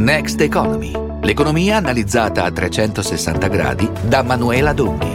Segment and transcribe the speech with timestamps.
[0.00, 5.12] Next Economy, l'economia analizzata a 360 gradi da Manuela Donghi.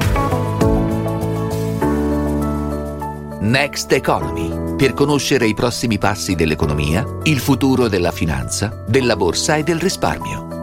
[3.40, 9.64] Next Economy, per conoscere i prossimi passi dell'economia, il futuro della finanza, della borsa e
[9.64, 10.55] del risparmio.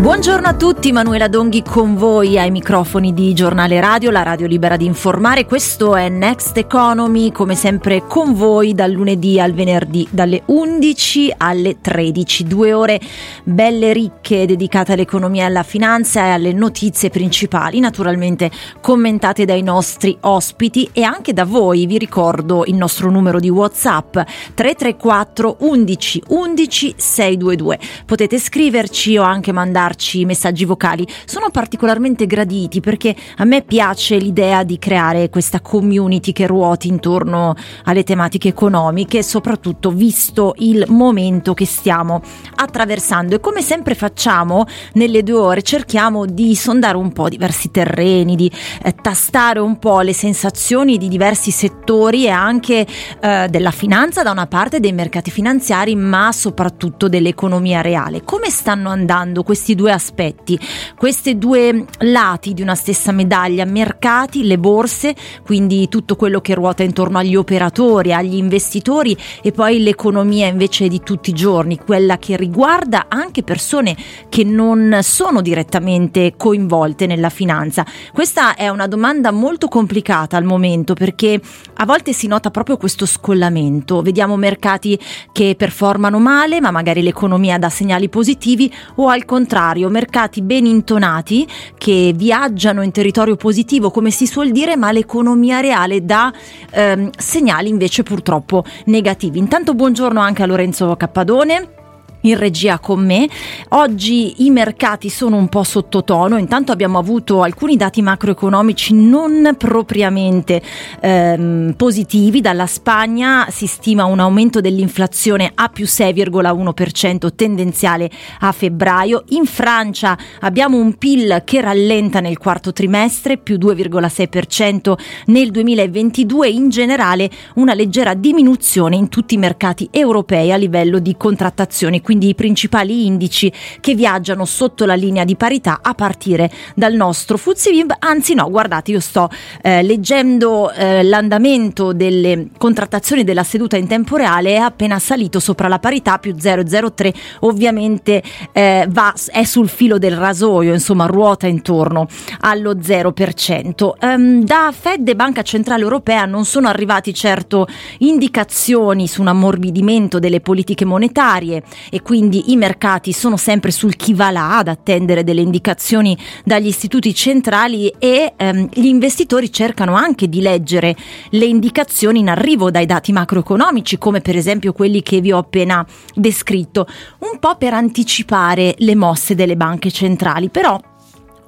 [0.00, 4.78] Buongiorno a tutti, Manuela Donghi con voi ai microfoni di Giornale Radio, la radio libera
[4.78, 5.44] di informare.
[5.44, 11.82] Questo è Next Economy, come sempre con voi dal lunedì al venerdì, dalle 11 alle
[11.82, 12.44] 13.
[12.44, 12.98] Due ore
[13.44, 20.16] belle ricche dedicate all'economia e alla finanza e alle notizie principali, naturalmente commentate dai nostri
[20.22, 21.84] ospiti e anche da voi.
[21.84, 24.14] Vi ricordo il nostro numero di WhatsApp
[24.54, 27.78] 334 11 11 622.
[28.06, 34.16] Potete scriverci o anche mandare mandarci messaggi vocali sono particolarmente graditi perché a me piace
[34.16, 37.54] l'idea di creare questa community che ruoti intorno
[37.84, 42.22] alle tematiche economiche, soprattutto visto il momento che stiamo
[42.54, 48.36] attraversando e come sempre facciamo nelle due ore cerchiamo di sondare un po' diversi terreni,
[48.36, 48.50] di
[48.82, 52.86] eh, tastare un po' le sensazioni di diversi settori e anche
[53.20, 58.22] eh, della finanza da una parte dei mercati finanziari ma soprattutto dell'economia reale.
[58.22, 60.58] Come stanno andando questi due due aspetti,
[60.96, 66.82] questi due lati di una stessa medaglia, mercati, le borse, quindi tutto quello che ruota
[66.82, 72.36] intorno agli operatori, agli investitori e poi l'economia invece di tutti i giorni, quella che
[72.36, 73.96] riguarda anche persone
[74.28, 77.84] che non sono direttamente coinvolte nella finanza.
[78.12, 81.40] Questa è una domanda molto complicata al momento perché
[81.74, 84.98] a volte si nota proprio questo scollamento, vediamo mercati
[85.32, 90.64] che performano male ma magari l'economia dà segnali positivi o al contrario contrario, mercati ben
[90.64, 96.32] intonati che viaggiano in territorio positivo, come si suol dire, ma l'economia reale dà
[96.70, 99.38] ehm, segnali invece purtroppo negativi.
[99.38, 101.79] Intanto buongiorno anche a Lorenzo Cappadone
[102.22, 103.28] in regia con me.
[103.70, 110.60] Oggi i mercati sono un po' sottotono, intanto abbiamo avuto alcuni dati macroeconomici non propriamente
[111.00, 112.40] ehm, positivi.
[112.40, 118.10] Dalla Spagna si stima un aumento dell'inflazione a più 6,1% tendenziale
[118.40, 119.24] a febbraio.
[119.28, 124.94] In Francia abbiamo un PIL che rallenta nel quarto trimestre, più 2,6%
[125.26, 126.48] nel 2022.
[126.48, 132.30] In generale una leggera diminuzione in tutti i mercati europei a livello di contrattazioni quindi
[132.30, 137.86] i principali indici che viaggiano sotto la linea di parità a partire dal nostro FTSE
[138.00, 139.30] anzi no, guardate, io sto
[139.62, 145.68] eh, leggendo eh, l'andamento delle contrattazioni della seduta in tempo reale, è appena salito sopra
[145.68, 152.08] la parità più 0,03, ovviamente eh, va, è sul filo del rasoio, insomma ruota intorno
[152.40, 153.84] allo 0%.
[153.84, 159.28] Um, ehm, da Fed e Banca Centrale Europea non sono arrivati certo indicazioni su un
[159.28, 164.68] ammorbidimento delle politiche monetarie e quindi i mercati sono sempre sul chi va là ad
[164.68, 170.96] attendere delle indicazioni dagli istituti centrali e ehm, gli investitori cercano anche di leggere
[171.30, 175.86] le indicazioni in arrivo dai dati macroeconomici come per esempio quelli che vi ho appena
[176.14, 176.86] descritto,
[177.20, 180.80] un po' per anticipare le mosse delle banche centrali, però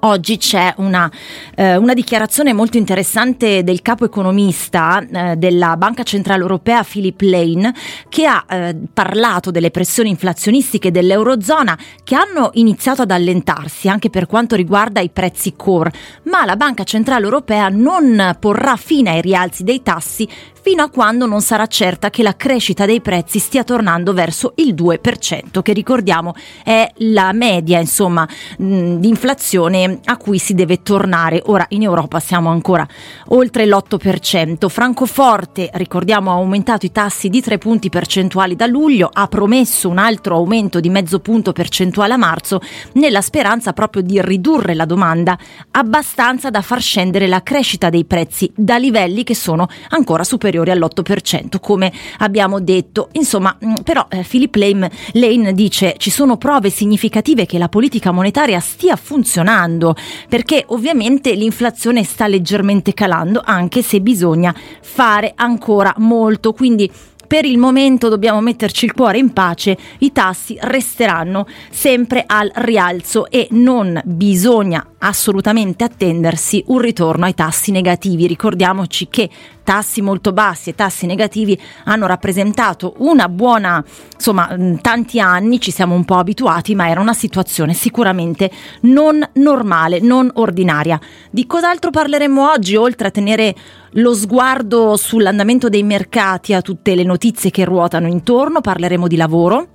[0.05, 1.09] Oggi c'è una,
[1.55, 7.73] eh, una, dichiarazione molto interessante del capo economista eh, della Banca Centrale Europea, Philip Lane,
[8.09, 14.27] che ha eh, parlato delle pressioni inflazionistiche dell'Eurozona che hanno iniziato ad allentarsi anche per
[14.27, 15.93] quanto riguarda i prezzi core,
[16.25, 20.29] ma la Banca Centrale Europea non porrà fine ai rialzi dei tassi
[20.63, 24.75] fino a quando non sarà certa che la crescita dei prezzi stia tornando verso il
[24.75, 28.27] 2%, che ricordiamo è la media, insomma,
[28.59, 31.43] mh, di inflazione a cui si deve tornare.
[31.47, 32.87] Ora in Europa siamo ancora
[33.29, 34.69] oltre l'8%.
[34.69, 39.99] Francoforte, ricordiamo, ha aumentato i tassi di 3 punti percentuali da luglio, ha promesso un
[39.99, 42.61] altro aumento di mezzo punto percentuale a marzo,
[42.95, 45.37] nella speranza proprio di ridurre la domanda
[45.73, 50.71] abbastanza da far scendere la crescita dei prezzi da livelli che sono ancora superiori superiori
[50.71, 53.09] all'8%, come abbiamo detto.
[53.13, 58.61] Insomma, mm, però eh, Philip Lane dice ci sono prove significative che la politica monetaria
[58.61, 59.82] stia funzionando,
[60.29, 66.53] perché ovviamente l'inflazione sta leggermente calando, anche se bisogna fare ancora molto.
[66.53, 66.91] Quindi
[67.33, 73.31] per il momento dobbiamo metterci il cuore in pace, i tassi resteranno sempre al rialzo
[73.31, 78.27] e non bisogna assolutamente attendersi un ritorno ai tassi negativi.
[78.27, 79.31] Ricordiamoci che
[79.63, 83.83] tassi molto bassi e tassi negativi hanno rappresentato una buona,
[84.15, 88.51] insomma, tanti anni, ci siamo un po' abituati, ma era una situazione sicuramente
[88.83, 91.01] non normale, non ordinaria.
[91.31, 93.55] Di cos'altro parleremo oggi, oltre a tenere
[93.97, 99.69] lo sguardo sull'andamento dei mercati, a tutte le notizie che ruotano intorno, parleremo di lavoro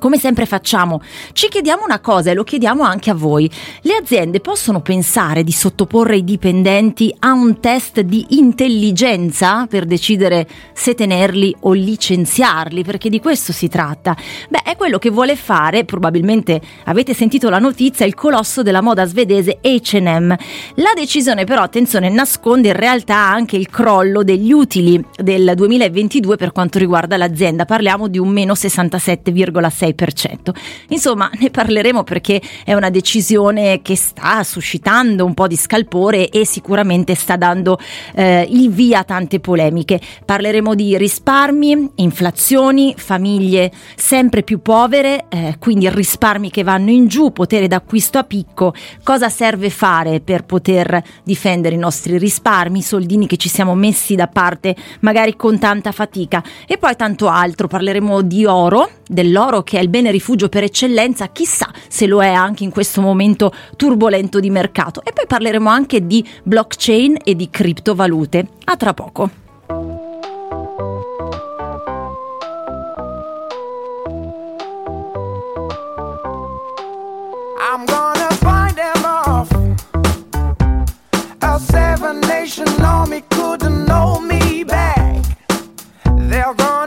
[0.00, 1.00] come sempre facciamo,
[1.32, 3.48] ci chiediamo una cosa e lo chiediamo anche a voi.
[3.82, 10.48] Le aziende possono pensare di sottoporre i dipendenti a un test di intelligenza per decidere
[10.72, 12.82] se tenerli o licenziarli?
[12.82, 14.16] Perché di questo si tratta.
[14.48, 19.04] Beh, è quello che vuole fare, probabilmente avete sentito la notizia, il colosso della moda
[19.04, 20.34] svedese H&M.
[20.76, 26.52] La decisione però, attenzione, nasconde in realtà anche il crollo degli utili del 2022 per
[26.52, 27.66] quanto riguarda l'azienda.
[27.66, 30.54] Parliamo di un meno 67,6 6%.
[30.88, 36.44] Insomma, ne parleremo perché è una decisione che sta suscitando un po' di scalpore e
[36.44, 37.78] sicuramente sta dando
[38.14, 40.00] eh, il via a tante polemiche.
[40.24, 47.32] Parleremo di risparmi, inflazioni, famiglie sempre più povere, eh, quindi risparmi che vanno in giù,
[47.32, 53.36] potere d'acquisto a picco, cosa serve fare per poter difendere i nostri risparmi, soldini che
[53.36, 57.68] ci siamo messi da parte magari con tanta fatica e poi tanto altro.
[57.68, 62.28] Parleremo di oro, dell'oro che è il bene rifugio per eccellenza, chissà se lo è
[62.28, 65.02] anche in questo momento turbolento di mercato.
[65.02, 68.46] E poi parleremo anche di blockchain e di criptovalute.
[68.64, 69.30] A tra poco.
[77.72, 79.50] I'm gonna find them off.
[81.40, 85.22] A seven nation army couldn't know me back.
[86.04, 86.79] They're gonna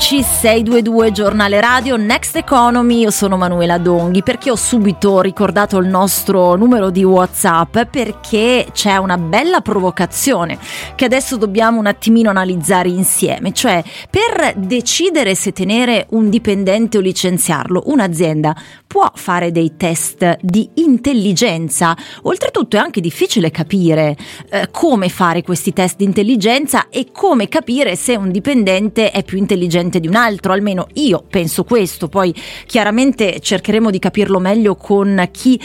[0.00, 3.00] 11 11 622 giornale radio Next Economy.
[3.00, 8.96] Io sono Manuela Donghi perché ho subito ricordato il nostro numero di Whatsapp perché c'è
[8.96, 10.58] una bella provocazione
[10.94, 17.00] che adesso dobbiamo un attimino analizzare insieme cioè per decidere se tenere un dipendente o
[17.00, 18.56] licenziarlo un'azienda
[19.00, 21.96] può fare dei test di intelligenza.
[22.24, 24.14] Oltretutto è anche difficile capire
[24.50, 29.38] eh, come fare questi test di intelligenza e come capire se un dipendente è più
[29.38, 32.34] intelligente di un altro, almeno io penso questo, poi
[32.66, 35.58] chiaramente cercheremo di capirlo meglio con chi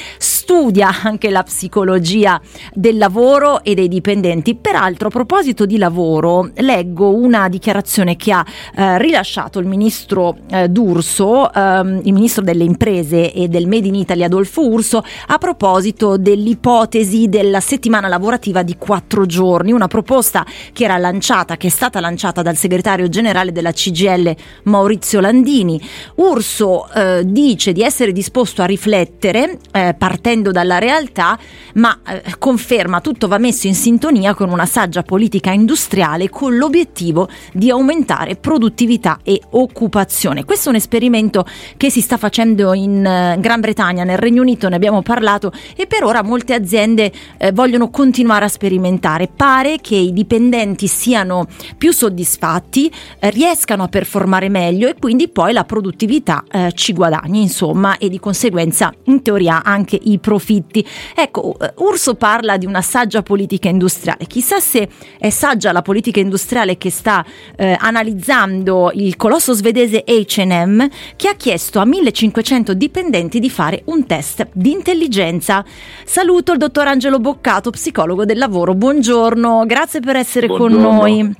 [0.46, 2.40] studia anche la psicologia
[2.72, 4.54] del lavoro e dei dipendenti.
[4.54, 10.70] Peraltro a proposito di lavoro leggo una dichiarazione che ha eh, rilasciato il ministro eh,
[10.70, 16.16] D'Urso, ehm, il ministro delle imprese e del Made in Italy Adolfo Urso, a proposito
[16.16, 22.00] dell'ipotesi della settimana lavorativa di quattro giorni, una proposta che era lanciata, che è stata
[22.00, 24.36] lanciata dal segretario generale della CGL
[24.66, 25.82] Maurizio Landini.
[26.18, 31.38] Urso eh, dice di essere disposto a riflettere, eh, partendo uscendo dalla realtà,
[31.76, 37.30] ma eh, conferma tutto va messo in sintonia con una saggia politica industriale con l'obiettivo
[37.54, 40.44] di aumentare produttività e occupazione.
[40.44, 41.46] Questo è un esperimento
[41.78, 45.88] che si sta facendo in eh, Gran Bretagna, nel Regno Unito, ne abbiamo parlato e
[45.88, 49.30] per ora molte aziende eh, vogliono continuare a sperimentare.
[49.34, 55.54] Pare che i dipendenti siano più soddisfatti, eh, riescano a performare meglio e quindi poi
[55.54, 60.84] la produttività eh, ci guadagni, insomma, e di conseguenza in teoria anche i profitti.
[61.14, 64.26] Ecco, eh, Urso parla di una saggia politica industriale.
[64.26, 64.90] Chissà se
[65.20, 67.24] è saggia la politica industriale che sta
[67.56, 74.08] eh, analizzando il colosso svedese H&M che ha chiesto a 1500 dipendenti di fare un
[74.08, 75.64] test di intelligenza.
[76.04, 78.74] Saluto il dottor Angelo Boccato, psicologo del lavoro.
[78.74, 80.88] Buongiorno, grazie per essere Buongiorno.
[80.88, 81.36] con noi.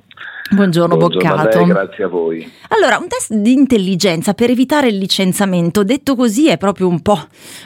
[0.48, 1.58] Buongiorno, Buongiorno Boccato.
[1.58, 2.52] A lei, grazie a voi.
[2.70, 7.18] Allora, un test di intelligenza per evitare il licenziamento, detto così, è proprio un po',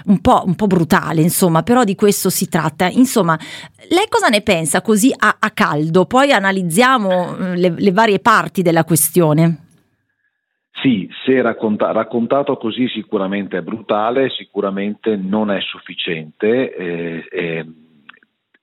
[0.05, 2.87] un po', un po brutale, insomma, però di questo si tratta.
[2.87, 3.37] Insomma,
[3.89, 6.05] lei cosa ne pensa così a, a caldo?
[6.05, 9.65] Poi analizziamo mm, le, le varie parti della questione.
[10.81, 16.73] Sì, se racconta- raccontato così sicuramente è brutale, sicuramente non è sufficiente.
[16.73, 17.65] Eh, eh,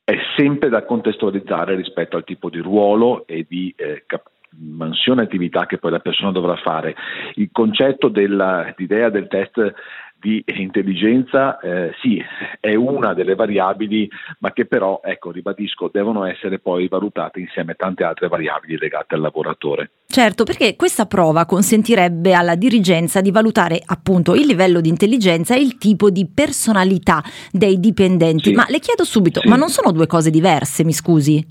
[0.07, 5.67] è sempre da contestualizzare rispetto al tipo di ruolo e di eh, cap- mansione attività
[5.67, 6.95] che poi la persona dovrà fare.
[7.35, 9.75] Il concetto dell'idea del test
[10.19, 12.21] di intelligenza eh, sì,
[12.59, 14.09] è una delle variabili,
[14.41, 19.15] ma che però, ecco, ribadisco, devono essere poi valutate insieme a tante altre variabili legate
[19.15, 19.91] al lavoratore.
[20.07, 25.61] Certo, perché questa prova consentirebbe alla dirigenza di valutare appunto il livello di intelligenza e
[25.61, 28.51] il tipo di personalità dei dipendenti.
[28.51, 28.55] Sì.
[28.55, 29.49] Ma le chiedo subito, sì.
[29.49, 31.45] ma non sono due cose diverse, mi scusi?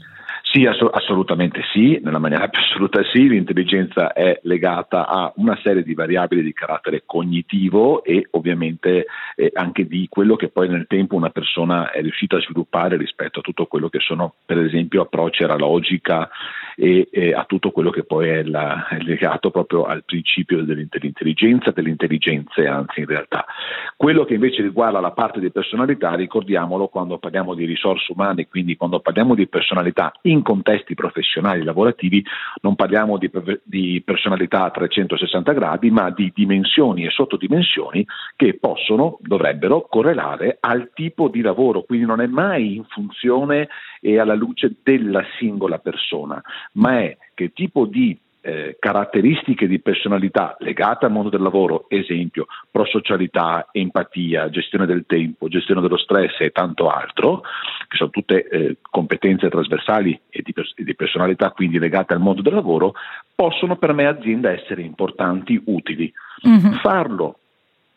[0.55, 5.83] Sì, ass- assolutamente sì, nella maniera più assoluta sì, l'intelligenza è legata a una serie
[5.83, 11.15] di variabili di carattere cognitivo e ovviamente eh, anche di quello che poi nel tempo
[11.15, 15.43] una persona è riuscita a sviluppare rispetto a tutto quello che sono per esempio approcci
[15.43, 16.29] alla logica
[16.75, 21.72] e, e a tutto quello che poi è, la, è, legato proprio al principio dell'intelligenza,
[21.72, 23.46] delle intelligenze anzi in realtà.
[23.96, 28.75] Quello che invece riguarda la parte di personalità, ricordiamolo quando parliamo di risorse umane, quindi
[28.75, 32.24] quando parliamo di personalità in contesti professionali lavorativi
[32.62, 33.32] non parliamo di,
[33.63, 38.05] di personalità a 360 gradi, ma di dimensioni e sottodimensioni
[38.36, 43.70] che possono, dovrebbero correlare al tipo di lavoro, quindi non è mai in funzione
[44.05, 46.39] e alla luce della singola persona,
[46.74, 52.45] ma è che tipo di eh, caratteristiche di personalità legate al mondo del lavoro, esempio
[52.69, 57.41] prosocialità, empatia, gestione del tempo, gestione dello stress e tanto altro,
[57.88, 62.43] che sono tutte eh, competenze trasversali e di, pers- di, personalità quindi legate al mondo
[62.43, 62.93] del lavoro,
[63.33, 66.13] possono per me azienda essere importanti, utili.
[66.47, 66.74] Mm-hmm.
[66.83, 67.39] Farlo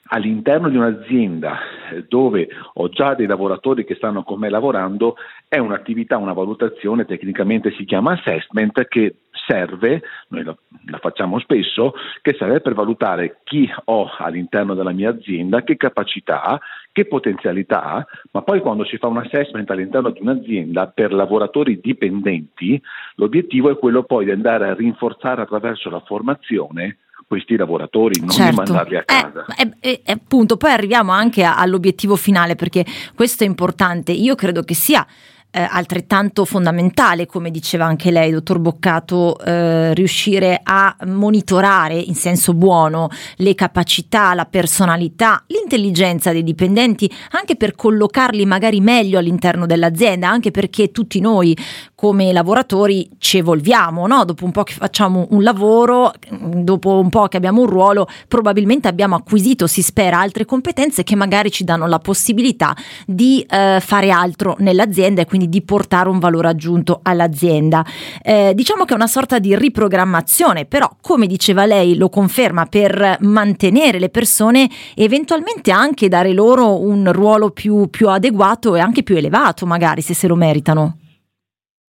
[0.09, 1.59] all'interno di un'azienda
[1.91, 7.05] eh, dove ho già dei lavoratori che stanno con me lavorando è un'attività, una valutazione,
[7.05, 10.57] tecnicamente si chiama assessment, che serve, noi la,
[10.99, 16.61] facciamo spesso, che serve per valutare chi ho all'interno della mia azienda, che capacità
[16.93, 22.81] che potenzialità ma poi quando si fa un assessment all'interno di un'azienda per lavoratori dipendenti,
[23.15, 26.99] l'obiettivo è quello poi di andare a rinforzare attraverso la formazione
[27.29, 28.57] questi lavoratori, non certo.
[28.57, 29.45] mandarli a casa.
[29.55, 34.13] Eh, eh, eh, appunto, poi arriviamo anche all'obiettivo finale perché questo è importante.
[34.13, 35.07] Io credo che sia
[35.51, 42.53] eh, altrettanto fondamentale, come diceva anche lei, dottor Boccato, eh, riuscire a monitorare in senso
[42.55, 50.29] buono le capacità, la personalità, l'intelligenza dei dipendenti, anche per collocarli magari meglio all'interno dell'azienda,
[50.29, 51.57] anche perché tutti noi
[51.99, 54.25] come lavoratori ci evolviamo, no?
[54.25, 58.87] dopo un po' che facciamo un lavoro, dopo un po' che abbiamo un ruolo, probabilmente
[58.87, 62.73] abbiamo acquisito, si spera, altre competenze che magari ci danno la possibilità
[63.05, 67.85] di eh, fare altro nell'azienda e quindi di portare un valore aggiunto all'azienda.
[68.23, 73.17] Eh, diciamo che è una sorta di riprogrammazione, però come diceva lei lo conferma per
[73.23, 79.03] mantenere le persone e eventualmente anche dare loro un ruolo più, più adeguato e anche
[79.03, 80.99] più elevato magari se se lo meritano.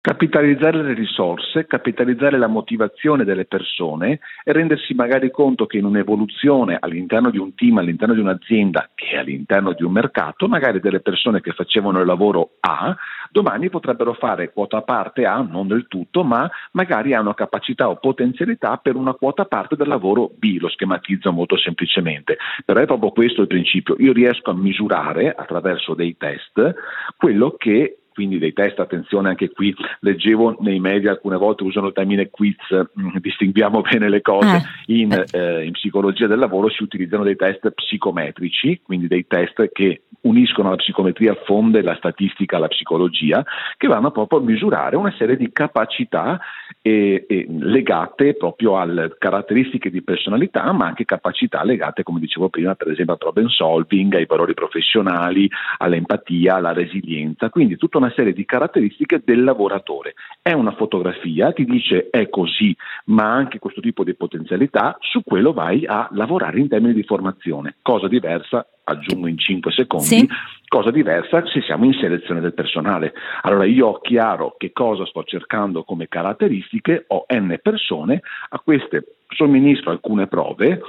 [0.01, 6.77] Capitalizzare le risorse, capitalizzare la motivazione delle persone e rendersi magari conto che in un'evoluzione
[6.79, 11.41] all'interno di un team, all'interno di un'azienda e all'interno di un mercato, magari delle persone
[11.41, 12.95] che facevano il lavoro A,
[13.29, 18.77] domani potrebbero fare quota parte A, non del tutto, ma magari hanno capacità o potenzialità
[18.77, 22.37] per una quota parte del lavoro B, lo schematizzo molto semplicemente.
[22.63, 26.73] Però è proprio questo il principio, io riesco a misurare attraverso dei test
[27.17, 31.93] quello che quindi dei test, attenzione anche qui, leggevo nei media alcune volte usano il
[31.93, 34.57] termine quiz, mm, distinguiamo bene le cose,
[34.87, 34.93] eh.
[34.93, 35.63] in, eh.
[35.63, 40.75] in psicologia del lavoro si utilizzano dei test psicometrici, quindi dei test che uniscono la
[40.75, 43.41] psicometria a fonde, la statistica alla psicologia,
[43.77, 46.41] che vanno proprio a misurare una serie di capacità
[46.81, 52.75] eh, eh, legate proprio alle caratteristiche di personalità, ma anche capacità legate, come dicevo prima,
[52.75, 58.33] per esempio al problem solving, ai valori professionali, all'empatia, alla resilienza, quindi tutta una serie
[58.33, 60.13] di caratteristiche del lavoratore.
[60.41, 62.75] È una fotografia, ti dice è così,
[63.05, 67.75] ma anche questo tipo di potenzialità, su quello vai a lavorare in termini di formazione,
[67.81, 70.27] cosa diversa aggiungo in 5 secondi, sì.
[70.67, 73.13] cosa diversa se siamo in selezione del personale.
[73.41, 79.15] Allora io ho chiaro che cosa sto cercando come caratteristiche, ho n persone, a queste
[79.29, 80.81] somministro alcune prove,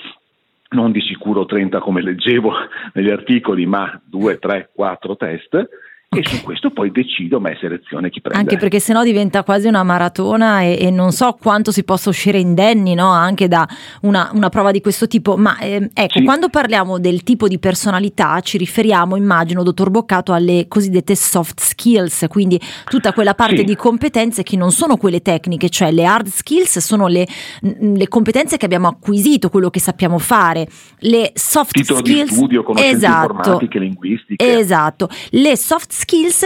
[0.71, 2.53] non di sicuro 30 come leggevo
[2.95, 5.69] negli articoli, ma 2, 3, 4 test
[6.13, 8.41] e su questo poi decido me selezione chi prende.
[8.41, 12.41] Anche perché sennò diventa quasi una maratona e, e non so quanto si possa uscire
[12.41, 13.11] indenni no?
[13.11, 13.65] anche da
[14.01, 15.37] una, una, prova di questo tipo.
[15.37, 16.25] Ma eh, ecco, sì.
[16.25, 22.27] quando parliamo del tipo di personalità ci riferiamo, immagino, dottor Boccato, alle cosiddette soft skills,
[22.29, 23.65] quindi tutta quella parte sì.
[23.65, 27.25] di competenze che non sono quelle tecniche, cioè le hard skills sono le,
[27.61, 30.67] le, competenze che abbiamo acquisito, quello che sappiamo fare.
[30.99, 32.31] Le soft Titolo skills...
[32.31, 34.59] di studio, conoscenze esatto, informatiche, linguistiche.
[34.59, 35.09] Esatto.
[35.31, 35.99] Le soft skills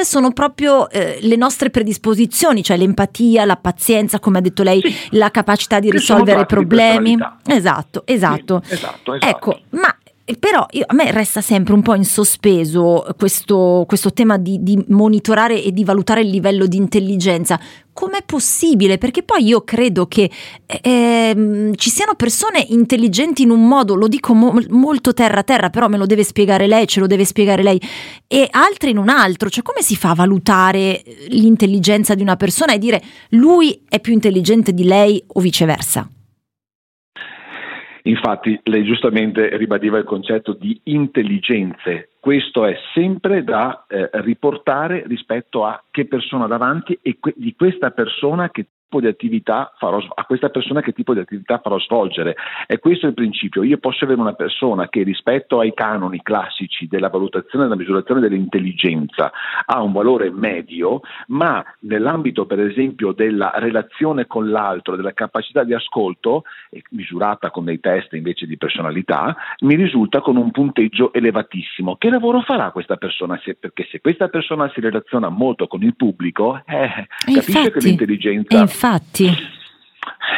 [0.04, 5.16] sono proprio eh, le nostre predisposizioni, cioè l'empatia, la pazienza, come ha detto lei, sì.
[5.16, 7.16] la capacità di risolvere problemi.
[7.46, 8.62] Esatto, esatto.
[8.64, 9.14] Sì, esatto, esatto.
[9.14, 9.94] Ecco, ma
[10.38, 14.82] però io, a me resta sempre un po' in sospeso questo, questo tema di, di,
[14.88, 17.60] monitorare e di valutare il livello di intelligenza.
[17.92, 18.96] Com'è possibile?
[18.96, 20.30] Perché poi io credo che
[20.66, 25.68] eh, ci siano persone intelligenti in un modo, lo dico mo- molto terra a terra,
[25.68, 27.78] però me lo deve spiegare lei, ce lo deve spiegare lei,
[28.26, 29.50] e altre in un altro.
[29.50, 34.14] Cioè come si fa a valutare l'intelligenza di una persona e dire lui è più
[34.14, 36.08] intelligente di lei o viceversa?
[38.06, 42.11] Infatti lei giustamente ribadiva il concetto di intelligenze.
[42.20, 47.92] Questo è sempre da eh, riportare rispetto a che persona davanti e que- di questa
[47.92, 52.36] persona che tipo di attività farò, a questa persona che tipo di attività farò svolgere.
[52.66, 53.62] E questo è il principio.
[53.62, 58.20] Io posso avere una persona che rispetto ai canoni classici della valutazione e della misurazione
[58.20, 59.33] dell'intelligenza
[59.64, 65.74] ha un valore medio, ma nell'ambito per esempio della relazione con l'altro, della capacità di
[65.74, 66.44] ascolto,
[66.90, 71.96] misurata con dei test invece di personalità, mi risulta con un punteggio elevatissimo.
[71.96, 73.40] Che lavoro farà questa persona?
[73.42, 77.78] Se, perché se questa persona si relaziona molto con il pubblico, eh, capisce infatti, che
[77.80, 79.27] l'intelligenza infatti.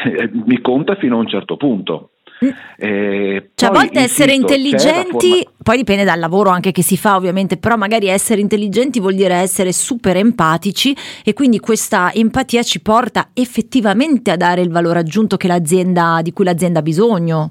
[0.04, 2.10] Eh, mi conta fino a un certo punto.
[2.44, 2.48] Mm.
[2.76, 5.56] Eh, cioè, a volte essere intelligenti, forma...
[5.62, 9.34] poi dipende dal lavoro anche che si fa ovviamente, però magari essere intelligenti vuol dire
[9.34, 15.36] essere super empatici e quindi questa empatia ci porta effettivamente a dare il valore aggiunto
[15.36, 17.50] di cui l'azienda ha bisogno.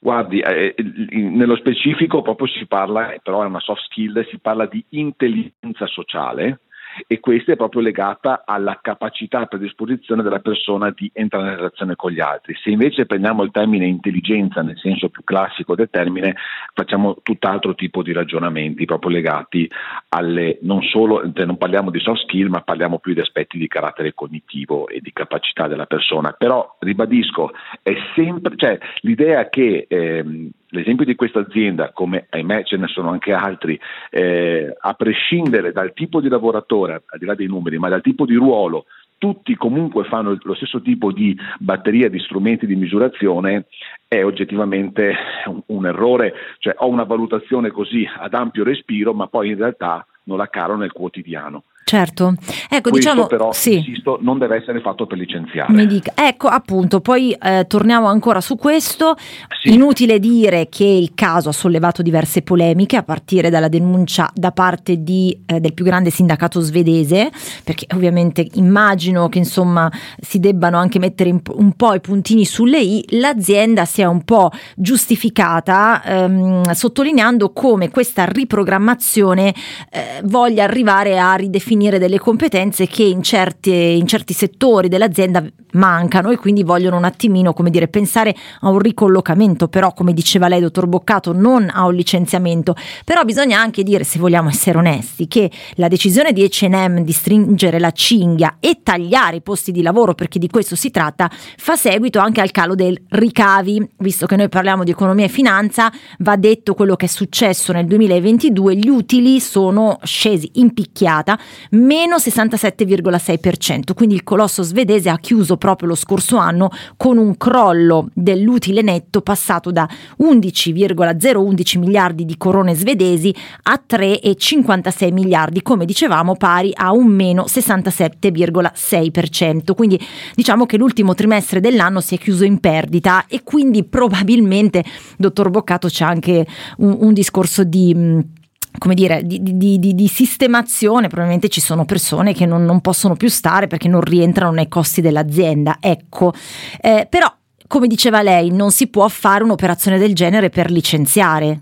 [0.00, 0.74] Guardi, eh,
[1.12, 6.60] nello specifico proprio si parla, però è una soft skill, si parla di intelligenza sociale
[7.06, 11.96] e questa è proprio legata alla capacità e predisposizione della persona di entrare in relazione
[11.96, 12.54] con gli altri.
[12.62, 16.34] Se invece prendiamo il termine intelligenza nel senso più classico del termine,
[16.74, 19.70] facciamo tutt'altro tipo di ragionamenti proprio legati
[20.10, 23.68] alle non solo, cioè non parliamo di soft skill, ma parliamo più di aspetti di
[23.68, 26.32] carattere cognitivo e di capacità della persona.
[26.32, 27.52] Però ribadisco,
[27.82, 33.10] è sempre, cioè, l'idea che ehm, L'esempio di questa azienda, come ahimè ce ne sono
[33.10, 33.78] anche altri,
[34.10, 38.24] eh, a prescindere dal tipo di lavoratore, al di là dei numeri, ma dal tipo
[38.24, 38.86] di ruolo,
[39.18, 43.66] tutti comunque fanno lo stesso tipo di batteria di strumenti di misurazione,
[44.08, 46.32] è oggettivamente un, un errore.
[46.58, 50.76] Cioè ho una valutazione così ad ampio respiro, ma poi in realtà non la caro
[50.76, 51.64] nel quotidiano.
[51.84, 52.34] Certo,
[52.70, 53.78] ecco Questo diciamo però, sì.
[53.78, 55.72] insisto, non deve essere fatto per licenziare.
[55.72, 56.12] Mi dica.
[56.14, 59.16] Ecco appunto, poi eh, torniamo ancora su questo,
[59.60, 59.74] sì.
[59.74, 65.02] inutile dire che il caso ha sollevato diverse polemiche a partire dalla denuncia da parte
[65.02, 67.30] di, eh, del più grande sindacato svedese,
[67.64, 69.90] perché ovviamente immagino che insomma
[70.20, 74.50] si debbano anche mettere un po' i puntini sulle i, l'azienda si è un po'
[74.76, 79.54] giustificata ehm, sottolineando come questa riprogrammazione
[79.90, 85.42] eh, voglia arrivare a ridefinire definire delle competenze che in, certe, in certi settori dell'azienda
[85.72, 90.48] mancano e quindi vogliono un attimino, come dire, pensare a un ricollocamento, però come diceva
[90.48, 92.74] lei, dottor Boccato, non a un licenziamento.
[93.06, 97.78] Però bisogna anche dire, se vogliamo essere onesti, che la decisione di H&M di stringere
[97.78, 102.18] la cinghia e tagliare i posti di lavoro, perché di questo si tratta, fa seguito
[102.18, 103.88] anche al calo dei ricavi.
[103.98, 107.86] Visto che noi parliamo di economia e finanza, va detto quello che è successo nel
[107.86, 111.38] 2022, gli utili sono scesi in picchiata
[111.70, 118.08] meno 67,6%, quindi il colosso svedese ha chiuso proprio lo scorso anno con un crollo
[118.12, 123.32] dell'utile netto passato da 11,011 miliardi di corone svedesi
[123.64, 129.74] a 3,56 miliardi, come dicevamo pari a un meno 67,6%.
[129.74, 129.98] Quindi
[130.34, 134.84] diciamo che l'ultimo trimestre dell'anno si è chiuso in perdita e quindi probabilmente,
[135.16, 136.46] dottor Boccato, c'è anche
[136.78, 138.40] un, un discorso di
[138.78, 143.14] come dire, di, di, di, di, sistemazione, probabilmente ci sono persone che non, non, possono
[143.16, 145.76] più stare perché non rientrano nei costi dell'azienda.
[145.80, 146.32] Ecco,
[146.80, 147.32] eh, però,
[147.66, 151.60] come diceva lei, non si può fare un'operazione del genere per licenziare.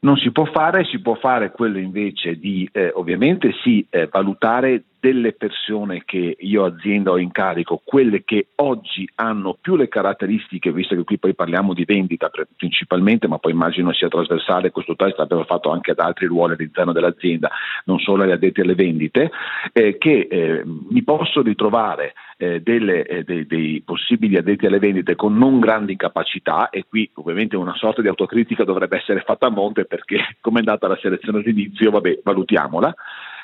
[0.00, 4.84] Non si può fare, si può fare quello invece di eh, ovviamente sì eh, valutare
[5.00, 10.72] delle persone che io azienda ho in carico, quelle che oggi hanno più le caratteristiche,
[10.72, 15.16] visto che qui poi parliamo di vendita principalmente, ma poi immagino sia trasversale, questo test
[15.16, 17.50] l'abbiamo fatto anche ad altri ruoli all'interno dell'azienda,
[17.84, 19.30] non solo agli addetti alle vendite,
[19.72, 25.14] eh, che eh, mi posso ritrovare eh, delle, eh, dei, dei, possibili addetti alle vendite
[25.14, 29.50] con non grandi capacità e qui ovviamente una sorta di autocritica dovrebbe essere fatta a
[29.50, 32.94] monte perché come è andata la selezione all'inizio, vabbè, valutiamola.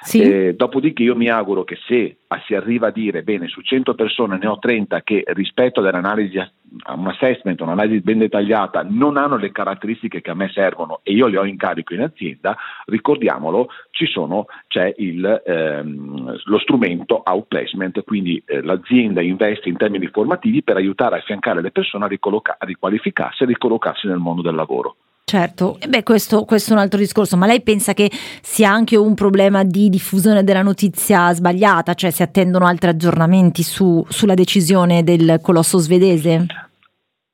[0.07, 0.21] Sì.
[0.21, 4.39] Eh, dopodiché io mi auguro che se si arriva a dire bene su 100 persone
[4.39, 6.49] ne ho 30 che rispetto all'analisi a
[6.95, 11.27] un assessment, un'analisi ben dettagliata non hanno le caratteristiche che a me servono e io
[11.27, 18.41] le ho in carico in azienda, ricordiamolo, sono, c'è il, ehm, lo strumento outplacement, quindi
[18.47, 22.65] eh, l'azienda investe in termini formativi per aiutare a affiancare le persone a, ricolloca- a
[22.65, 24.97] riqualificarsi e ricollocarsi nel mondo del lavoro.
[25.29, 28.09] Certo, beh, questo, questo, è un altro discorso, ma lei pensa che
[28.43, 34.07] sia anche un problema di diffusione della notizia sbagliata, cioè si attendono altri aggiornamenti su,
[34.09, 36.47] sulla decisione del colosso svedese?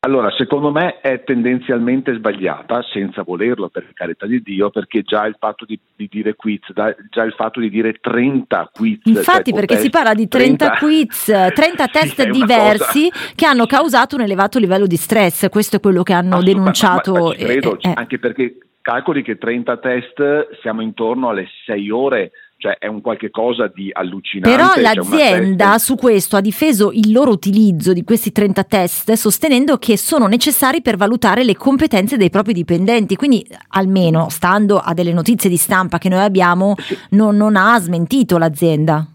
[0.05, 5.37] Allora, secondo me è tendenzialmente sbagliata, senza volerlo per carità di Dio, perché già il
[5.39, 8.99] fatto di, di dire quiz, già il fatto di dire 30 quiz.
[9.05, 13.33] Infatti, cioè perché test, si parla di 30, 30 quiz, 30 test diversi cosa.
[13.37, 15.49] che hanno causato un elevato livello di stress.
[15.49, 17.13] Questo è quello che hanno denunciato.
[17.13, 17.93] Ma, ma, ma credo, eh, eh.
[17.95, 22.33] anche perché calcoli che 30 test siamo intorno alle 6 ore
[22.63, 24.57] cioè è un qualche cosa di allucinante.
[24.57, 29.99] Però l'azienda su questo ha difeso il loro utilizzo di questi 30 test sostenendo che
[29.99, 35.51] sono necessari per valutare le competenze dei propri dipendenti, quindi almeno stando a delle notizie
[35.51, 36.97] di stampa che noi abbiamo sì.
[37.11, 39.12] non, non ha smentito l'azienda.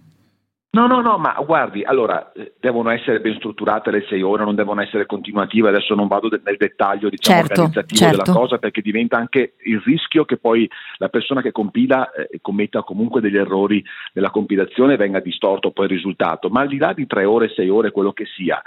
[0.77, 4.53] No, no, no, ma guardi, allora eh, devono essere ben strutturate le sei ore, non
[4.53, 8.23] devono essere continuative, adesso non vado nel dettaglio diciamo, certo, organizzativo certo.
[8.23, 12.83] della cosa perché diventa anche il rischio che poi la persona che compila eh, commetta
[12.83, 16.93] comunque degli errori nella compilazione e venga distorto poi il risultato, ma al di là
[16.93, 18.61] di tre ore, sei ore, quello che sia,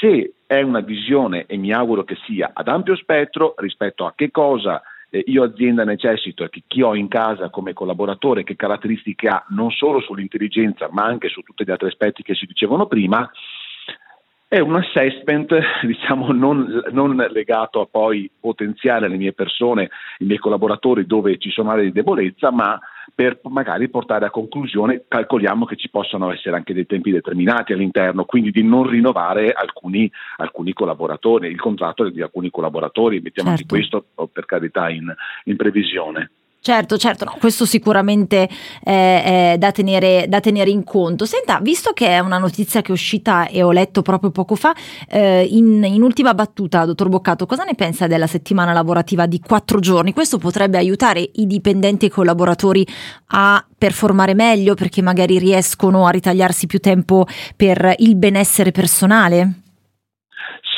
[0.00, 4.32] se è una visione e mi auguro che sia ad ampio spettro rispetto a che
[4.32, 4.82] cosa
[5.14, 9.70] eh, io azienda necessito che chi ho in casa come collaboratore, che caratteristiche ha non
[9.70, 13.30] solo sull'intelligenza ma anche su tutti gli altri aspetti che si dicevano prima,
[14.48, 20.38] è un assessment diciamo, non, non, legato a poi potenziare le mie persone, i miei
[20.38, 22.80] collaboratori dove ci sono aree di debolezza, ma
[23.14, 28.24] per magari portare a conclusione, calcoliamo che ci possano essere anche dei tempi determinati all'interno,
[28.24, 33.74] quindi di non rinnovare alcuni, alcuni collaboratori, il contratto di alcuni collaboratori, mettiamo certo.
[33.74, 35.12] anche questo per carità in,
[35.44, 36.30] in previsione.
[36.64, 38.48] Certo, certo, no, questo sicuramente
[38.84, 41.24] è, è da, tenere, da, tenere, in conto.
[41.24, 44.72] Senta, visto che è una notizia che è uscita e ho letto proprio poco fa,
[45.08, 49.80] eh, in, in, ultima battuta, dottor Boccato, cosa ne pensa della settimana lavorativa di quattro
[49.80, 50.12] giorni?
[50.12, 52.86] Questo potrebbe aiutare i dipendenti e i collaboratori
[53.30, 59.62] a performare meglio perché magari riescono a ritagliarsi più tempo per il benessere personale?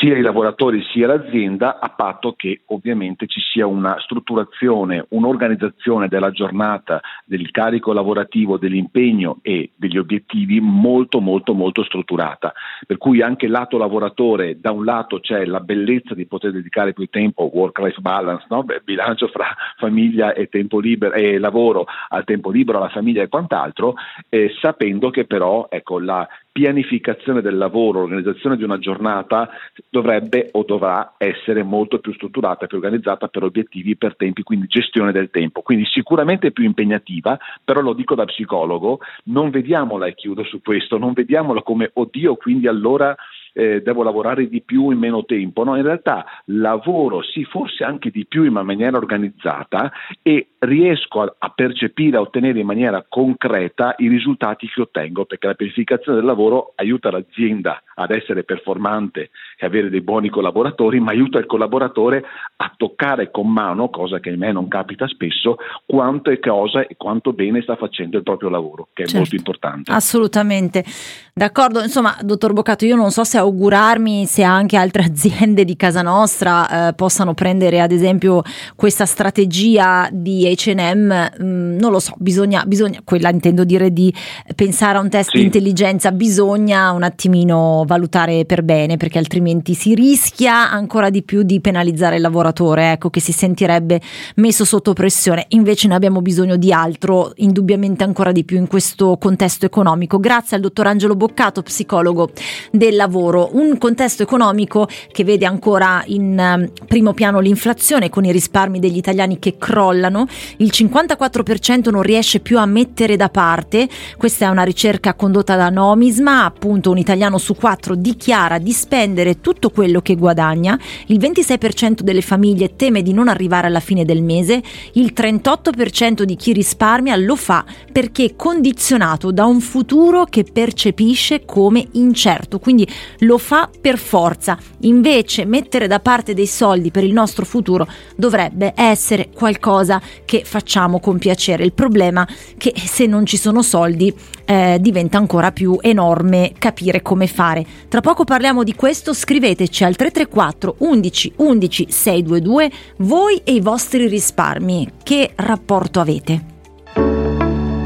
[0.05, 6.31] Sia i lavoratori sia l'azienda a patto che ovviamente ci sia una strutturazione, un'organizzazione della
[6.31, 12.53] giornata, del carico lavorativo, dell'impegno e degli obiettivi molto molto molto strutturata.
[12.87, 17.07] Per cui anche lato lavoratore, da un lato c'è la bellezza di poter dedicare più
[17.07, 18.63] tempo, work-life balance, no?
[18.63, 23.29] Beh, bilancio fra famiglia e tempo libero e lavoro al tempo libero, alla famiglia e
[23.29, 23.95] quant'altro,
[24.29, 29.51] eh, sapendo che però ecco, la pianificazione del lavoro, l'organizzazione di una giornata
[29.95, 35.13] dovrebbe o dovrà essere molto più strutturata, più organizzata per obiettivi, per tempi, quindi gestione
[35.13, 35.63] del tempo.
[35.63, 40.99] Quindi sicuramente più impegnativa, però lo dico da psicologo, non vediamola e chiudo su questo,
[40.99, 43.15] non vediamola come oddio, quindi allora
[43.55, 48.11] eh, devo lavorare di più in meno tempo, no, in realtà lavoro sì forse anche
[48.11, 49.91] di più in maniera organizzata
[50.23, 55.47] e riesco a, a percepire, a ottenere in maniera concreta i risultati che ottengo, perché
[55.47, 61.13] la pianificazione del lavoro aiuta l'azienda ad essere performante e avere dei buoni collaboratori, ma
[61.13, 62.25] aiuta il collaboratore
[62.57, 66.97] a toccare con mano, cosa che a me non capita spesso, quanto e cosa e
[66.97, 69.93] quanto bene sta facendo il proprio lavoro, che è certo, molto importante.
[69.93, 70.85] Assolutamente.
[71.33, 76.03] D'accordo, insomma, dottor Boccato, io non so se augurarmi se anche altre aziende di casa
[76.03, 78.43] nostra eh, possano prendere ad esempio
[78.75, 84.13] questa strategia di H&M, mm, non lo so, bisogna, bisogna, quella intendo dire di
[84.55, 85.39] pensare a un test sì.
[85.39, 91.43] di intelligenza, bisogna un attimino valutare per bene perché altrimenti si rischia ancora di più
[91.43, 94.01] di penalizzare il lavoratore, ecco che si sentirebbe
[94.37, 99.17] messo sotto pressione, invece noi abbiamo bisogno di altro, indubbiamente ancora di più in questo
[99.19, 100.19] contesto economico.
[100.19, 102.31] Grazie al dottor Angelo Boccato, psicologo
[102.71, 103.34] del lavoro.
[103.43, 108.97] Un contesto economico che vede ancora in ehm, primo piano l'inflazione con i risparmi degli
[108.97, 110.27] italiani che crollano.
[110.59, 113.89] Il 54% non riesce più a mettere da parte.
[114.17, 119.41] Questa è una ricerca condotta da Nomisma, appunto un italiano su quattro dichiara di spendere
[119.41, 120.79] tutto quello che guadagna.
[121.07, 124.63] Il 26% delle famiglie teme di non arrivare alla fine del mese.
[124.93, 131.45] Il 38% di chi risparmia lo fa perché è condizionato da un futuro che percepisce
[131.45, 132.87] come incerto, quindi
[133.25, 134.59] lo fa per forza.
[134.81, 141.01] Invece mettere da parte dei soldi per il nostro futuro dovrebbe essere qualcosa che facciamo
[141.01, 141.65] con piacere.
[141.65, 147.03] Il problema è che se non ci sono soldi eh, diventa ancora più enorme capire
[147.03, 147.65] come fare.
[147.89, 154.07] Tra poco parliamo di questo, scriveteci al 334 11 11 622 voi e i vostri
[154.07, 154.89] risparmi.
[155.03, 156.53] Che rapporto avete?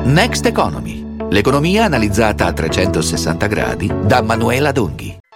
[0.04, 5.27] Next Economy L'economia analizzata a 360 gradi da Manuela Donghi.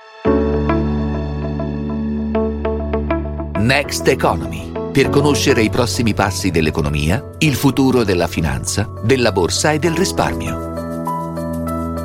[3.62, 4.72] Next Economy.
[4.90, 10.70] Per conoscere i prossimi passi dell'economia, il futuro della finanza, della borsa e del risparmio.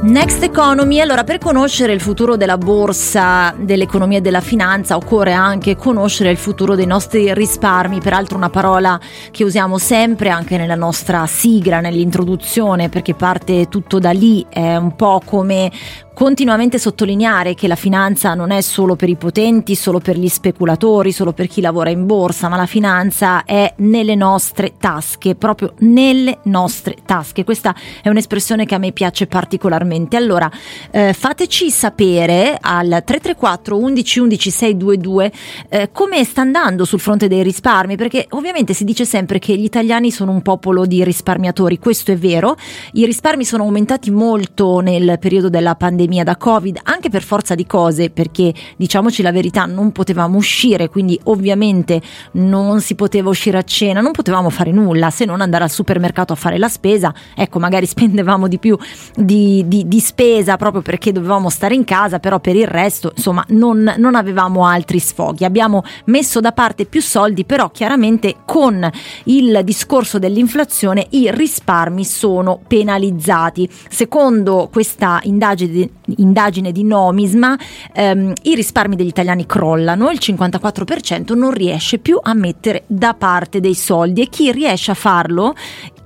[0.03, 5.75] Next Economy, allora per conoscere il futuro della borsa, dell'economia e della finanza occorre anche
[5.75, 8.99] conoscere il futuro dei nostri risparmi, peraltro una parola
[9.31, 14.95] che usiamo sempre anche nella nostra sigla, nell'introduzione, perché parte tutto da lì, è un
[14.95, 15.71] po' come
[16.17, 21.11] continuamente sottolineare che la finanza non è solo per i potenti, solo per gli speculatori,
[21.11, 26.39] solo per chi lavora in borsa, ma la finanza è nelle nostre tasche, proprio nelle
[26.45, 27.43] nostre tasche.
[27.43, 30.17] Questa è un'espressione che a me piace particolarmente.
[30.17, 30.49] Allora,
[30.89, 35.31] eh, fateci sapere al 334 11 11 622
[35.69, 39.65] eh, come sta andando sul fronte dei risparmi, perché ovviamente si dice sempre che gli
[39.65, 42.57] italiani sono un popolo di risparmiatori, questo è vero,
[42.93, 47.53] i risparmi sono aumentati molto nel periodo della pandemia pandemia da Covid, anche per forza
[47.53, 52.01] di cose, perché diciamoci la verità, non potevamo uscire, quindi ovviamente
[52.33, 56.33] non si poteva uscire a cena, non potevamo fare nulla se non andare al supermercato
[56.33, 57.13] a fare la spesa.
[57.35, 58.77] Ecco, magari spendevamo di più
[59.15, 63.43] di, di, di spesa proprio perché dovevamo stare in casa, però per il resto, insomma,
[63.49, 65.43] non, non avevamo altri sfoghi.
[65.43, 68.89] Abbiamo messo da parte più soldi, però chiaramente con
[69.25, 73.69] il discorso dell'inflazione i risparmi sono penalizzati.
[73.89, 77.57] Secondo questa indagine, indagine di Nomisma,
[77.93, 83.59] ehm, i risparmi degli italiani crollano, il 54% non riesce più a mettere da parte
[83.59, 85.53] dei soldi e chi riesce a farlo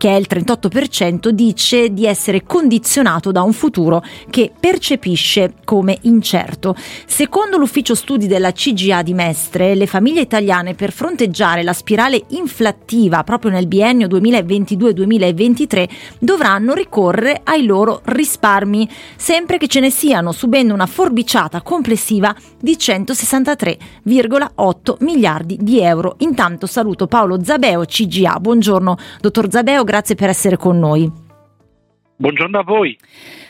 [0.02, 6.76] che è il 38%, dice di essere condizionato da un futuro che percepisce come incerto.
[7.06, 13.24] Secondo l'ufficio studi della CGA di Mestre, le famiglie italiane per fronteggiare la spirale inflattiva
[13.24, 20.74] proprio nel biennio 2022-2023 dovranno ricorrere ai loro risparmi, sempre che ce ne siano, subendo
[20.74, 26.16] una forbiciata complessiva di 163,8 miliardi di euro.
[26.22, 28.40] Intanto saluto Paolo Zabeo, CGA.
[28.40, 31.12] Buongiorno, dottor Zabeo, grazie per essere con noi.
[32.16, 32.98] Buongiorno a voi.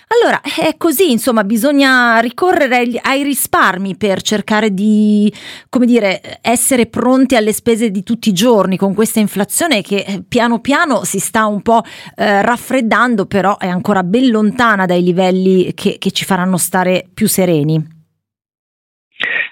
[0.07, 5.31] Allora, è così, insomma, bisogna ricorrere ai, risparmi per cercare di,
[5.69, 10.23] come dire, essere pronti alle spese di tutti i giorni con questa inflazione che eh,
[10.27, 11.83] piano piano si sta un po'
[12.15, 17.27] eh, raffreddando, però è ancora ben lontana dai livelli che, che ci faranno stare più
[17.27, 17.99] sereni.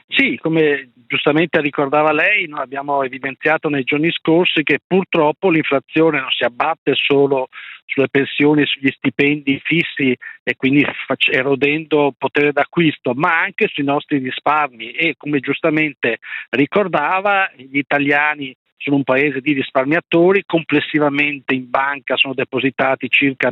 [0.08, 6.30] Sì, come giustamente ricordava lei, noi abbiamo evidenziato nei giorni scorsi che purtroppo l'inflazione non
[6.30, 7.48] si abbatte solo
[7.86, 10.86] sulle pensioni e sugli stipendi fissi e quindi
[11.32, 14.91] erodendo potere d'acquisto, ma anche sui nostri risparmi.
[14.91, 16.19] E come giustamente
[16.52, 23.50] ricordava gli italiani sono un paese di risparmiatori, complessivamente in banca sono depositati circa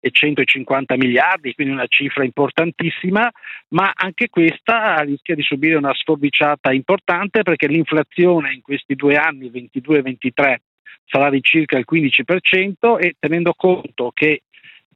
[0.00, 3.30] mille 150 miliardi, quindi una cifra importantissima,
[3.68, 9.50] ma anche questa rischia di subire una sforbiciata importante perché l'inflazione in questi due anni,
[9.50, 10.62] 22 e 23,
[11.04, 14.42] sarà di circa il 15% e tenendo conto che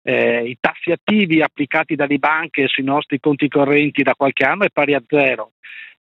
[0.07, 4.71] eh, i tassi attivi applicati dalle banche sui nostri conti correnti da qualche anno è
[4.73, 5.53] pari a zero.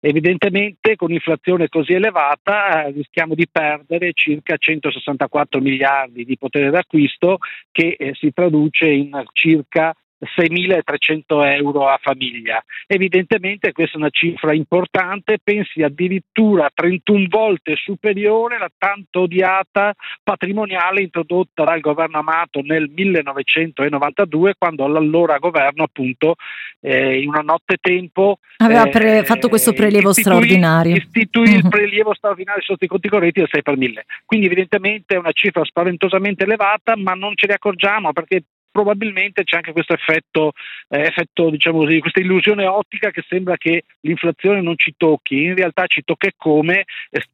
[0.05, 7.39] Evidentemente con un'inflazione così elevata eh, rischiamo di perdere circa 164 miliardi di potere d'acquisto
[7.71, 12.63] che eh, si traduce in circa 6.300 euro a famiglia.
[12.87, 21.03] Evidentemente questa è una cifra importante, pensi addirittura 31 volte superiore alla tanto odiata patrimoniale
[21.03, 26.37] introdotta dal governo Amato nel 1992 quando l'allora governo appunto
[26.81, 30.97] eh, in una notte tempo aveva pre- eh, fatto questo prelievo istituì, straordinario.
[30.97, 31.57] Istituì mm-hmm.
[31.57, 34.05] il prelievo straordinario sotto i conti correnti del 6 per 1000.
[34.25, 39.57] Quindi evidentemente è una cifra spaventosamente elevata ma non ce ne accorgiamo perché probabilmente c'è
[39.57, 40.53] anche questo effetto,
[40.89, 45.55] eh, effetto diciamo così, questa illusione ottica che sembra che l'inflazione non ci tocchi, in
[45.55, 46.85] realtà ci tocca e come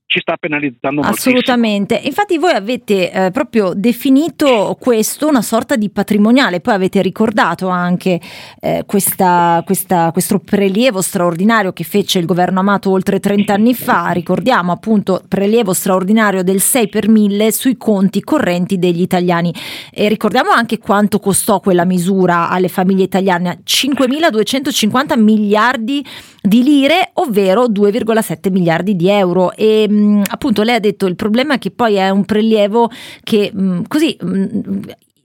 [0.09, 2.09] ci sta penalizzando Assolutamente, moltissimo.
[2.09, 8.19] infatti voi avete eh, proprio definito questo una sorta di patrimoniale, poi avete ricordato anche
[8.59, 14.09] eh, questa, questa, questo prelievo straordinario che fece il governo Amato oltre 30 anni fa,
[14.13, 19.53] ricordiamo appunto prelievo straordinario del 6 per 1000 sui conti correnti degli italiani
[19.93, 23.61] e ricordiamo anche quanto costò quella misura alle famiglie italiane?
[23.63, 26.07] 5.250 miliardi di
[26.49, 29.53] lire, ovvero 2,7 miliardi di euro.
[29.53, 32.91] E mh, mm, appunto lei ha detto il problema è che poi è un prelievo
[33.23, 34.81] che mh, mm, così mh, mm,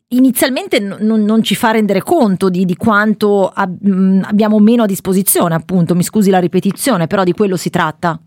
[0.09, 5.55] inizialmente non, non, ci fa rendere conto di, di quanto ab- abbiamo meno a disposizione,
[5.55, 8.19] appunto, mi scusi la ripetizione, però di quello si tratta.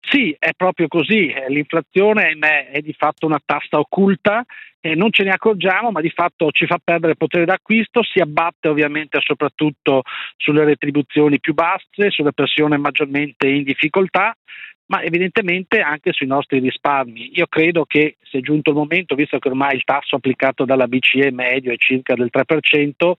[0.00, 1.32] Sì, è proprio così.
[1.48, 2.36] L'inflazione
[2.72, 4.44] è di fatto una tassa occulta
[4.80, 8.68] eh, non ce ne accorgiamo, ma di fatto ci fa perdere potere d'acquisto, si abbatte
[8.68, 10.02] ovviamente soprattutto
[10.36, 14.34] sulle retribuzioni più basse, sulle persone maggiormente in difficoltà,
[14.86, 17.30] ma evidentemente anche sui nostri risparmi.
[17.34, 21.30] Io credo che sia giunto il momento, visto che ormai il tasso applicato dalla BCE
[21.30, 23.12] medio è circa del 3%,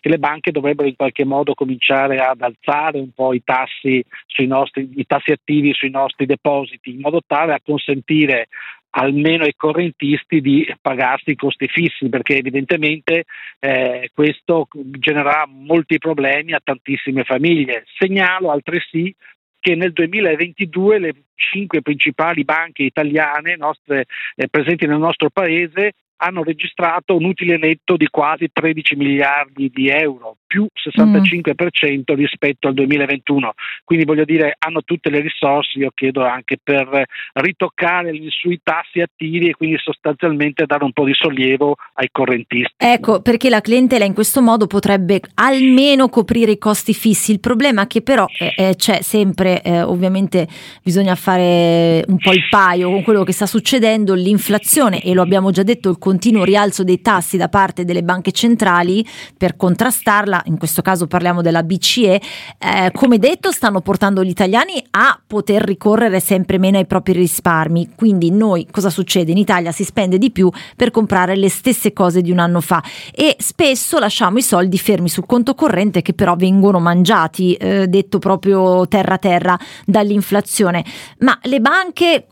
[0.00, 4.04] che le banche dovrebbero in qualche modo cominciare ad alzare un po' i tassi,
[4.46, 8.48] nostri, i tassi attivi sui nostri depositi, in modo tale da consentire
[8.96, 13.24] almeno ai correntisti di pagarsi i costi fissi perché evidentemente
[13.58, 17.84] eh, questo genererà molti problemi a tantissime famiglie.
[17.98, 19.14] Segnalo altresì
[19.58, 24.04] che nel 2022 le cinque principali banche italiane nostre,
[24.36, 29.88] eh, presenti nel nostro paese hanno registrato un utile netto di quasi 13 miliardi di
[29.88, 32.16] euro, più 65% mm.
[32.16, 33.54] rispetto al 2021.
[33.82, 39.48] Quindi voglio dire, hanno tutte le risorse, io chiedo anche per ritoccare sui tassi attivi
[39.48, 42.74] e quindi sostanzialmente dare un po' di sollievo ai correntisti.
[42.76, 47.32] Ecco, perché la clientela in questo modo potrebbe almeno coprire i costi fissi.
[47.32, 50.46] Il problema è che però eh, eh, c'è sempre, eh, ovviamente
[50.84, 55.50] bisogna fare un po' il paio con quello che sta succedendo, l'inflazione e lo abbiamo
[55.50, 59.04] già detto, il continuo rialzo dei tassi da parte delle banche centrali
[59.36, 62.20] per contrastarla, in questo caso parliamo della BCE,
[62.58, 67.90] eh, come detto stanno portando gli italiani a poter ricorrere sempre meno ai propri risparmi.
[67.94, 69.30] Quindi noi cosa succede?
[69.30, 72.82] In Italia si spende di più per comprare le stesse cose di un anno fa
[73.12, 78.18] e spesso lasciamo i soldi fermi sul conto corrente che però vengono mangiati, eh, detto
[78.18, 80.84] proprio terra terra dall'inflazione.
[81.18, 82.26] Ma le banche,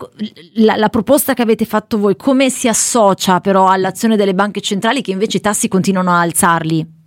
[0.55, 5.03] la, la proposta che avete fatto voi, come si associa però all'azione delle banche centrali
[5.03, 7.01] che invece i tassi continuano a alzarli?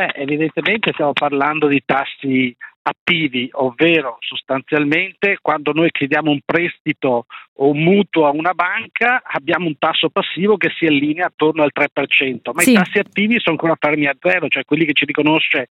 [0.00, 7.26] Beh, evidentemente stiamo parlando di tassi attivi, ovvero sostanzialmente quando noi chiediamo un prestito
[7.62, 11.72] o un mutuo a una banca abbiamo un tasso passivo che si allinea attorno al
[11.74, 12.70] 3%, ma sì.
[12.70, 15.68] i tassi attivi sono ancora fermi a zero, cioè quelli che ci riconosce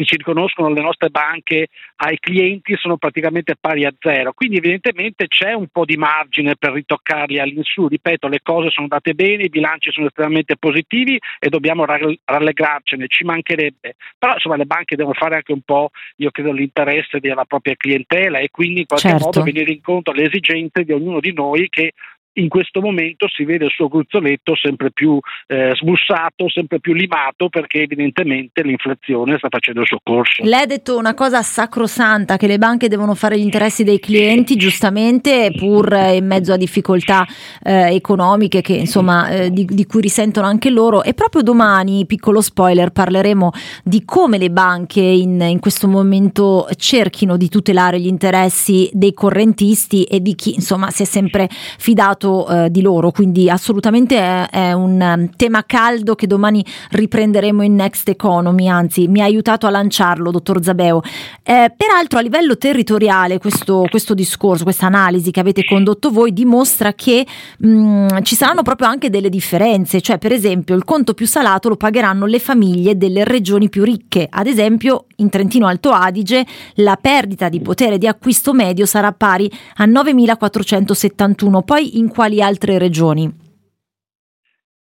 [0.00, 4.32] che ci riconoscono le nostre banche ai clienti sono praticamente pari a zero.
[4.32, 7.86] Quindi evidentemente c'è un po' di margine per ritoccarli all'insù.
[7.86, 13.24] Ripeto, le cose sono andate bene, i bilanci sono estremamente positivi e dobbiamo rallegrarcene, ci
[13.24, 13.96] mancherebbe.
[14.18, 18.38] Però insomma le banche devono fare anche un po', io credo, l'interesse della propria clientela
[18.38, 19.24] e quindi in qualche certo.
[19.24, 21.92] modo venire incontro alle esigenze di ognuno di noi che
[22.40, 27.48] in questo momento si vede il suo gruzzoletto sempre più eh, smussato, sempre più limato
[27.48, 30.42] perché evidentemente l'inflazione sta facendo il suo corso.
[30.42, 34.56] Lei ha detto una cosa sacrosanta che le banche devono fare gli interessi dei clienti
[34.56, 37.26] giustamente pur in mezzo a difficoltà
[37.62, 42.40] eh, economiche che, insomma, eh, di, di, cui risentono anche loro e proprio domani, piccolo
[42.40, 43.50] spoiler, parleremo
[43.84, 50.04] di come le banche in, in questo momento cerchino di tutelare gli interessi dei correntisti
[50.04, 54.48] e di chi insomma si è sempre fidato parlato eh, di loro, quindi assolutamente è,
[54.48, 59.66] è, un um, tema caldo che domani riprenderemo in Next Economy, anzi mi ha aiutato
[59.66, 61.02] a lanciarlo, dottor Zabeo.
[61.42, 66.92] Eh, peraltro a livello territoriale questo, questo, discorso, questa analisi che avete condotto voi dimostra
[66.92, 67.26] che
[67.58, 71.68] mh, mm, ci saranno proprio anche delle differenze, cioè per esempio il conto più salato
[71.68, 76.44] lo pagheranno le famiglie delle regioni più ricche, ad esempio in Trentino Alto Adige
[76.74, 82.78] la perdita di potere di acquisto medio sarà pari a 9.471, poi in quali altre
[82.78, 83.39] regioni?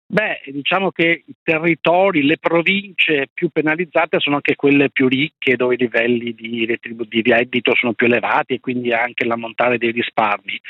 [0.06, 5.74] Beh, diciamo che i territori, le province più penalizzate sono anche quelle più ricche, dove
[5.74, 6.78] i livelli di,
[7.08, 10.60] di reddito sono più elevati e quindi anche l'ammontare dei risparmi.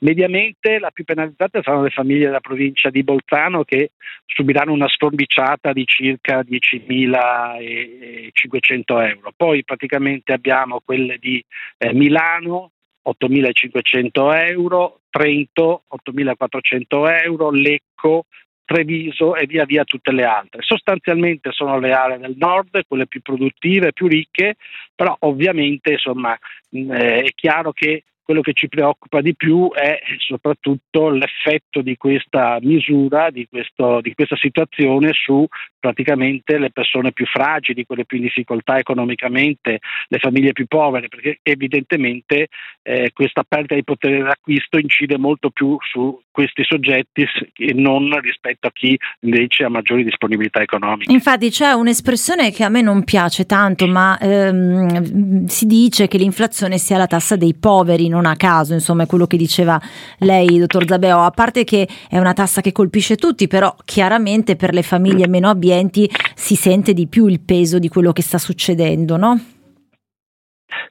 [0.00, 3.90] Mediamente la più penalizzata saranno le famiglie della provincia di Bolzano che
[4.24, 9.32] subiranno una sforbiciata di circa 10.500 euro.
[9.36, 11.44] Poi praticamente abbiamo quelle di
[11.76, 12.70] eh, Milano
[13.06, 18.24] 8.500 euro, Trento 8.400 euro, Lecco
[18.68, 20.60] Treviso e via via tutte le altre.
[20.60, 24.56] Sostanzialmente sono le aree del nord, quelle più produttive, più ricche,
[24.94, 26.38] però ovviamente insomma,
[26.68, 31.96] mh, eh, è chiaro che quello che ci preoccupa di più è soprattutto l'effetto di
[31.96, 35.46] questa misura, di, questo, di, questa situazione su
[35.78, 41.38] praticamente le persone più fragili, quelle più in difficoltà economicamente, le famiglie più povere, perché
[41.42, 42.48] evidentemente
[42.82, 47.26] eh, questa perdita di potere d'acquisto incide molto più su questi soggetti
[47.56, 51.10] e non rispetto a chi invece ha maggiori disponibilità economiche.
[51.12, 56.78] Infatti c'è un'espressione che a me non piace tanto, ma ehm, si dice che l'inflazione
[56.78, 59.80] sia la tassa dei poveri, non a caso, insomma, è quello che diceva
[60.18, 64.72] lei, dottor Zabeo, a parte che è una tassa che colpisce tutti, però chiaramente per
[64.72, 69.16] le famiglie meno abbienti si sente di più il peso di quello che sta succedendo,
[69.16, 69.40] no?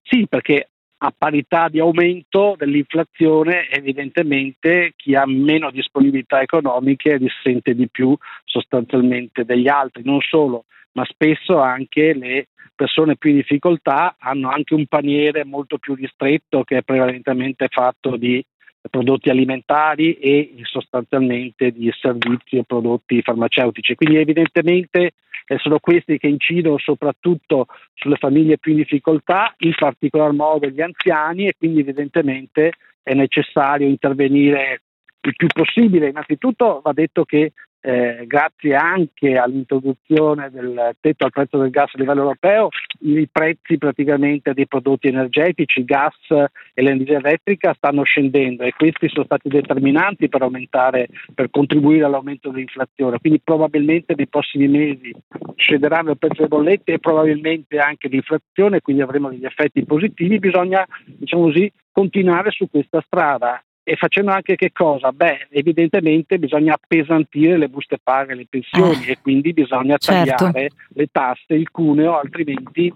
[0.03, 0.69] Sì, perché
[0.99, 9.45] a parità di aumento dell'inflazione, evidentemente chi ha meno disponibilità economiche risente di più sostanzialmente
[9.45, 12.47] degli altri, non solo, ma spesso anche le
[12.77, 18.15] persone più in difficoltà hanno anche un paniere molto più ristretto che è prevalentemente fatto
[18.15, 18.41] di
[18.89, 23.95] prodotti alimentari e sostanzialmente di servizi e prodotti farmaceutici.
[23.95, 25.11] Quindi evidentemente
[25.45, 30.81] eh, sono questi che incidono soprattutto sulle famiglie più in difficoltà, in particolar modo gli
[30.81, 34.83] anziani e quindi evidentemente è necessario intervenire
[35.21, 36.09] il più possibile.
[36.09, 37.53] Innanzitutto va detto che
[37.87, 42.67] eh, grazie anche all'introduzione del tetto al prezzo del gas a livello europeo,
[42.99, 49.23] i prezzi praticamente dei prodotti energetici, gas e l'energia elettrica stanno scendendo e questi sono
[49.23, 53.19] stati determinanti per aumentare, per contribuire all'aumento dell'inflazione.
[53.19, 55.13] Quindi probabilmente nei prossimi mesi
[55.55, 60.39] scenderanno il prezzo delle bollette e probabilmente anche l'inflazione, quindi avremo degli effetti positivi.
[60.39, 65.13] Bisogna, diciamo così, continuare su questa strada e facendo anche che cosa?
[65.13, 70.35] Beh, evidentemente bisogna appesantire le buste paga e le pensioni eh, e quindi bisogna certo.
[70.35, 72.93] tagliare le tasse, il cuneo, altrimenti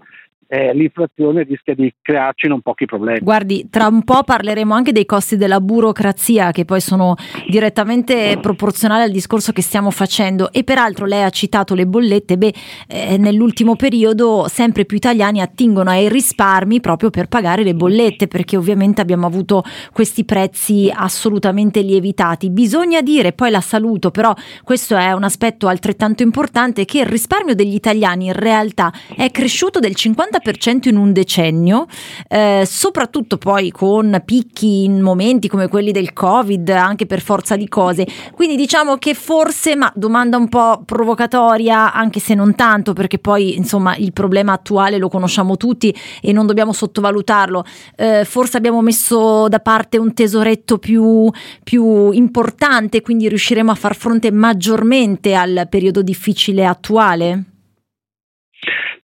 [0.52, 3.20] eh, l'inflazione rischia di crearci non pochi problemi.
[3.20, 7.14] Guardi, tra un po' parleremo anche dei costi della burocrazia che poi sono
[7.48, 12.54] direttamente proporzionali al discorso che stiamo facendo e peraltro lei ha citato le bollette, beh,
[12.86, 18.58] eh, nell'ultimo periodo sempre più italiani attingono ai risparmi proprio per pagare le bollette perché
[18.58, 22.50] ovviamente abbiamo avuto questi prezzi assolutamente lievitati.
[22.50, 24.34] Bisogna dire, poi la saluto, però
[24.64, 29.78] questo è un aspetto altrettanto importante che il risparmio degli italiani in realtà è cresciuto
[29.78, 31.86] del 50% 40% in un decennio,
[32.28, 37.68] eh, soprattutto poi con picchi in momenti come quelli del Covid, anche per forza di
[37.68, 38.06] cose.
[38.34, 43.56] Quindi diciamo che forse, ma domanda un po' provocatoria, anche se non tanto, perché poi
[43.56, 47.64] insomma il problema attuale lo conosciamo tutti e non dobbiamo sottovalutarlo.
[47.96, 51.30] Eh, forse abbiamo messo da parte un tesoretto più,
[51.62, 57.51] più importante, quindi riusciremo a far fronte maggiormente al periodo difficile attuale?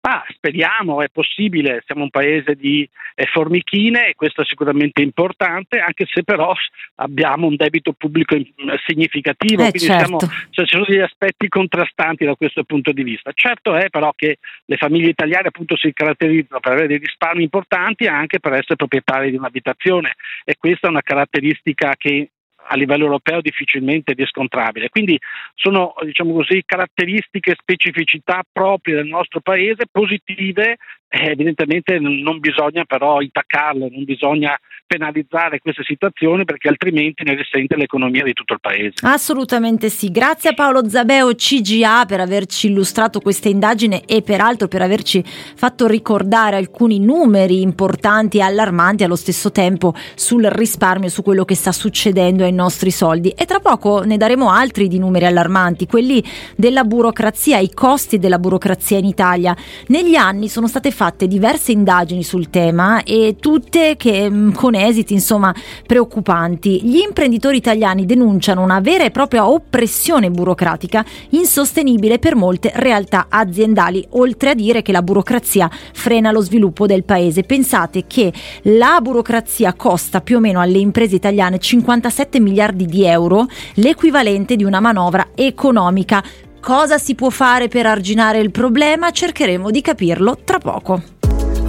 [0.05, 5.79] Ah, speriamo, è possibile, siamo un paese di eh, formichine e questo è sicuramente importante,
[5.79, 6.53] anche se però
[6.95, 8.45] abbiamo un debito pubblico in,
[8.85, 10.19] significativo, eh, quindi certo.
[10.19, 13.31] siamo, cioè, ci sono degli aspetti contrastanti da questo punto di vista.
[13.33, 18.03] Certo è però che le famiglie italiane appunto si caratterizzano per avere dei risparmi importanti
[18.03, 22.29] e anche per essere proprietari di un'abitazione e questa è una caratteristica che
[22.67, 24.89] a livello europeo difficilmente riscontrabile.
[24.89, 25.19] Quindi
[25.55, 30.77] sono diciamo così, caratteristiche, specificità proprie del nostro paese, positive
[31.15, 34.57] eh, evidentemente non bisogna però intaccarle, non bisogna
[34.87, 38.93] penalizzare queste situazioni perché altrimenti ne risente l'economia di tutto il paese.
[39.03, 40.09] Assolutamente sì.
[40.09, 45.85] Grazie a Paolo Zabeo CGA per averci illustrato questa indagine e peraltro per averci fatto
[45.85, 51.71] ricordare alcuni numeri importanti e allarmanti allo stesso tempo sul risparmio, su quello che sta
[51.71, 53.29] succedendo ai nostri soldi.
[53.29, 56.23] E tra poco ne daremo altri di numeri allarmanti, quelli
[56.55, 59.55] della burocrazia, i costi della burocrazia in Italia.
[59.87, 65.13] Negli anni sono state fatte diverse indagini sul tema e tutte che mm, con esiti
[65.13, 65.53] insomma
[65.85, 66.81] preoccupanti.
[66.83, 74.05] Gli imprenditori italiani denunciano una vera e propria oppressione burocratica insostenibile per molte realtà aziendali,
[74.11, 77.43] oltre a dire che la burocrazia frena lo sviluppo del paese.
[77.43, 78.31] Pensate che
[78.63, 84.63] la burocrazia costa più o meno alle imprese italiane 57 miliardi di euro, l'equivalente di
[84.63, 86.23] una manovra economica.
[86.63, 89.11] Cosa si può fare per arginare il problema?
[89.11, 91.03] Cercheremo di capirlo tra poco.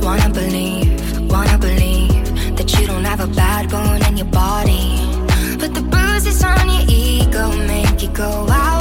[0.00, 0.30] Wanna
[8.14, 8.73] go wow,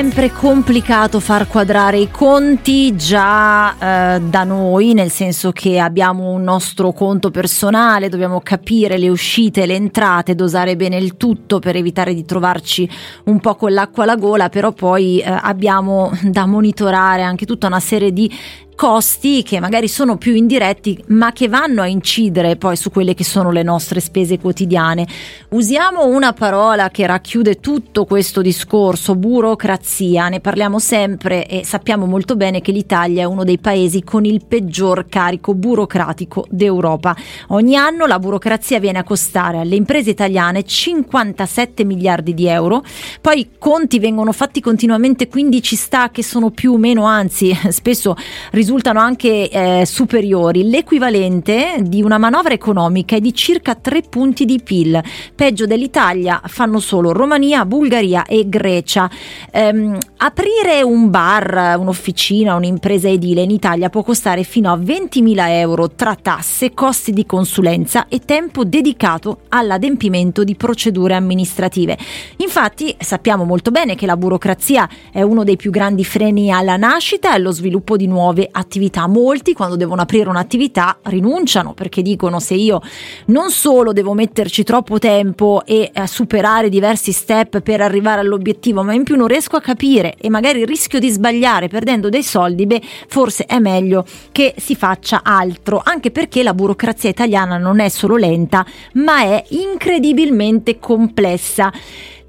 [0.00, 6.44] sempre complicato far quadrare i conti già eh, da noi, nel senso che abbiamo un
[6.44, 12.14] nostro conto personale, dobbiamo capire le uscite, le entrate, dosare bene il tutto per evitare
[12.14, 12.88] di trovarci
[13.24, 17.80] un po' con l'acqua alla gola, però poi eh, abbiamo da monitorare anche tutta una
[17.80, 18.30] serie di
[18.78, 23.24] costi che magari sono più indiretti ma che vanno a incidere poi su quelle che
[23.24, 25.04] sono le nostre spese quotidiane.
[25.48, 32.36] Usiamo una parola che racchiude tutto questo discorso, burocrazia, ne parliamo sempre e sappiamo molto
[32.36, 37.16] bene che l'Italia è uno dei paesi con il peggior carico burocratico d'Europa.
[37.48, 42.84] Ogni anno la burocrazia viene a costare alle imprese italiane 57 miliardi di euro,
[43.20, 47.52] poi i conti vengono fatti continuamente, quindi ci sta che sono più o meno, anzi
[47.70, 48.14] spesso
[48.52, 48.66] risultano
[49.00, 50.68] anche eh, superiori.
[50.68, 55.02] L'equivalente di una manovra economica è di circa 3 punti di PIL.
[55.34, 59.10] Peggio dell'Italia fanno solo Romania, Bulgaria e Grecia.
[59.50, 65.90] Ehm, aprire un bar, un'officina, un'impresa edile in Italia può costare fino a 20.000 euro
[65.90, 71.96] tra tasse, costi di consulenza e tempo dedicato all'adempimento di procedure amministrative.
[72.36, 77.30] Infatti sappiamo molto bene che la burocrazia è uno dei più grandi freni alla nascita
[77.30, 78.57] e allo sviluppo di nuove attività.
[79.06, 82.80] Molti quando devono aprire un'attività rinunciano perché dicono se io
[83.26, 88.94] non solo devo metterci troppo tempo e eh, superare diversi step per arrivare all'obiettivo, ma
[88.94, 92.82] in più non riesco a capire e magari rischio di sbagliare perdendo dei soldi, beh,
[93.08, 98.16] forse è meglio che si faccia altro, anche perché la burocrazia italiana non è solo
[98.16, 101.72] lenta, ma è incredibilmente complessa.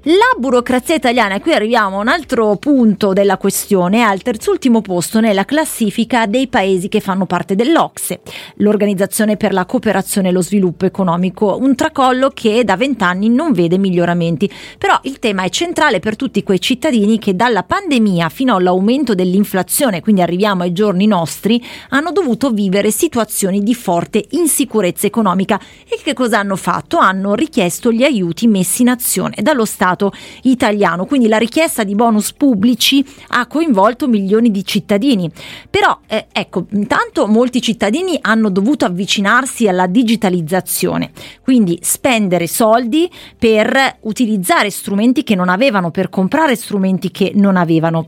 [0.04, 4.80] La burocrazia italiana, e qui arriviamo a un altro punto della questione, è al terzultimo
[4.80, 8.22] posto nella classifica dei paesi che fanno parte dell'Ocse,
[8.54, 13.76] l'Organizzazione per la cooperazione e lo sviluppo economico, un tracollo che da vent'anni non vede
[13.76, 14.50] miglioramenti.
[14.78, 20.00] Però il tema è centrale per tutti quei cittadini che dalla pandemia fino all'aumento dell'inflazione,
[20.00, 26.14] quindi arriviamo ai giorni nostri, hanno dovuto vivere situazioni di forte insicurezza economica e che
[26.14, 26.96] cosa hanno fatto?
[26.96, 30.12] Hanno richiesto gli aiuti messi in azione dallo Stato Stato
[30.42, 31.04] italiano.
[31.04, 35.28] Quindi la richiesta di bonus pubblici ha coinvolto milioni di cittadini.
[35.68, 41.10] Però eh, ecco, intanto molti cittadini hanno dovuto avvicinarsi alla digitalizzazione,
[41.42, 48.06] quindi spendere soldi per utilizzare strumenti che non avevano, per comprare strumenti che non avevano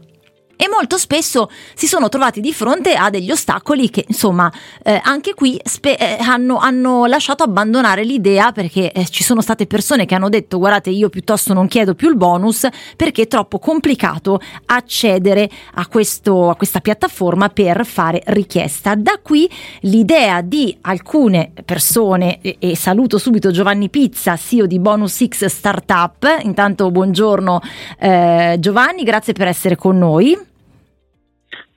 [0.57, 5.34] e molto spesso si sono trovati di fronte a degli ostacoli che insomma eh, anche
[5.34, 10.14] qui spe- eh, hanno, hanno, lasciato abbandonare l'idea perché eh, ci sono state persone che
[10.14, 15.50] hanno detto guardate io piuttosto non chiedo più il bonus perché è troppo complicato accedere
[15.74, 18.94] a, questo, a questa piattaforma per fare richiesta.
[18.94, 19.48] Da qui
[19.80, 26.40] l'idea di alcune persone e, e saluto subito Giovanni Pizza, CEO di Bonus X Startup.
[26.42, 27.61] Intanto buongiorno
[27.98, 30.50] eh, Giovanni, grazie per essere con noi.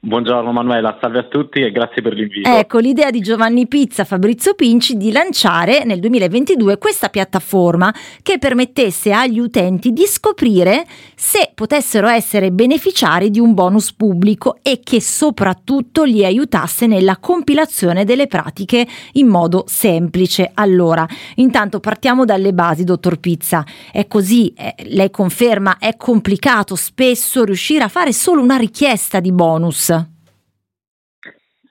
[0.05, 2.47] Buongiorno Manuela, salve a tutti e grazie per l'invito.
[2.47, 7.91] Ecco l'idea di Giovanni Pizza, Fabrizio Pinci di lanciare nel 2022 questa piattaforma
[8.21, 10.85] che permettesse agli utenti di scoprire
[11.15, 18.05] se potessero essere beneficiari di un bonus pubblico e che soprattutto li aiutasse nella compilazione
[18.05, 20.51] delle pratiche in modo semplice.
[20.53, 23.65] Allora, intanto partiamo dalle basi, dottor Pizza.
[23.91, 29.31] È così, eh, lei conferma, è complicato spesso riuscire a fare solo una richiesta di
[29.31, 29.93] bonus.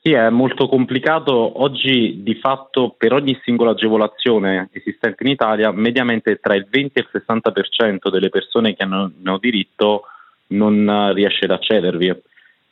[0.06, 1.62] Sì, è molto complicato.
[1.62, 7.06] Oggi di fatto per ogni singola agevolazione esistente in Italia, mediamente tra il 20 e
[7.10, 10.02] il 60% delle persone che hanno, hanno diritto
[10.48, 12.14] non riesce ad accedervi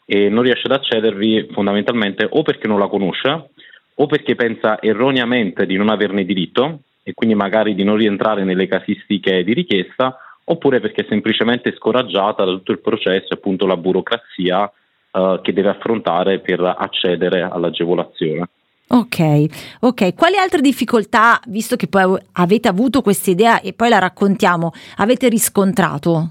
[0.05, 3.49] e non riesce ad accedervi fondamentalmente o perché non la conosce
[3.95, 8.67] o perché pensa erroneamente di non averne diritto e quindi magari di non rientrare nelle
[8.67, 14.71] casistiche di richiesta oppure perché è semplicemente scoraggiata da tutto il processo, appunto la burocrazia
[15.13, 18.49] uh, che deve affrontare per accedere all'agevolazione.
[18.89, 20.15] Ok, ok.
[20.15, 25.29] Quali altre difficoltà, visto che poi avete avuto questa idea e poi la raccontiamo, avete
[25.31, 26.29] riscontrato?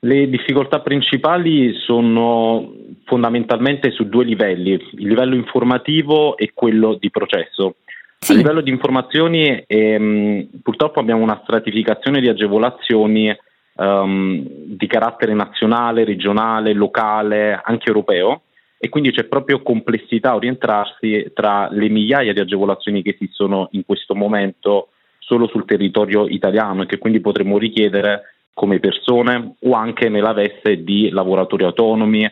[0.00, 2.74] Le difficoltà principali sono
[3.06, 7.76] fondamentalmente su due livelli, il livello informativo e quello di processo.
[8.18, 8.32] Sì.
[8.32, 13.34] A livello di informazioni ehm, purtroppo abbiamo una stratificazione di agevolazioni
[13.76, 18.42] um, di carattere nazionale, regionale, locale, anche europeo
[18.78, 23.84] e quindi c'è proprio complessità a orientarsi tra le migliaia di agevolazioni che esistono in
[23.86, 30.08] questo momento solo sul territorio italiano e che quindi potremmo richiedere come persone o anche
[30.08, 32.24] nella veste di lavoratori autonomi,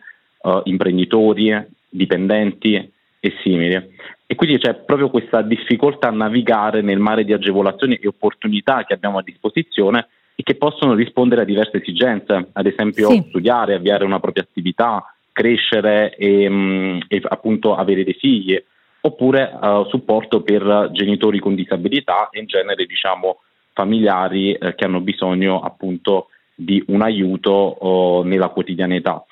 [0.42, 1.54] uh, imprenditori,
[1.88, 3.92] dipendenti e simili.
[4.26, 8.94] E quindi c'è proprio questa difficoltà a navigare nel mare di agevolazioni e opportunità che
[8.94, 13.24] abbiamo a disposizione e che possono rispondere a diverse esigenze, ad esempio sì.
[13.28, 18.60] studiare, avviare una propria attività, crescere e, mm, e appunto avere dei figli,
[19.00, 23.40] oppure uh, supporto per genitori con disabilità e in genere diciamo
[23.74, 29.24] familiari eh, che hanno bisogno appunto di un aiuto uh, nella quotidianità.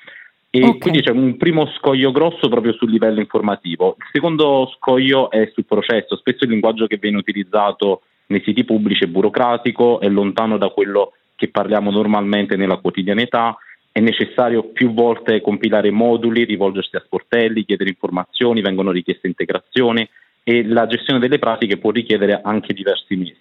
[0.55, 0.77] E okay.
[0.77, 3.95] quindi c'è un primo scoglio grosso proprio sul livello informativo.
[3.97, 6.15] Il secondo scoglio è sul processo.
[6.17, 11.13] Spesso il linguaggio che viene utilizzato nei siti pubblici è burocratico, è lontano da quello
[11.35, 13.57] che parliamo normalmente nella quotidianità,
[13.91, 20.07] è necessario più volte compilare moduli, rivolgersi a sportelli, chiedere informazioni, vengono richieste integrazioni
[20.43, 23.31] e la gestione delle pratiche può richiedere anche diversi mesi.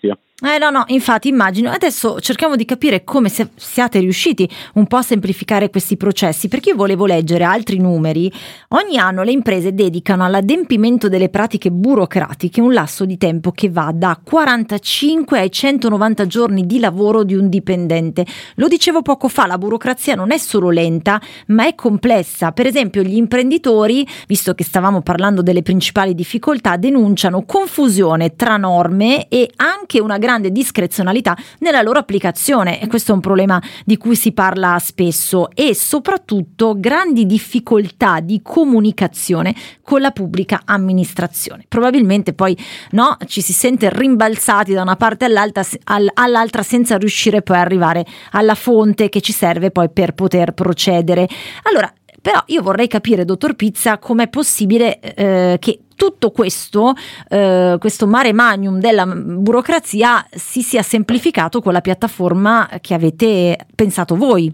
[0.44, 1.70] Eh no, no, infatti immagino.
[1.70, 6.70] Adesso cerchiamo di capire come se siate riusciti un po' a semplificare questi processi, perché
[6.70, 8.30] io volevo leggere altri numeri.
[8.70, 13.92] Ogni anno le imprese dedicano all'adempimento delle pratiche burocratiche un lasso di tempo che va
[13.94, 18.26] da 45 ai 190 giorni di lavoro di un dipendente.
[18.56, 22.50] Lo dicevo poco fa, la burocrazia non è solo lenta, ma è complessa.
[22.50, 29.28] Per esempio, gli imprenditori, visto che stavamo parlando delle principali difficoltà, denunciano confusione tra norme
[29.28, 34.14] e anche una grande discrezionalità nella loro applicazione e questo è un problema di cui
[34.14, 41.64] si parla spesso e soprattutto grandi difficoltà di comunicazione con la pubblica amministrazione.
[41.66, 42.56] Probabilmente poi
[42.90, 48.54] no, ci si sente rimbalzati da una parte all'altra, senza riuscire poi a arrivare alla
[48.54, 51.26] fonte che ci serve poi per poter procedere.
[51.62, 51.90] Allora,
[52.22, 56.94] però io vorrei capire, dottor Pizza, com'è possibile eh, che tutto questo,
[57.28, 64.16] eh, questo mare magnum della burocrazia si sia semplificato con la piattaforma che avete pensato
[64.16, 64.52] voi.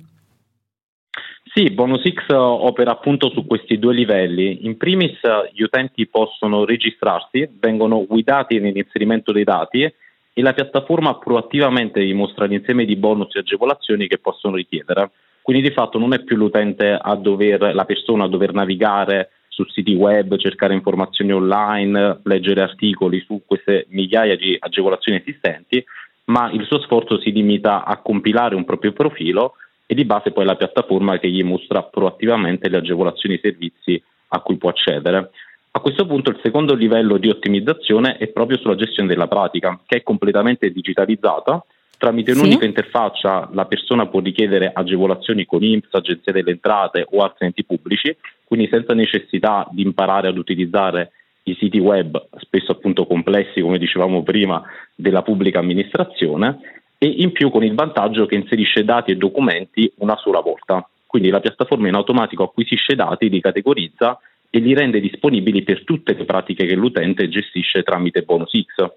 [1.55, 4.67] Sì, Bonus X opera appunto su questi due livelli.
[4.67, 5.19] In primis
[5.55, 12.45] gli utenti possono registrarsi, vengono guidati nell'inserimento dei dati e la piattaforma proattivamente vi mostra
[12.45, 15.13] l'insieme di bonus e agevolazioni che possono richiedere.
[15.41, 19.65] Quindi di fatto non è più l'utente a dover, la persona a dover navigare su
[19.73, 25.85] siti web, cercare informazioni online, leggere articoli su queste migliaia di agevolazioni esistenti,
[26.27, 29.55] ma il suo sforzo si limita a compilare un proprio profilo
[29.85, 34.03] e di base poi la piattaforma che gli mostra proattivamente le agevolazioni e i servizi
[34.29, 35.31] a cui può accedere.
[35.73, 39.97] A questo punto il secondo livello di ottimizzazione è proprio sulla gestione della pratica, che
[39.97, 41.65] è completamente digitalizzata.
[41.99, 42.67] Tramite un'unica sì.
[42.67, 48.17] interfaccia la persona può richiedere agevolazioni con IMSS, Agenzia delle Entrate o altri enti pubblici,
[48.45, 51.11] quindi senza necessità di imparare ad utilizzare
[51.43, 54.63] i siti web, spesso appunto complessi, come dicevamo prima,
[54.95, 56.59] della pubblica amministrazione
[56.99, 60.89] e in più con il vantaggio che inserisce dati e documenti una sola volta.
[61.05, 64.21] Quindi la piattaforma in automatico acquisisce dati, li categorizza
[64.51, 68.89] e li rende disponibili per tutte le pratiche che l'utente gestisce tramite Bonus X.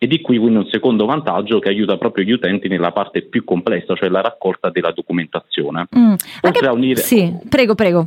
[0.00, 3.42] E di qui quindi un secondo vantaggio che aiuta proprio gli utenti nella parte più
[3.42, 5.88] complessa, cioè la raccolta della documentazione.
[5.96, 6.14] Mm.
[6.42, 6.66] Anche...
[6.66, 7.00] a unire...
[7.00, 8.06] Sì, prego, prego.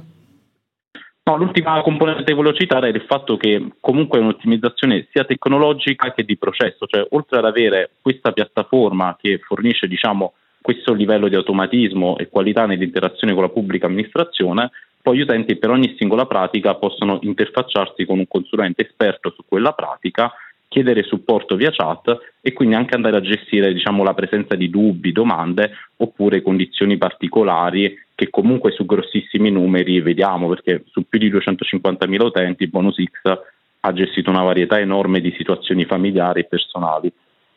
[1.23, 6.13] No, l'ultima componente che volevo citare è il fatto che comunque è un'ottimizzazione sia tecnologica
[6.13, 11.35] che di processo, cioè oltre ad avere questa piattaforma che fornisce diciamo, questo livello di
[11.35, 14.71] automatismo e qualità nell'interazione con la pubblica amministrazione,
[15.01, 19.73] poi gli utenti per ogni singola pratica possono interfacciarsi con un consulente esperto su quella
[19.73, 20.31] pratica,
[20.71, 25.11] chiedere supporto via chat e quindi anche andare a gestire diciamo, la presenza di dubbi,
[25.11, 32.23] domande oppure condizioni particolari che comunque su grossissimi numeri vediamo perché su più di 250.000
[32.23, 33.37] utenti Bonus X
[33.81, 37.11] ha gestito una varietà enorme di situazioni familiari e personali.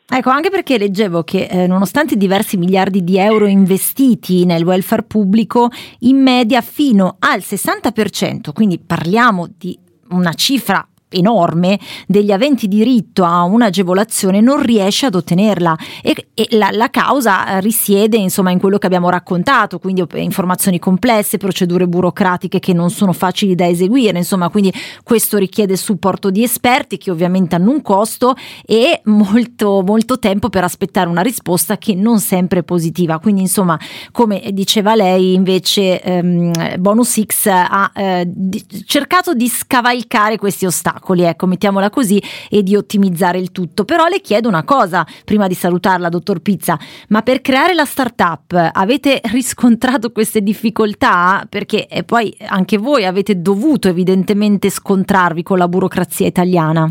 [0.07, 5.69] Ecco, anche perché leggevo che eh, nonostante diversi miliardi di euro investiti nel welfare pubblico,
[5.99, 9.77] in media fino al 60%, quindi parliamo di
[10.09, 10.85] una cifra
[11.15, 15.77] enorme degli aventi diritto a un'agevolazione non riesce ad ottenerla.
[16.01, 21.37] E, e la, la, causa risiede insomma in quello che abbiamo raccontato, quindi informazioni complesse,
[21.37, 24.71] procedure burocratiche che non sono facili da eseguire, insomma quindi
[25.03, 28.35] questo richiede supporto di esperti che ovviamente hanno un costo
[28.65, 33.79] e molto, molto tempo per aspettare una risposta che non sempre è positiva, quindi insomma
[34.11, 41.04] come diceva lei invece ehm, Bonus X ha eh, di, cercato di scavalcare questi ostacoli
[41.05, 43.85] ostacoli, ecco, mettiamola così, e di ottimizzare il tutto.
[43.85, 46.77] Però le chiedo una cosa, prima di salutarla, dottor Pizza,
[47.09, 51.45] ma per creare la startup avete riscontrato queste difficoltà?
[51.47, 56.89] Perché eh, poi anche voi avete dovuto evidentemente scontrarvi con la burocrazia italiana.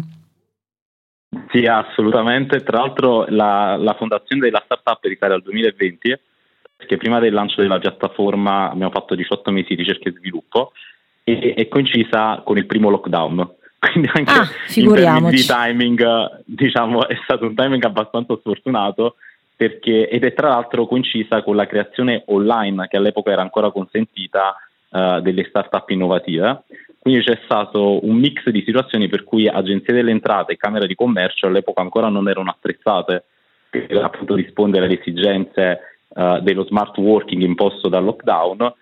[1.50, 2.62] Sì, assolutamente.
[2.62, 6.20] Tra l'altro la, la fondazione della startup risale al 2020,
[6.76, 10.72] perché prima del lancio della piattaforma abbiamo fatto 18 mesi di ricerca e sviluppo
[11.24, 13.62] e è coincisa con il primo lockdown.
[13.90, 19.16] Quindi anche ah, in termini di timing diciamo è stato un timing abbastanza sfortunato
[19.56, 24.56] perché, ed è tra l'altro coincisa con la creazione online che all'epoca era ancora consentita
[24.90, 26.64] uh, delle start-up innovative.
[26.98, 30.94] Quindi c'è stato un mix di situazioni per cui agenzie delle entrate e camere di
[30.94, 33.24] commercio all'epoca ancora non erano attrezzate
[33.68, 38.72] per appunto rispondere alle esigenze uh, dello smart working imposto dal lockdown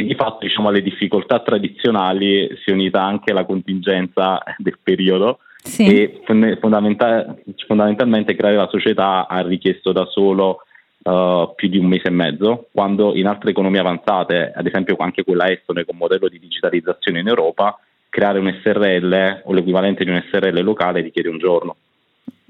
[0.00, 5.40] e di fatto diciamo, alle difficoltà tradizionali si è unita anche la contingenza del periodo
[5.62, 5.84] sì.
[5.84, 10.62] e fondamental- fondamentalmente creare la società ha richiesto da solo
[11.02, 15.22] uh, più di un mese e mezzo, quando in altre economie avanzate, ad esempio anche
[15.22, 17.78] quella estone con modello di digitalizzazione in Europa,
[18.08, 21.76] creare un SRL o l'equivalente di un SRL locale richiede un giorno.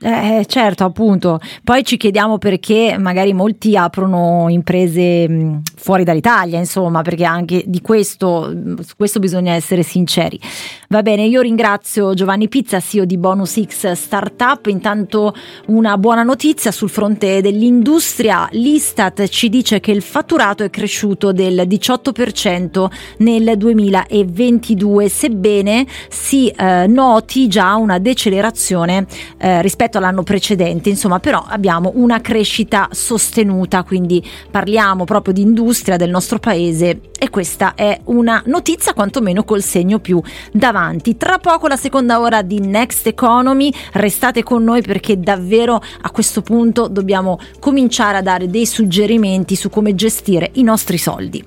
[0.02, 1.38] Eh, certo, appunto.
[1.62, 7.82] Poi ci chiediamo perché magari molti aprono imprese mh, fuori dall'Italia, insomma, perché anche di
[7.82, 10.40] questo, su questo bisogna essere sinceri.
[10.88, 14.64] Va bene, io ringrazio Giovanni Pizza, CEO di Bonus X Startup.
[14.66, 15.34] Intanto
[15.66, 18.48] una buona notizia sul fronte dell'industria.
[18.52, 22.86] L'Istat ci dice che il fatturato è cresciuto del 18%
[23.18, 31.18] nel 2022, sebbene si eh, noti già una decelerazione eh, rispetto rispetto all'anno precedente, insomma
[31.18, 37.74] però abbiamo una crescita sostenuta, quindi parliamo proprio di industria del nostro paese e questa
[37.74, 40.22] è una notizia quantomeno col segno più
[40.52, 41.16] davanti.
[41.16, 46.40] Tra poco la seconda ora di Next Economy, restate con noi perché davvero a questo
[46.42, 51.44] punto dobbiamo cominciare a dare dei suggerimenti su come gestire i nostri soldi.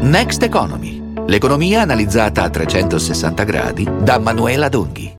[0.00, 5.17] Next Economy, l'economia analizzata a 360 gradi da Manuela Donghi.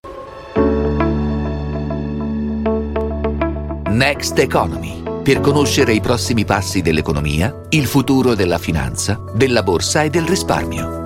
[3.99, 10.09] Next Economy, per conoscere i prossimi passi dell'economia, il futuro della finanza, della borsa e
[10.09, 10.98] del risparmio.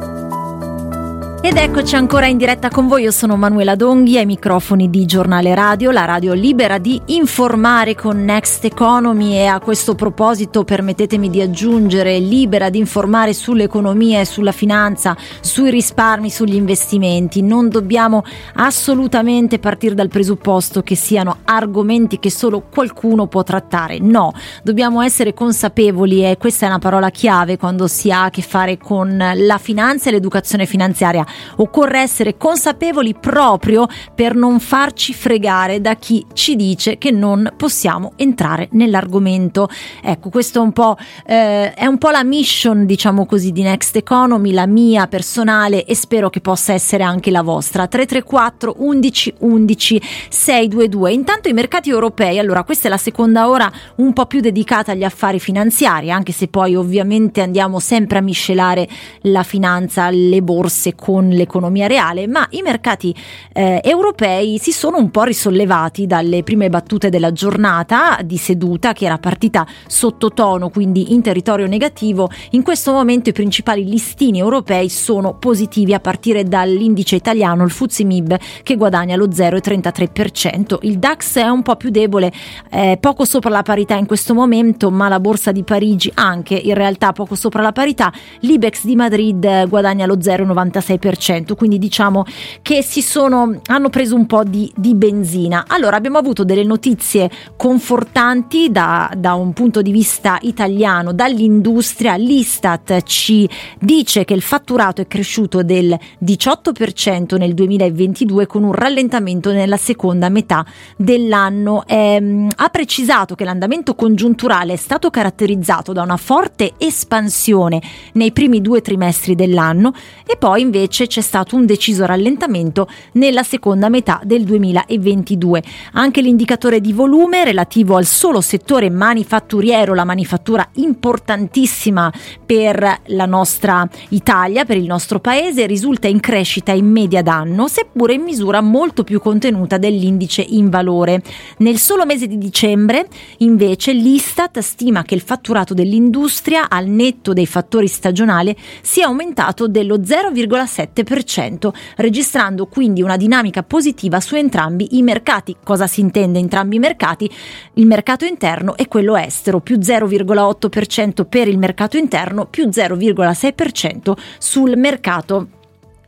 [1.45, 5.53] Ed eccoci ancora in diretta con voi, io sono Manuela Donghi ai microfoni di Giornale
[5.53, 9.33] Radio, la radio libera di informare con Next Economy.
[9.33, 15.69] E a questo proposito permettetemi di aggiungere libera di informare sull'economia e sulla finanza, sui
[15.69, 17.41] risparmi, sugli investimenti.
[17.41, 18.23] Non dobbiamo
[18.53, 24.31] assolutamente partire dal presupposto che siano argomenti che solo qualcuno può trattare, no,
[24.63, 28.77] dobbiamo essere consapevoli e questa è una parola chiave quando si ha a che fare
[28.77, 35.95] con la finanza e l'educazione finanziaria Occorre essere consapevoli proprio per non farci fregare da
[35.95, 39.67] chi ci dice che non possiamo entrare nell'argomento.
[40.01, 43.95] Ecco, questo è un po', eh, è un po' la mission, diciamo così, di Next
[43.95, 47.87] Economy, la mia personale e spero che possa essere anche la vostra.
[47.87, 51.11] 334 11 11 622.
[51.11, 55.03] Intanto i mercati europei, allora questa è la seconda ora un po' più dedicata agli
[55.03, 58.87] affari finanziari, anche se poi ovviamente andiamo sempre a miscelare
[59.21, 63.15] la finanza, le borse con con l'economia reale, ma i mercati
[63.53, 69.05] eh, europei si sono un po' risollevati dalle prime battute della giornata di seduta che
[69.05, 72.29] era partita sottotono, quindi in territorio negativo.
[72.51, 78.03] In questo momento i principali listini europei sono positivi a partire dall'indice italiano, il FTSE
[78.03, 80.79] MIB, che guadagna lo 0,33%.
[80.81, 82.31] Il DAX è un po' più debole,
[82.69, 86.73] eh, poco sopra la parità in questo momento, ma la borsa di Parigi anche in
[86.73, 88.11] realtà poco sopra la parità.
[88.39, 91.12] L'Ibex di Madrid guadagna lo 0,96%
[91.55, 92.23] quindi diciamo
[92.61, 95.65] che si sono, hanno preso un po' di, di benzina.
[95.67, 103.03] Allora abbiamo avuto delle notizie confortanti da, da un punto di vista italiano, dall'industria, l'Istat
[103.03, 103.49] ci
[103.79, 110.29] dice che il fatturato è cresciuto del 18% nel 2022 con un rallentamento nella seconda
[110.29, 110.65] metà
[110.97, 111.85] dell'anno.
[111.85, 117.81] Eh, ha precisato che l'andamento congiunturale è stato caratterizzato da una forte espansione
[118.13, 119.93] nei primi due trimestri dell'anno
[120.25, 125.63] e poi invece invece c'è stato un deciso rallentamento nella seconda metà del 2022.
[125.93, 132.11] Anche l'indicatore di volume relativo al solo settore manifatturiero, la manifattura importantissima
[132.45, 138.13] per la nostra Italia, per il nostro paese, risulta in crescita in media d'anno, seppure
[138.13, 141.21] in misura molto più contenuta dell'indice in valore.
[141.57, 143.07] Nel solo mese di dicembre,
[143.39, 149.97] invece, l'Istat stima che il fatturato dell'industria, al netto dei fattori stagionali, sia aumentato dello
[149.97, 155.55] 0,7 7%, registrando quindi una dinamica positiva su entrambi i mercati.
[155.63, 157.29] Cosa si intende entrambi i mercati?
[157.73, 164.77] Il mercato interno e quello estero, più 0,8% per il mercato interno, più 0,6% sul
[164.77, 165.47] mercato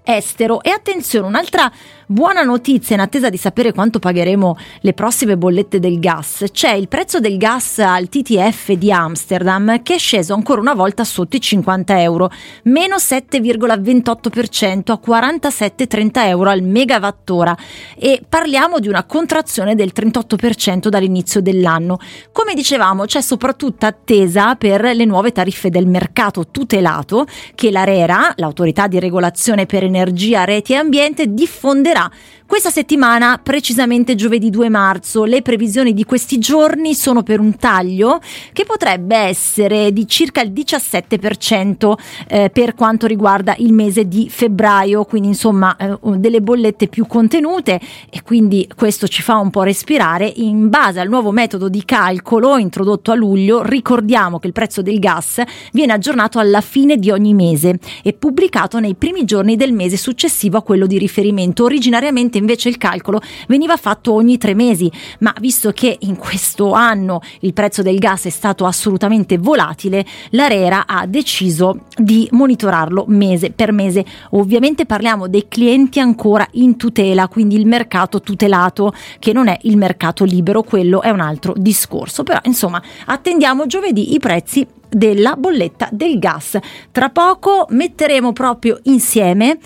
[0.03, 0.61] estero.
[0.61, 1.71] E attenzione, un'altra
[2.07, 6.45] Buona notizia in attesa di sapere quanto pagheremo le prossime bollette del gas.
[6.51, 11.03] C'è il prezzo del gas al TTF di Amsterdam che è sceso ancora una volta
[11.03, 12.29] sotto i 50 euro,
[12.65, 17.57] meno 7,28% a 47,30 euro al megawattora
[17.97, 21.97] e parliamo di una contrazione del 38% dall'inizio dell'anno.
[22.31, 27.25] Come dicevamo c'è soprattutto attesa per le nuove tariffe del mercato tutelato
[27.55, 32.11] che l'ARERA, l'autorità di regolazione per energia, reti e ambiente, diffonderà 자.
[32.47, 38.21] Questa settimana, precisamente giovedì 2 marzo, le previsioni di questi giorni sono per un taglio
[38.53, 41.93] che potrebbe essere di circa il 17%
[42.27, 47.81] eh, per quanto riguarda il mese di febbraio, quindi insomma eh, delle bollette più contenute
[48.11, 50.31] e quindi questo ci fa un po' respirare.
[50.35, 54.99] In base al nuovo metodo di calcolo introdotto a luglio, ricordiamo che il prezzo del
[54.99, 55.41] gas
[55.71, 60.57] viene aggiornato alla fine di ogni mese e pubblicato nei primi giorni del mese successivo
[60.57, 65.33] a quello di riferimento originariamente Solitamente invece il calcolo veniva fatto ogni tre mesi, ma
[65.39, 71.05] visto che in questo anno il prezzo del gas è stato assolutamente volatile, l'ARERA ha
[71.05, 74.05] deciso di monitorarlo mese per mese.
[74.31, 79.77] Ovviamente parliamo dei clienti ancora in tutela, quindi il mercato tutelato, che non è il
[79.77, 82.23] mercato libero, quello è un altro discorso.
[82.23, 86.57] Però insomma, attendiamo giovedì i prezzi della bolletta del gas.
[86.89, 89.57] Tra poco metteremo proprio insieme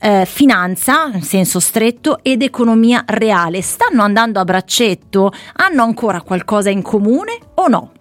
[0.00, 3.60] eh, finanza, in senso stretto, ed economia reale.
[3.60, 5.30] Stanno andando a braccetto?
[5.56, 7.92] Hanno ancora qualcosa in comune o no?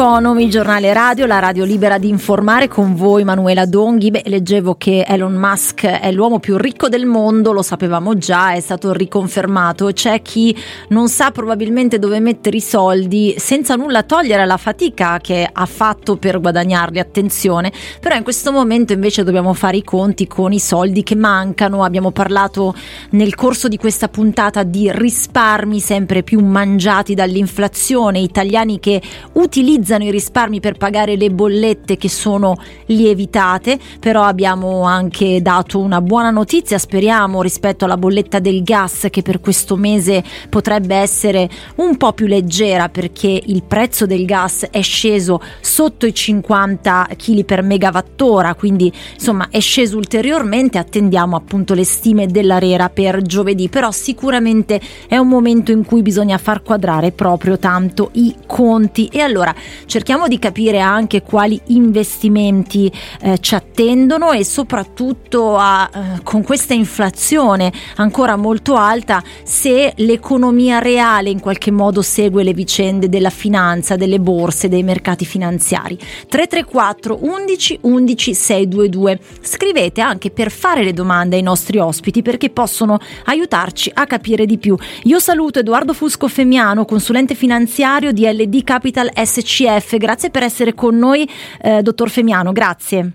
[0.00, 4.12] Economy, giornale radio, la radio libera di informare con voi Manuela Donghi.
[4.12, 8.60] Beh, leggevo che Elon Musk è l'uomo più ricco del mondo, lo sapevamo già, è
[8.60, 9.90] stato riconfermato.
[9.92, 10.56] C'è chi
[10.90, 16.16] non sa probabilmente dove mettere i soldi senza nulla togliere alla fatica che ha fatto
[16.16, 17.72] per guadagnarli, attenzione.
[17.98, 21.82] Però in questo momento invece dobbiamo fare i conti con i soldi che mancano.
[21.82, 22.72] Abbiamo parlato
[23.10, 29.02] nel corso di questa puntata di risparmi sempre più mangiati dall'inflazione italiani che
[29.38, 36.00] utilizzano i risparmi per pagare le bollette che sono lievitate, però abbiamo anche dato una
[36.00, 41.96] buona notizia, speriamo, rispetto alla bolletta del gas che per questo mese potrebbe essere un
[41.96, 47.62] po' più leggera perché il prezzo del gas è sceso sotto i 50 kg per
[47.62, 54.80] megawattora, quindi insomma è sceso ulteriormente, attendiamo appunto le stime dell'Arera per giovedì, però sicuramente
[55.06, 59.08] è un momento in cui bisogna far quadrare proprio tanto i conti.
[59.12, 59.54] E allora
[59.86, 66.74] cerchiamo di capire anche quali investimenti eh, ci attendono e soprattutto a, eh, con questa
[66.74, 73.96] inflazione ancora molto alta se l'economia reale in qualche modo segue le vicende della finanza,
[73.96, 75.96] delle borse, dei mercati finanziari.
[75.96, 79.20] 334 11 11 622.
[79.42, 84.58] Scrivete anche per fare le domande ai nostri ospiti perché possono aiutarci a capire di
[84.58, 84.76] più.
[85.04, 89.96] Io saluto Edoardo Fusco Femiano, consulente finanziario di LD Capital SCF.
[89.96, 91.28] Grazie per essere con noi,
[91.60, 93.12] eh, dottor Femiano, grazie.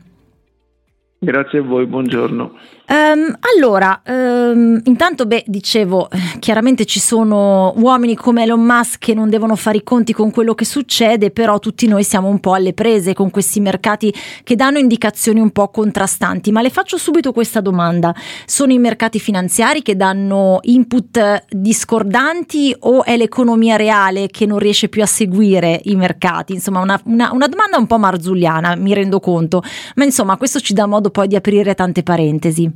[1.20, 2.52] Grazie a voi, buongiorno.
[2.86, 6.10] Um, allora, um, intanto, beh, dicevo,
[6.40, 10.54] chiaramente ci sono uomini come Elon Musk che non devono fare i conti con quello
[10.54, 14.14] che succede, però tutti noi siamo un po' alle prese con questi mercati
[14.44, 16.52] che danno indicazioni un po' contrastanti.
[16.52, 18.14] Ma le faccio subito questa domanda:
[18.46, 24.90] sono i mercati finanziari che danno input discordanti o è l'economia reale che non riesce
[24.90, 26.54] più a seguire i mercati?
[26.54, 29.64] Insomma, una, una, una domanda un po' marzulliana, mi rendo conto,
[29.96, 32.73] ma insomma, questo ci dà modo poi di aprire tante parentesi.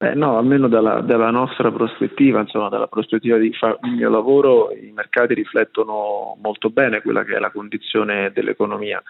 [0.00, 4.70] Eh no, almeno dalla, dalla, nostra prospettiva, insomma, dalla prospettiva di fare il mio lavoro,
[4.70, 9.02] i mercati riflettono molto bene quella che è la condizione dell'economia.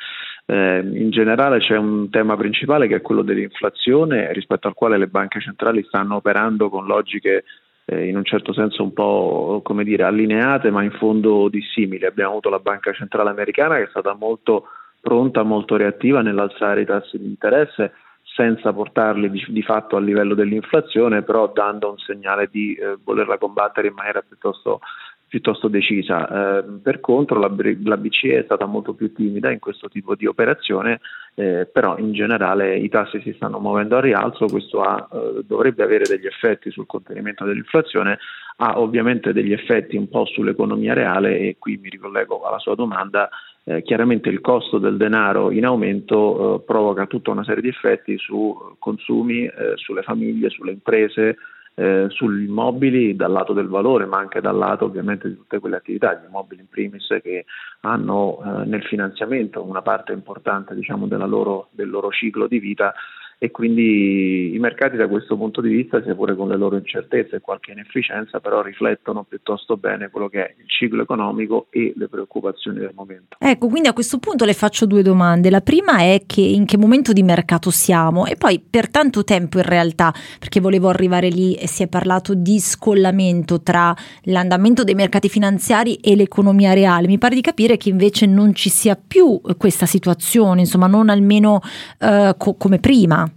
[0.47, 5.09] Eh, in generale c'è un tema principale che è quello dell'inflazione, rispetto al quale le
[5.09, 7.45] banche centrali stanno operando con logiche
[7.85, 12.07] eh, in un certo senso un po' come dire allineate, ma in fondo dissimili.
[12.07, 14.69] Abbiamo avuto la banca centrale americana che è stata molto
[15.03, 17.93] pronta, molto reattiva nell'alzare i tassi di interesse
[18.39, 23.37] senza portarli di, di, fatto a livello dell'inflazione, però dando un segnale di eh, volerla
[23.37, 24.79] combattere in maniera piuttosto,
[25.27, 26.61] piuttosto decisa.
[26.61, 30.27] Eh, per contro la, la, BCE è stata molto più timida in questo tipo di
[30.27, 31.01] operazione,
[31.35, 35.83] eh, però in generale i tassi si stanno muovendo a rialzo, questo ha, eh, dovrebbe
[35.83, 38.21] avere degli effetti sul contenimento dell'inflazione,
[38.59, 43.29] ha ovviamente degli effetti un po' sull'economia reale e qui mi ricollego alla sua domanda
[43.69, 48.17] eh, chiaramente il costo del denaro in aumento eh, provoca tutta una serie di effetti
[48.17, 51.37] su consumi, eh, sulle famiglie, sulle imprese,
[51.75, 55.77] eh, sugli immobili dal lato del valore, ma anche dal lato ovviamente di tutte quelle
[55.77, 57.45] attività, gli immobili in primis che
[57.83, 62.95] hanno eh, nel finanziamento una parte importante diciamo, loro, del loro ciclo di vita
[63.39, 67.37] e quindi i mercati da questo punto di vista, sia pure con le loro incertezze
[67.37, 72.09] e qualche inefficienza, però riflettono piuttosto bene quello che è il ciclo economico e le
[72.09, 73.37] preoccupazioni del momento.
[73.39, 75.51] Ecco, quindi a questo punto le faccio due domande.
[75.51, 79.59] La prima è che in che momento di mercato siamo e poi per tanto tempo
[79.59, 84.95] in realtà, perché volevo arrivare lì e si è parlato di scollamento tra l'andamento dei
[84.95, 87.07] mercati finanziari e l'economia reale.
[87.07, 91.61] Mi pare di capire che invece non ci sia più questa situazione, insomma, non almeno
[92.01, 93.28] eh, co- come prima.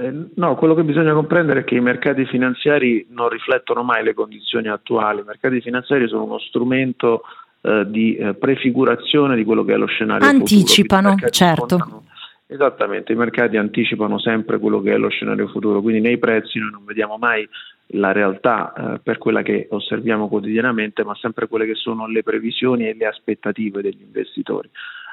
[0.00, 4.14] Eh, no, quello che bisogna comprendere è che i mercati finanziari non riflettono mai le
[4.14, 7.22] condizioni attuali, i mercati finanziari sono uno strumento
[7.62, 11.76] eh, di eh, prefigurazione di quello che è lo scenario Anticipano, certo.
[11.76, 12.04] Contano,
[12.46, 16.70] esattamente, i mercati anticipano sempre quello che è lo scenario futuro, quindi nei prezzi noi
[16.70, 17.46] non vediamo mai
[17.94, 22.88] la realtà eh, per quella che osserviamo quotidianamente, ma sempre quelle che sono le previsioni
[22.88, 24.70] e le aspettative degli investitori.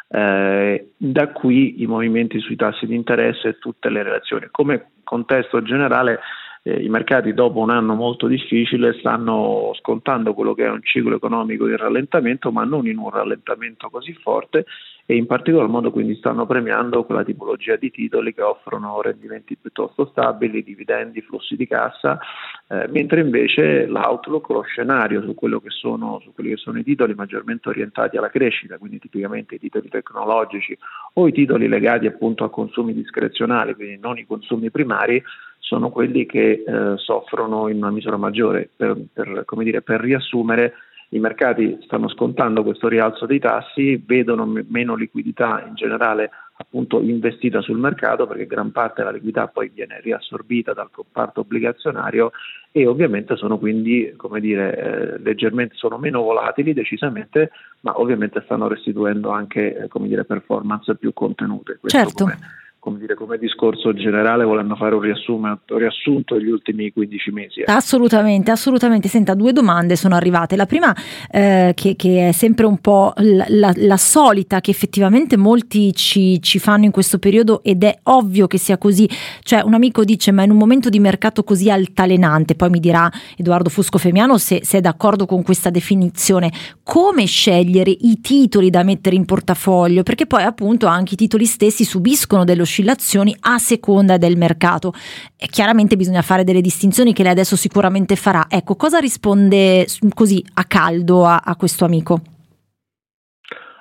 [0.09, 4.47] Eh, da qui i movimenti sui tassi di interesse e tutte le relazioni.
[4.51, 6.19] Come contesto generale
[6.67, 11.15] eh, i mercati dopo un anno molto difficile stanno scontando quello che è un ciclo
[11.15, 14.65] economico in rallentamento, ma non in un rallentamento così forte
[15.09, 20.07] e in particolar modo quindi stanno premiando quella tipologia di titoli che offrono rendimenti piuttosto
[20.11, 22.19] stabili, dividendi, flussi di cassa,
[22.67, 27.13] eh, mentre invece l'outlook, lo scenario su, che sono, su quelli che sono i titoli
[27.13, 30.77] maggiormente orientati alla crescita, quindi tipicamente i titoli tecnologici
[31.13, 35.23] o i titoli legati appunto a consumi discrezionali, quindi non i consumi primari,
[35.67, 38.69] sono quelli che eh, soffrono in una misura maggiore.
[38.73, 40.73] Per, per, dire, per, riassumere,
[41.09, 47.01] i mercati stanno scontando questo rialzo dei tassi, vedono m- meno liquidità in generale appunto
[47.01, 52.31] investita sul mercato perché gran parte della liquidità poi viene riassorbita dal comparto obbligazionario
[52.71, 57.51] e ovviamente sono quindi come dire, eh, leggermente sono meno volatili decisamente
[57.81, 61.77] ma ovviamente stanno restituendo anche eh, come dire, performance più contenute.
[61.79, 62.23] Questo certo.
[62.23, 62.39] Come,
[62.87, 67.59] come, dire, come discorso generale volendo fare un, riassumo, un riassunto degli ultimi 15 mesi.
[67.59, 67.65] Eh.
[67.67, 69.09] Assolutamente, assolutamente.
[69.09, 70.55] Senta, due domande sono arrivate.
[70.55, 70.95] La prima
[71.29, 76.41] eh, che, che, è sempre un po' la, la, la solita che effettivamente molti ci,
[76.41, 79.09] ci, fanno in questo periodo ed è ovvio che sia così.
[79.41, 83.11] Cioè un amico dice ma in un momento di mercato così altalenante, poi mi dirà
[83.35, 86.51] Edoardo Fusco Femiano se, se è d'accordo con questa definizione,
[86.83, 90.03] come scegliere i titoli da mettere in portafoglio?
[90.03, 94.93] Perché poi appunto anche i titoli stessi subiscono delle oscillazioni oscillazioni a seconda del mercato.
[95.37, 98.45] E chiaramente bisogna fare delle distinzioni che lei adesso sicuramente farà.
[98.49, 102.21] Ecco, cosa risponde così a caldo a, a questo amico?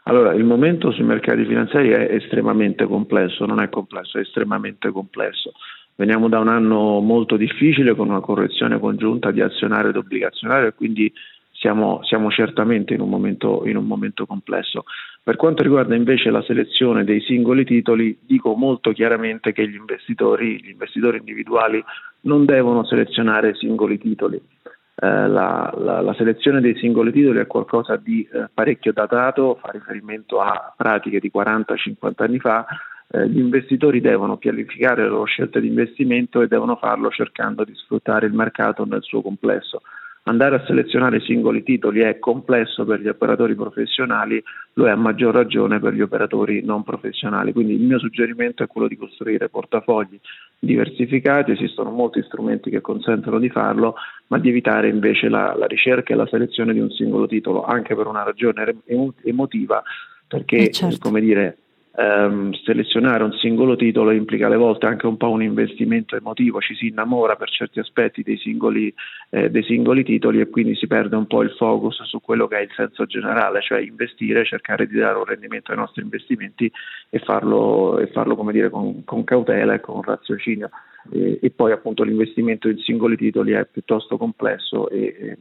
[0.04, 5.52] Allora, il momento sui mercati finanziari è estremamente complesso, non è complesso, è estremamente complesso.
[5.96, 10.74] Veniamo da un anno molto difficile con una correzione congiunta di azionario ed obbligazionario e
[10.74, 11.12] quindi
[11.52, 14.84] siamo, siamo certamente in un, momento, in un momento complesso.
[15.26, 20.62] Per quanto riguarda invece la selezione dei singoli titoli, dico molto chiaramente che gli investitori,
[20.62, 21.82] gli investitori individuali
[22.20, 24.36] non devono selezionare singoli titoli.
[24.36, 29.72] Eh, la, la, la, selezione dei singoli titoli è qualcosa di eh, parecchio datato, fa
[29.72, 32.64] riferimento a pratiche di 40-50 anni fa.
[33.08, 37.74] Eh, gli investitori devono pianificare le loro scelte di investimento e devono farlo cercando di
[37.74, 39.82] sfruttare il mercato nel suo complesso
[40.28, 44.42] andare a selezionare singoli titoli è complesso per gli operatori professionali,
[44.74, 47.52] lo è a maggior ragione per gli operatori non professionali.
[47.52, 50.18] Quindi il mio suggerimento è quello di costruire portafogli
[50.58, 53.94] diversificati, esistono molti strumenti che consentono di farlo,
[54.28, 57.94] ma di evitare invece la, la ricerca e la selezione di un singolo titolo, anche
[57.94, 58.76] per una ragione
[59.22, 59.82] emotiva,
[60.26, 60.98] perché eh certo.
[61.00, 61.58] come dire,
[61.96, 66.74] ehm, selezionare un singolo titolo implica alle volte anche un po' un investimento emotivo, ci
[66.74, 68.92] si innamora per certi aspetti dei singoli,
[69.30, 72.58] eh, dei singoli titoli e quindi si perde un po' il focus su quello che
[72.58, 76.70] è il senso generale, cioè investire, cercare di dare un rendimento ai nostri investimenti
[77.08, 80.70] e farlo, e farlo come dire, con, con cautela e con raziocinio.
[81.12, 85.38] E, e, poi appunto l'investimento in singoli titoli è piuttosto complesso e,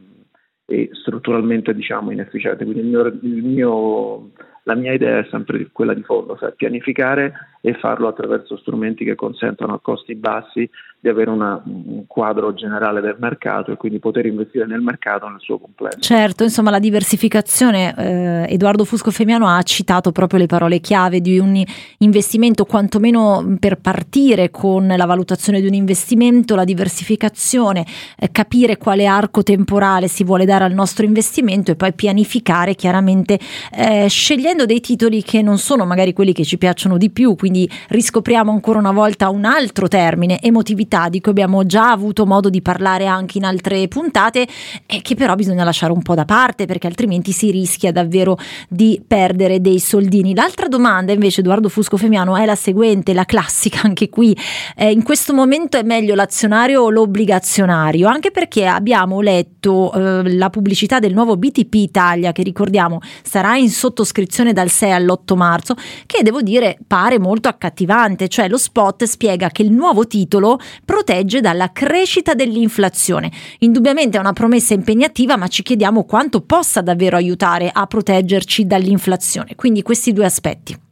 [0.65, 2.63] e strutturalmente diciamo inefficiente.
[2.63, 4.29] Quindi il mio, il mio
[4.65, 9.15] la mia idea è sempre quella di fondo, cioè pianificare e farlo attraverso strumenti che
[9.15, 10.69] consentono a costi bassi
[10.99, 15.39] di avere una, un quadro generale del mercato e quindi poter investire nel mercato nel
[15.39, 15.99] suo complesso.
[15.99, 21.37] Certo, insomma la diversificazione, eh, Edoardo Fusco Femiano ha citato proprio le parole chiave di
[21.37, 21.63] un
[21.99, 27.85] investimento, quantomeno per partire con la valutazione di un investimento, la diversificazione,
[28.17, 33.37] eh, capire quale arco temporale si vuole dare al nostro investimento e poi pianificare chiaramente
[33.71, 37.69] eh, scegliendo dei titoli che non sono magari quelli che ci piacciono di più, quindi
[37.89, 42.61] riscopriamo ancora una volta un altro termine, emotività di cui abbiamo già avuto modo di
[42.61, 44.47] parlare anche in altre puntate
[44.85, 48.37] e che però bisogna lasciare un po' da parte perché altrimenti si rischia davvero
[48.69, 50.33] di perdere dei soldini.
[50.33, 54.37] L'altra domanda invece Edoardo Fusco Femiano è la seguente, la classica anche qui.
[54.77, 58.07] Eh, in questo momento è meglio l'azionario o l'obbligazionario?
[58.07, 63.69] Anche perché abbiamo letto eh, la pubblicità del nuovo BTP Italia che ricordiamo sarà in
[63.69, 69.49] sottoscrizione dal 6 all'8 marzo che devo dire pare molto accattivante, cioè lo spot spiega
[69.49, 73.31] che il nuovo titolo protegge dalla crescita dell'inflazione.
[73.59, 79.55] Indubbiamente è una promessa impegnativa, ma ci chiediamo quanto possa davvero aiutare a proteggerci dall'inflazione.
[79.55, 80.83] Quindi questi due aspetti.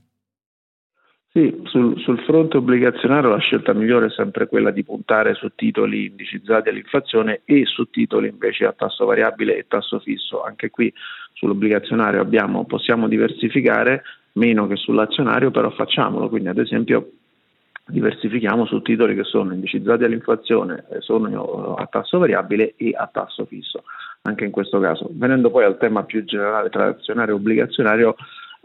[1.35, 6.05] Sì, sul, sul, fronte obbligazionario la scelta migliore è sempre quella di puntare su titoli
[6.05, 10.43] indicizzati all'inflazione e su titoli invece a tasso variabile e tasso fisso.
[10.43, 10.93] Anche qui
[11.33, 14.03] sull'obbligazionario abbiamo, possiamo diversificare
[14.33, 16.29] meno che sull'azionario, però facciamolo.
[16.29, 17.11] Quindi ad esempio
[17.85, 23.83] diversifichiamo su titoli che sono indicizzati all'inflazione, sono a tasso variabile e a tasso fisso,
[24.21, 25.07] anche in questo caso.
[25.11, 28.15] Venendo poi al tema più generale tra azionario e obbligazionario,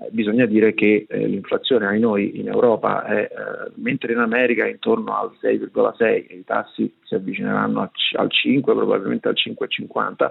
[0.01, 4.65] eh, bisogna dire che eh, l'inflazione ai noi in Europa è, eh, mentre in America
[4.65, 10.28] è intorno al 6,6 e i tassi si avvicineranno a, al 5, probabilmente al 5,50,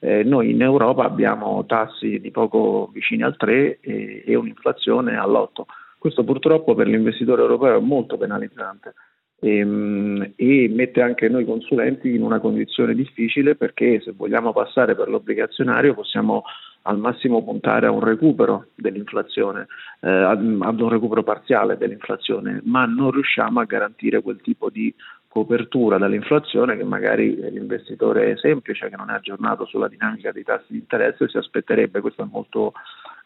[0.00, 5.62] eh, noi in Europa abbiamo tassi di poco vicini al 3 e, e un'inflazione all'8
[5.98, 8.94] questo purtroppo per l'investitore europeo è molto penalizzante
[9.40, 14.94] e, ehm, e, mette anche noi consulenti in una condizione difficile perché se vogliamo passare
[14.94, 16.44] per l'obbligazionario possiamo
[16.82, 19.66] al massimo puntare a un recupero dell'inflazione,
[20.00, 24.94] eh, ad, ad un recupero parziale dell'inflazione, ma non riusciamo a garantire quel tipo di
[25.38, 30.78] copertura dall'inflazione che magari l'investitore semplice che non è aggiornato sulla dinamica dei tassi di
[30.78, 32.00] interesse si aspetterebbe.
[32.00, 32.72] Questo è molto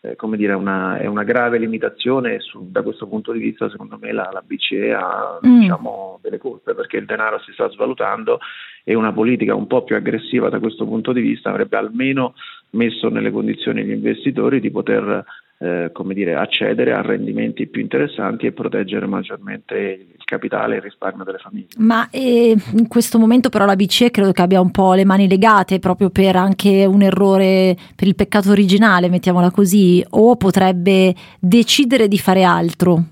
[0.03, 3.99] eh, come dire, una, è una grave limitazione su, da questo punto di vista secondo
[4.01, 5.61] me la, la BCE ha mm.
[5.61, 8.41] diciamo, delle colpe perché il denaro si sta svalutando
[8.85, 12.35] e una politica un po' più aggressiva da questo punto di vista avrebbe almeno
[12.71, 15.25] messo nelle condizioni gli investitori di poter
[15.63, 20.83] eh, come dire, accedere a rendimenti più interessanti e proteggere maggiormente il capitale e il
[20.83, 21.69] risparmio delle famiglie.
[21.77, 25.29] Ma eh, in questo momento però la BCE credo che abbia un po' le mani
[25.29, 32.09] legate proprio per anche un errore, per il peccato originale, mettiamola così, o potrebbe decidere
[32.09, 33.05] di fare altro?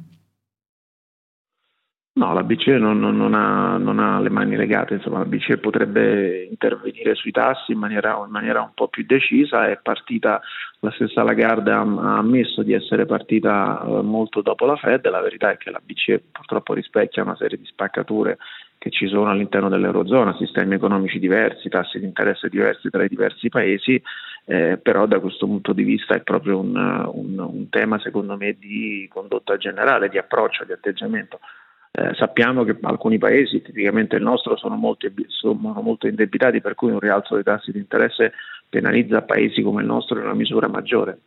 [2.21, 6.43] No, la BCE non, non, ha, non, ha, le mani legate, insomma la BCE potrebbe
[6.51, 10.39] intervenire sui tassi in maniera, in maniera un po' più decisa, è partita,
[10.81, 15.23] la stessa Lagarde ha, ha ammesso di essere partita eh, molto dopo la Fed, la
[15.23, 18.37] verità è che la BCE purtroppo rispecchia una serie di spaccature
[18.77, 23.49] che ci sono all'interno dell'Eurozona, sistemi economici diversi, tassi di interesse diversi tra i diversi
[23.49, 24.03] paesi,
[24.45, 28.59] eh, però da questo punto di vista è proprio un, un, un tema secondo me
[28.59, 31.41] di condotta generale, di approccio, di atteggiamento.
[31.93, 36.93] Eh, sappiamo che alcuni paesi, tipicamente il nostro, sono molto, sono molto indebitati, per cui
[36.93, 38.33] un rialzo dei tassi di interesse
[38.69, 41.19] penalizza paesi come il nostro in una misura maggiore.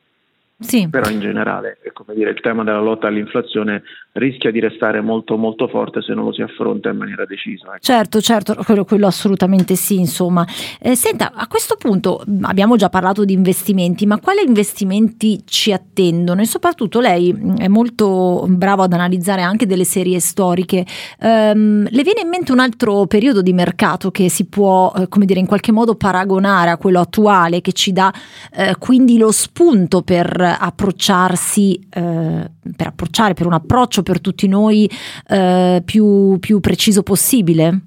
[0.64, 0.88] Sì.
[0.90, 1.78] Però in generale
[2.14, 3.84] dire, il tema della lotta all'inflazione
[4.14, 7.68] rischia di restare molto molto forte se non lo si affronta in maniera decisa.
[7.68, 7.80] Ecco.
[7.80, 10.46] Certo, certo, quello, quello, assolutamente sì, insomma.
[10.80, 16.42] Eh, senta, a questo punto abbiamo già parlato di investimenti, ma quali investimenti ci attendono?
[16.42, 20.86] E soprattutto lei è molto bravo ad analizzare anche delle serie storiche.
[21.20, 25.26] Um, le viene in mente un altro periodo di mercato che si può, eh, come
[25.26, 28.14] dire, in qualche modo paragonare a quello attuale, che ci dà
[28.56, 34.90] eh, quindi lo spunto per approcciarsi, eh, per approcciare, per un approccio per tutti noi
[35.28, 37.82] eh, più, più, preciso possibile?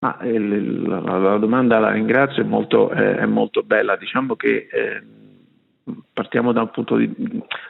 [0.00, 3.96] Ah, la, la, domanda la ringrazio, è molto, è molto bella.
[3.96, 5.02] Diciamo che eh,
[6.12, 7.10] partiamo da un punto di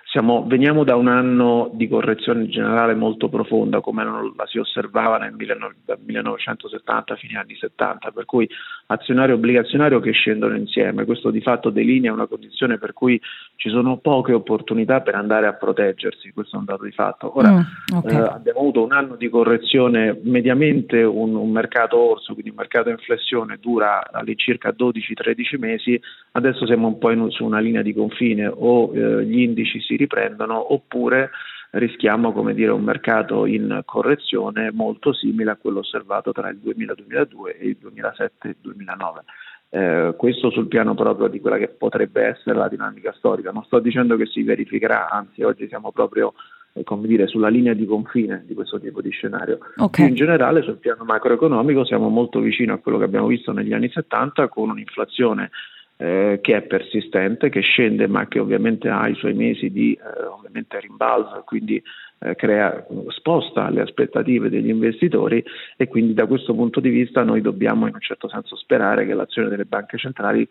[0.05, 5.16] siamo, veniamo da un anno di correzione generale molto profonda, come non la si osservava
[5.16, 8.47] nel 1970 fine anni 70, per cui
[8.87, 11.05] azionario e obbligazionario che scendono insieme.
[11.05, 13.21] Questo di fatto delinea una condizione per cui
[13.57, 17.37] ci sono poche opportunità per andare a proteggersi, questo è un dato di fatto.
[17.39, 18.15] Ora mm, okay.
[18.15, 22.91] eh, abbiamo avuto un anno di correzione, mediamente un, un mercato orso, quindi un mercato
[22.91, 26.01] in flessione dura all'incirca 12-13 mesi,
[26.33, 29.97] adesso siamo un po' in, su una linea di confine o eh, gli indici si
[29.97, 31.31] riprendono oppure
[31.73, 37.57] rischiamo come dire, un mercato in correzione molto simile a quello osservato tra il 2000-2002
[37.59, 39.19] e il 2007-2009.
[39.74, 43.53] Eh, questo sul piano proprio di quella che potrebbe essere la dinamica storica.
[43.53, 46.35] Non sto dicendo che si verificherà, anzi oggi siamo proprio
[46.74, 49.59] eh, come dire, sulla linea di confine di questo tipo di scenario.
[49.77, 50.09] Okay.
[50.09, 53.89] In generale sul piano macroeconomico siamo molto vicino a quello che abbiamo visto negli anni
[53.89, 55.51] 70 con un'inflazione
[56.03, 60.81] eh, che è persistente, che scende ma che ovviamente ha i suoi mesi di eh,
[60.81, 61.81] rimbalzo, quindi
[62.19, 65.45] eh, crea, sposta le aspettative degli investitori
[65.77, 69.15] e quindi da questo punto di vista noi dobbiamo in un certo senso sperare che
[69.15, 70.49] l'azione delle banche centrali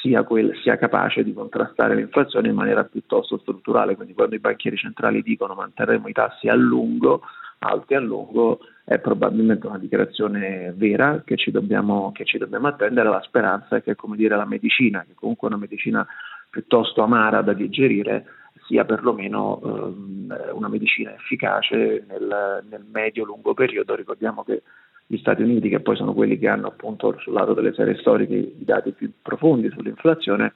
[0.00, 4.76] sia, quel, sia, capace di contrastare l'inflazione in maniera piuttosto strutturale, quindi quando i banchieri
[4.76, 7.22] centrali dicono manterremo i tassi a lungo,
[7.62, 13.08] alti a lungo, è probabilmente una dichiarazione vera che ci dobbiamo, che ci dobbiamo attendere.
[13.08, 16.06] La speranza è che come dire, la medicina, che comunque è una medicina
[16.50, 18.26] piuttosto amara da digerire,
[18.66, 23.94] sia perlomeno eh, una medicina efficace nel, nel medio-lungo periodo.
[23.94, 24.62] Ricordiamo che
[25.06, 28.34] gli Stati Uniti, che poi sono quelli che hanno appunto sul lato delle serie storiche
[28.34, 30.54] i dati più profondi sull'inflazione,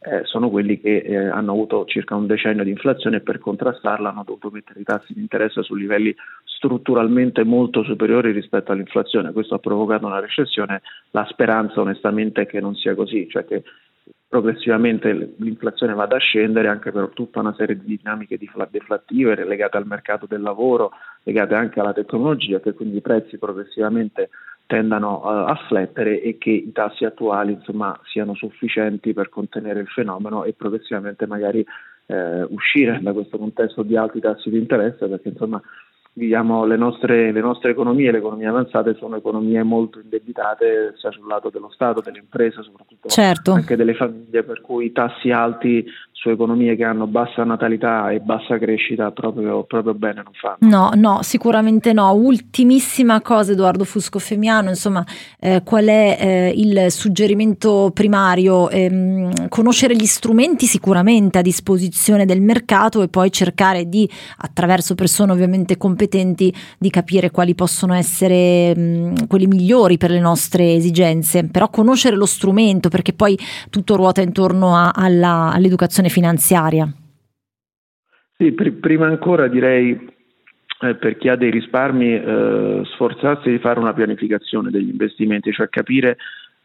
[0.00, 4.10] eh, sono quelli che eh, hanno avuto circa un decennio di inflazione e per contrastarla
[4.10, 9.32] hanno dovuto mettere i tassi di interesse su livelli strutturalmente molto superiori rispetto all'inflazione.
[9.32, 10.82] Questo ha provocato una recessione.
[11.10, 13.62] La speranza onestamente è che non sia così, cioè che
[14.34, 19.86] progressivamente l'inflazione vada a scendere anche per tutta una serie di dinamiche deflattive legate al
[19.86, 20.90] mercato del lavoro,
[21.22, 24.30] legate anche alla tecnologia, che quindi i prezzi progressivamente
[24.66, 29.88] tendano uh, a flettere e che i tassi attuali insomma, siano sufficienti per contenere il
[29.88, 31.64] fenomeno e progressivamente magari
[32.06, 35.60] eh, uscire da questo contesto di alti tassi di interesse perché insomma
[36.16, 41.26] diciamo, le, nostre, le nostre economie, le economie avanzate sono economie molto indebitate sia sul
[41.26, 43.52] lato dello Stato, delle imprese, soprattutto certo.
[43.52, 45.84] anche delle famiglie, per cui tassi alti
[46.16, 50.56] su economie che hanno bassa natalità e bassa crescita proprio, proprio bene non fanno.
[50.60, 52.12] No, no, sicuramente no.
[52.12, 55.04] Ultimissima cosa Edoardo Fusco Femiano, insomma,
[55.40, 58.70] eh, qual è eh, il suggerimento primario?
[58.70, 64.08] Eh, conoscere gli strumenti sicuramente a disposizione del mercato e poi cercare di,
[64.38, 70.74] attraverso persone ovviamente competenti, di capire quali possono essere mh, quelli migliori per le nostre
[70.74, 73.36] esigenze, però conoscere lo strumento perché poi
[73.68, 76.92] tutto ruota intorno a, alla, all'educazione finanziaria?
[78.36, 80.12] Sì, pr- prima ancora direi
[80.80, 85.68] eh, per chi ha dei risparmi eh, sforzarsi di fare una pianificazione degli investimenti, cioè
[85.68, 86.16] capire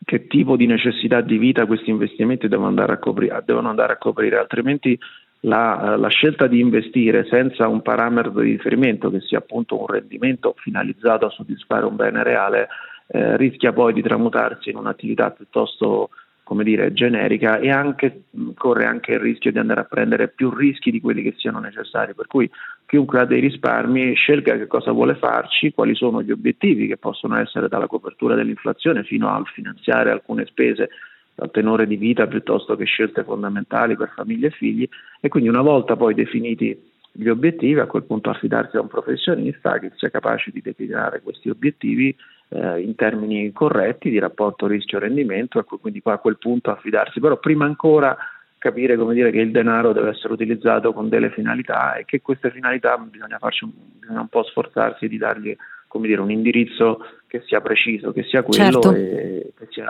[0.03, 3.97] che tipo di necessità di vita questi investimenti devono andare a coprire, devono andare a
[3.97, 4.97] coprire altrimenti
[5.41, 10.55] la, la, scelta di investire senza un parametro di riferimento che sia appunto un rendimento
[10.57, 12.67] finalizzato a soddisfare un bene reale
[13.07, 16.09] eh, rischia poi di tramutarsi in un'attività piuttosto
[16.49, 18.23] come dire, generica e anche,
[18.55, 22.15] corre anche il rischio di andare a prendere più rischi di quelli che siano necessari.
[22.15, 22.49] Per cui
[22.88, 27.38] chiunque ha dei risparmi scelga che cosa vuole farci, quali sono gli obiettivi che possono
[27.38, 30.89] essere dalla copertura dell'inflazione fino al finanziare alcune spese
[31.35, 34.89] dal tenore di vita piuttosto che scelte fondamentali per famiglie e figli
[35.19, 36.76] e quindi una volta poi definiti
[37.11, 41.49] gli obiettivi a quel punto affidarsi a un professionista che sia capace di declinare questi
[41.49, 42.15] obiettivi
[42.49, 47.65] eh, in termini corretti di rapporto rischio-rendimento, ecco, quindi a quel punto affidarsi, però prima
[47.65, 48.17] ancora
[48.57, 52.97] capire dire, che il denaro deve essere utilizzato con delle finalità e che queste finalità
[52.97, 55.55] bisogna, farci bisogna un po' sforzarsi di dargli
[55.89, 58.93] come dire, un indirizzo che sia preciso, che sia quello certo.
[58.93, 59.87] e che sia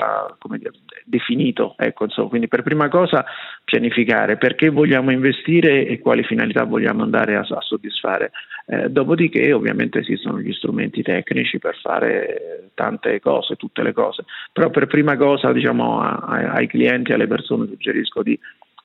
[0.57, 0.71] dire,
[1.05, 1.75] definito.
[1.77, 3.23] Ecco, insomma, quindi per prima cosa
[3.63, 8.31] pianificare perché vogliamo investire e quali finalità vogliamo andare a, a soddisfare.
[8.65, 14.23] Eh, dopodiché ovviamente esistono gli strumenti tecnici per fare tante cose, tutte le cose,
[14.53, 18.39] però per prima cosa diciamo, a, a, ai clienti, alle persone suggerisco di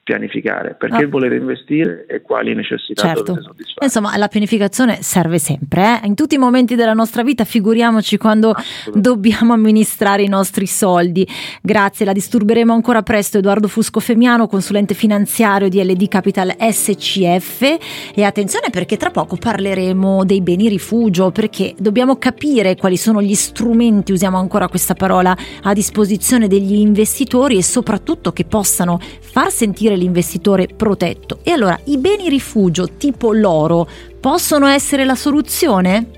[0.04, 1.08] pianificare perché ah.
[1.08, 3.22] volete investire e quali necessità certo.
[3.22, 3.86] dovete soddisfare.
[3.86, 6.06] Insomma, la pianificazione serve sempre, eh?
[6.06, 8.54] in tutti i momenti della nostra vita, figuriamoci quando
[8.92, 11.26] dobbiamo amministrare i nostri soldi.
[11.62, 17.78] Grazie, la disturberemo ancora presto Edoardo Fusco Femiano, consulente finanziario di LD Capital SCF
[18.14, 23.34] e attenzione perché tra poco parleremo dei beni rifugio perché dobbiamo capire quali sono gli
[23.34, 29.93] strumenti, usiamo ancora questa parola, a disposizione degli investitori e soprattutto che possano far sentire
[29.94, 31.38] essere l'investitore protetto.
[31.42, 33.88] E allora i beni rifugio tipo l'oro
[34.20, 36.10] possono essere la soluzione?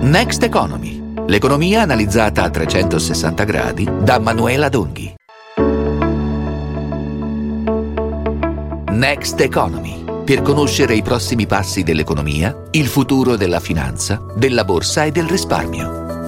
[0.00, 5.14] Next Economy, l'economia analizzata a 360 gradi da Manuela Donghi.
[8.90, 15.10] Next Economy, per conoscere i prossimi passi dell'economia, il futuro della finanza, della borsa e
[15.10, 16.21] del risparmio.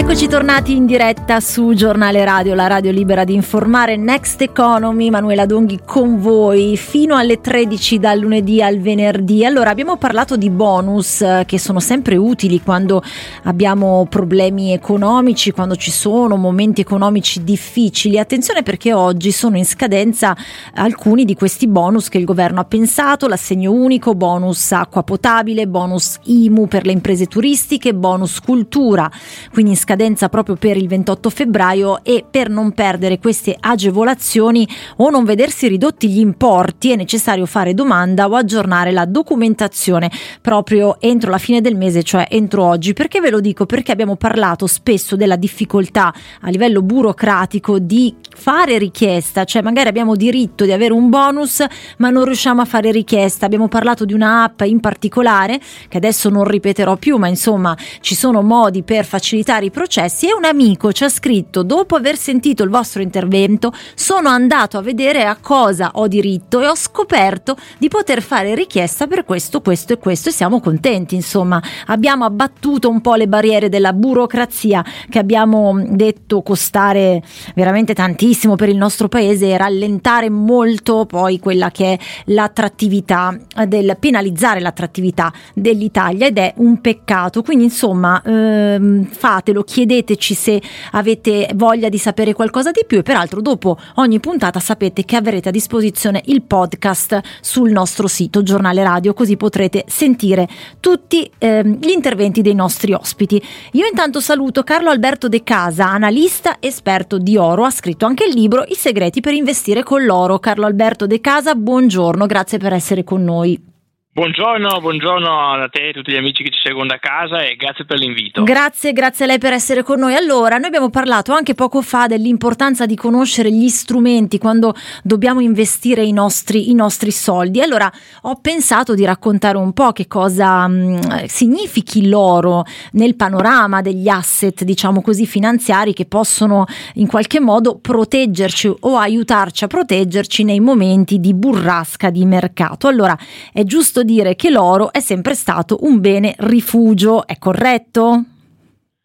[0.00, 5.44] Eccoci tornati in diretta su Giornale Radio, la radio libera di informare Next Economy, Manuela
[5.44, 9.44] Donghi con voi fino alle 13 dal lunedì al venerdì.
[9.44, 13.02] Allora abbiamo parlato di bonus eh, che sono sempre utili quando
[13.42, 18.18] abbiamo problemi economici, quando ci sono momenti economici difficili.
[18.18, 20.34] Attenzione perché oggi sono in scadenza
[20.76, 26.18] alcuni di questi bonus che il governo ha pensato, l'assegno unico, bonus acqua potabile, bonus
[26.24, 29.08] IMU per le imprese turistiche, bonus cultura.
[29.52, 34.68] Quindi in scadenza proprio per il 28 febbraio e per non perdere queste agevolazioni
[34.98, 40.08] o non vedersi ridotti gli importi è necessario fare domanda o aggiornare la documentazione
[40.40, 42.92] proprio entro la fine del mese, cioè entro oggi.
[42.92, 43.66] Perché ve lo dico?
[43.66, 50.14] Perché abbiamo parlato spesso della difficoltà a livello burocratico di fare richiesta, cioè magari abbiamo
[50.14, 51.64] diritto di avere un bonus
[51.96, 53.44] ma non riusciamo a fare richiesta.
[53.44, 55.58] Abbiamo parlato di una app in particolare
[55.88, 60.34] che adesso non ripeterò più, ma insomma ci sono modi per facilitare i processi e
[60.34, 65.24] un amico ci ha scritto dopo aver sentito il vostro intervento sono andato a vedere
[65.24, 69.98] a cosa ho diritto e ho scoperto di poter fare richiesta per questo, questo e
[69.98, 71.14] questo e siamo contenti.
[71.14, 77.22] Insomma abbiamo abbattuto un po' le barriere della burocrazia che abbiamo detto costare
[77.54, 83.34] veramente tantissimo per il nostro paese e rallentare molto poi quella che è l'attrattività
[83.66, 87.40] del penalizzare l'attrattività dell'Italia ed è un peccato.
[87.40, 90.60] Quindi insomma ehm, fatelo chiedeteci se
[90.90, 95.50] avete voglia di sapere qualcosa di più e peraltro dopo ogni puntata sapete che avrete
[95.50, 100.48] a disposizione il podcast sul nostro sito giornale radio così potrete sentire
[100.80, 103.40] tutti eh, gli interventi dei nostri ospiti.
[103.72, 108.34] Io intanto saluto Carlo Alberto De Casa, analista esperto di oro, ha scritto anche il
[108.34, 110.40] libro I segreti per investire con l'oro.
[110.40, 113.69] Carlo Alberto De Casa, buongiorno, grazie per essere con noi.
[114.12, 117.54] Buongiorno, buongiorno a te e a tutti gli amici che ci seguono da casa e
[117.54, 118.42] grazie per l'invito.
[118.42, 120.16] Grazie, grazie a lei per essere con noi.
[120.16, 124.74] Allora, noi abbiamo parlato anche poco fa dell'importanza di conoscere gli strumenti quando
[125.04, 127.60] dobbiamo investire i nostri, i nostri soldi.
[127.60, 127.88] Allora,
[128.22, 132.64] ho pensato di raccontare un po' che cosa mh, mm, significhi l'oro
[132.94, 136.64] nel panorama degli asset, diciamo così, finanziari che possono
[136.94, 142.88] in qualche modo proteggerci o aiutarci a proteggerci nei momenti di burrasca di mercato.
[142.88, 143.16] Allora,
[143.52, 148.24] è giusto dire che l'oro è sempre stato un bene rifugio, è corretto?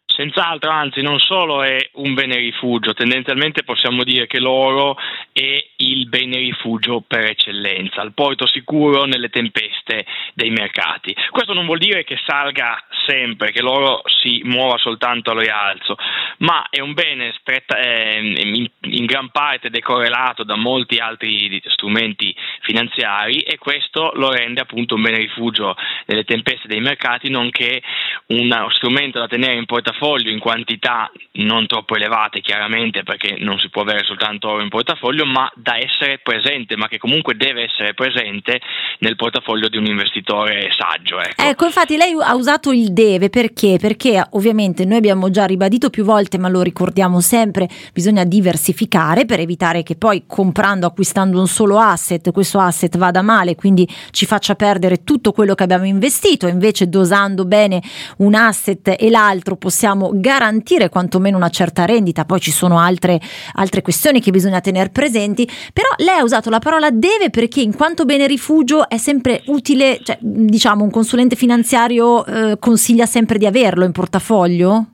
[0.04, 4.96] Senz'altro, anzi non solo è un bene rifugio, tendenzialmente possiamo dire che l'oro
[5.36, 11.14] è il bene rifugio per eccellenza, il porto sicuro nelle tempeste dei mercati.
[11.28, 15.94] Questo non vuol dire che salga sempre, che l'oro si muova soltanto al rialzo,
[16.38, 23.40] ma è un bene eh, in, in, gran parte decorrelato da molti altri strumenti finanziari
[23.40, 25.76] e questo lo rende appunto un bene rifugio
[26.06, 27.82] nelle tempeste dei mercati, nonché
[28.28, 33.68] uno strumento da tenere in portafoglio in quantità non troppo elevate chiaramente perché non si
[33.68, 37.94] può avere soltanto oro in portafoglio, ma da essere presente, ma che comunque deve essere
[37.94, 38.60] presente
[39.00, 41.20] nel portafoglio di un investitore saggio.
[41.20, 43.76] Ecco, ecco infatti lei ha usato il deve perché?
[43.80, 49.40] Perché ovviamente noi abbiamo già ribadito più volte, ma lo ricordiamo sempre, bisogna diversificare per
[49.40, 54.54] evitare che poi comprando, acquistando un solo asset, questo asset vada male, quindi ci faccia
[54.54, 57.82] perdere tutto quello che abbiamo investito, invece dosando bene
[58.18, 63.20] un asset e l'altro possiamo garantire quantomeno una certa rendita, poi ci sono altre,
[63.54, 67.74] altre questioni che bisogna tenere presenti, però lei ha usato la parola deve perché in
[67.74, 73.46] quanto bene rifugio è sempre utile, cioè, diciamo un consulente finanziario eh, consiglia sempre di
[73.46, 74.90] averlo in portafoglio?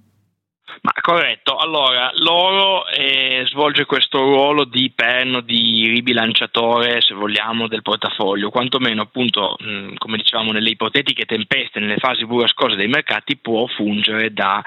[0.84, 7.82] Ma corretto, allora l'oro eh, svolge questo ruolo di perno, di ribilanciatore, se vogliamo, del
[7.82, 13.66] portafoglio, quantomeno appunto, mh, come dicevamo, nelle ipotetiche tempeste, nelle fasi burrascose dei mercati può
[13.66, 14.60] fungere da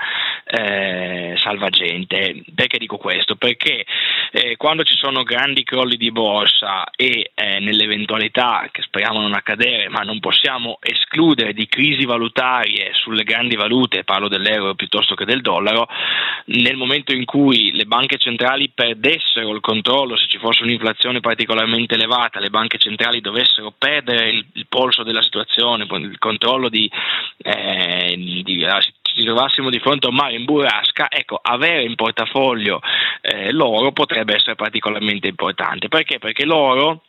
[0.46, 2.44] eh, salvagente.
[2.54, 3.36] Perché dico questo?
[3.36, 3.86] Perché
[4.32, 9.90] eh, quando ci sono grandi crolli di borsa e eh, nell'eventualità, che speriamo non accadere,
[9.90, 15.42] ma non possiamo escludere di crisi valutarie sulle grandi valute, parlo dell'euro piuttosto che del
[15.42, 15.88] dollaro,
[16.46, 21.96] nel momento in cui le banche centrali perdessero il controllo, se ci fosse un'inflazione particolarmente
[21.96, 26.90] elevata, le banche centrali dovessero perdere il, il polso della situazione, il controllo di,
[27.38, 28.66] eh, di
[29.16, 32.82] ci trovassimo di fronte a un mare in burrasca, ecco, avere in portafoglio
[33.22, 35.88] eh, l'oro potrebbe essere particolarmente importante.
[35.88, 36.20] Perché?
[36.20, 37.04] Perché l'oro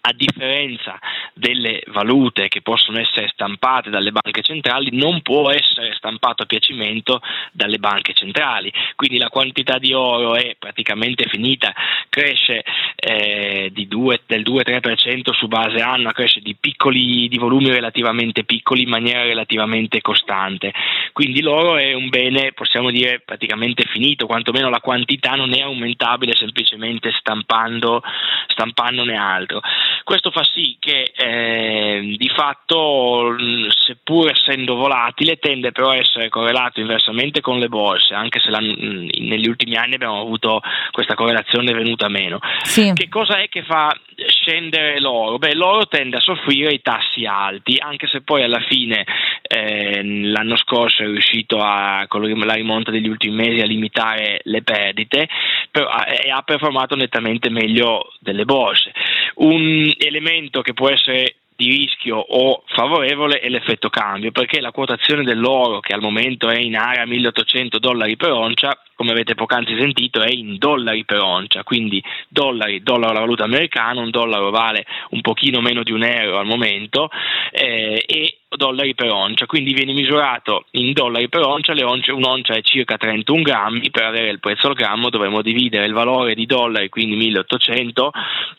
[0.00, 0.98] a differenza
[1.34, 7.20] delle valute che possono essere stampate dalle banche centrali, non può essere stampato a piacimento
[7.52, 8.72] dalle banche centrali.
[8.96, 11.72] Quindi la quantità di oro è praticamente finita,
[12.08, 12.64] cresce
[12.96, 18.88] eh, 2, del 2-3% su base annua, cresce di, piccoli, di volumi relativamente piccoli in
[18.88, 20.72] maniera relativamente costante.
[21.12, 26.34] Quindi l'oro è un bene, possiamo dire, praticamente finito, quantomeno la quantità non è aumentabile
[26.36, 28.02] semplicemente stampando,
[28.48, 29.60] stampandone altro.
[30.04, 33.36] Questo fa sì che eh, di fatto,
[33.68, 38.58] seppur essendo volatile, tende però a essere correlato inversamente con le borse, anche se la,
[38.58, 42.38] negli ultimi anni abbiamo avuto questa correlazione venuta meno.
[42.62, 42.92] Sì.
[42.94, 43.94] Che cosa è che fa
[44.28, 45.38] scendere l'oro?
[45.38, 49.04] Beh, l'oro tende a soffrire i tassi alti, anche se poi alla fine
[49.42, 54.62] eh, l'anno scorso è riuscito a, con la rimonta degli ultimi mesi a limitare le
[54.62, 55.28] perdite
[55.70, 58.92] però, e ha performato nettamente meglio delle borse.
[59.36, 65.24] Un elemento che può essere di rischio o favorevole è l'effetto cambio, perché la quotazione
[65.24, 70.22] dell'oro che al momento è in area 1800 dollari per oncia, come avete poc'anzi sentito,
[70.22, 75.20] è in dollari per oncia, quindi dollari, dollaro la valuta americana, un dollaro vale un
[75.20, 77.10] pochino meno di un euro al momento
[77.50, 82.62] eh, e dollari per oncia, quindi viene misurato in dollari per oncia, once, un'oncia è
[82.62, 86.88] circa 31 grammi, per avere il prezzo al grammo dovremo dividere il valore di dollari,
[86.88, 88.10] quindi 1800,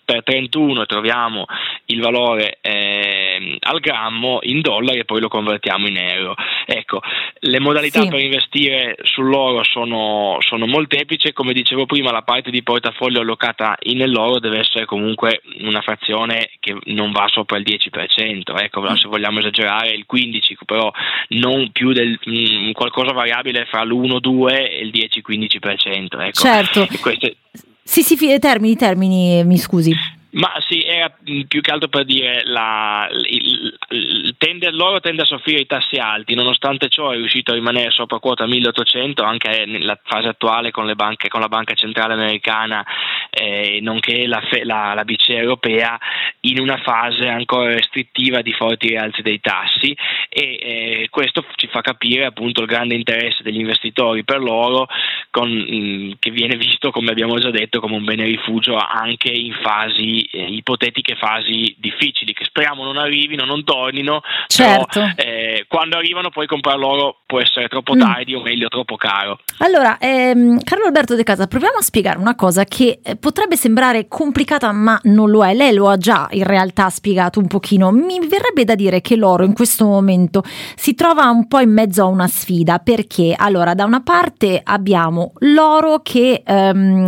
[0.06, 1.46] per 31 troviamo
[1.86, 6.36] il valore eh, al grammo in dollari e poi lo convertiamo in euro.
[6.66, 7.02] Ecco,
[7.40, 8.10] le modalità sì.
[8.10, 14.40] per investire sull'oro sono, sono molteplici, come dicevo prima la parte di portafoglio allocata nell'oro
[14.40, 19.79] deve essere comunque una frazione che non va sopra il 10%, ecco, se vogliamo esagerare
[19.80, 20.92] fare il 15, però
[21.30, 26.20] non più del mh, mm, qualcosa variabile fra l'1-2 e il 10-15%.
[26.20, 26.40] Ecco.
[26.40, 26.88] Certo.
[27.00, 27.38] Queste...
[27.84, 30.18] Sì, sì, termini, termini, mi scusi.
[30.32, 35.26] Ma sì, era più che altro per dire la, il, il, tende, l'oro tende a
[35.26, 40.00] soffrire i tassi alti, nonostante ciò è riuscito a rimanere sopra quota 1800 anche nella
[40.04, 42.86] fase attuale con, banche, con la banca centrale americana
[43.32, 45.98] eh, nonché la, la, la BCE europea
[46.42, 49.96] in una fase ancora restrittiva di forti rialzi dei tassi
[50.30, 54.88] e eh, questo ci fa capire appunto il grande interesse degli investitori per l'oro
[55.32, 59.54] con, mm, che viene visto come abbiamo già detto come un bene rifugio anche in
[59.62, 65.00] fasi eh, ipotetiche fasi difficili che speriamo non arrivino, non tornino certo.
[65.00, 68.00] però eh, quando arrivano poi comprare l'oro può essere troppo mm.
[68.00, 69.40] tardi o meglio troppo caro.
[69.60, 74.08] Allora, ehm, Carlo Alberto De Casa, proviamo a spiegare una cosa che eh, potrebbe sembrare
[74.08, 78.20] complicata ma non lo è, lei lo ha già in realtà spiegato un pochino, mi
[78.20, 80.44] verrebbe da dire che l'oro in questo momento
[80.76, 85.19] si trova un po' in mezzo a una sfida perché allora da una parte abbiamo
[85.40, 87.08] l'oro che ehm,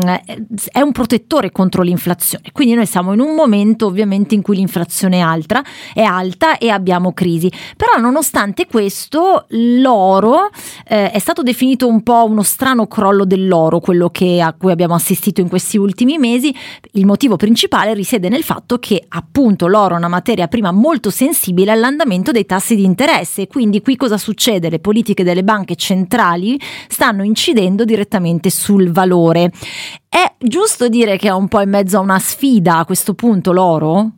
[0.71, 5.17] è un protettore contro l'inflazione, quindi noi siamo in un momento ovviamente in cui l'inflazione
[5.17, 5.63] è alta,
[5.93, 10.49] è alta e abbiamo crisi, però nonostante questo l'oro
[10.87, 14.95] eh, è stato definito un po' uno strano crollo dell'oro, quello che, a cui abbiamo
[14.95, 16.53] assistito in questi ultimi mesi,
[16.93, 21.71] il motivo principale risiede nel fatto che appunto l'oro è una materia prima molto sensibile
[21.71, 24.69] all'andamento dei tassi di interesse, quindi qui cosa succede?
[24.69, 27.99] Le politiche delle banche centrali stanno incidendo direttamente
[28.49, 29.51] sul valore.
[30.07, 33.51] È giusto dire che è un po' in mezzo a una sfida a questo punto
[33.51, 34.11] l'oro?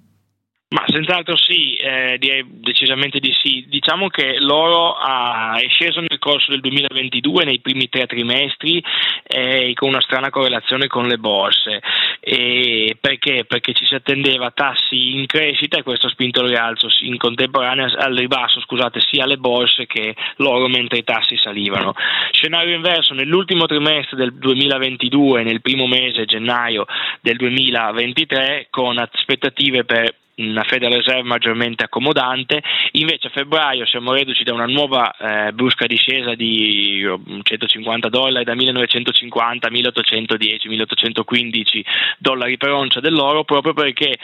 [0.73, 3.63] Ma senz'altro sì, eh, direi decisamente di sì.
[3.67, 8.83] Diciamo che l'oro ha, è sceso nel corso del 2022 nei primi tre trimestri
[9.21, 11.79] eh, con una strana correlazione con le borse.
[12.19, 13.45] E perché?
[13.45, 17.93] Perché ci si attendeva tassi in crescita e questo ha spinto il rialzo in contemporanea
[17.95, 21.93] al ribasso scusate, sia alle borse che l'oro mentre i tassi salivano.
[22.31, 26.85] Scenario inverso, nell'ultimo trimestre del 2022, nel primo mese gennaio
[27.21, 32.61] del 2023, con aspettative per una Federal Reserve maggiormente accomodante,
[32.91, 37.05] invece a febbraio siamo reduci da una nuova eh, brusca discesa di
[37.43, 41.85] 150 dollari, da 1950 a 1810, 1815
[42.17, 44.17] dollari per oncia dell'oro, proprio perché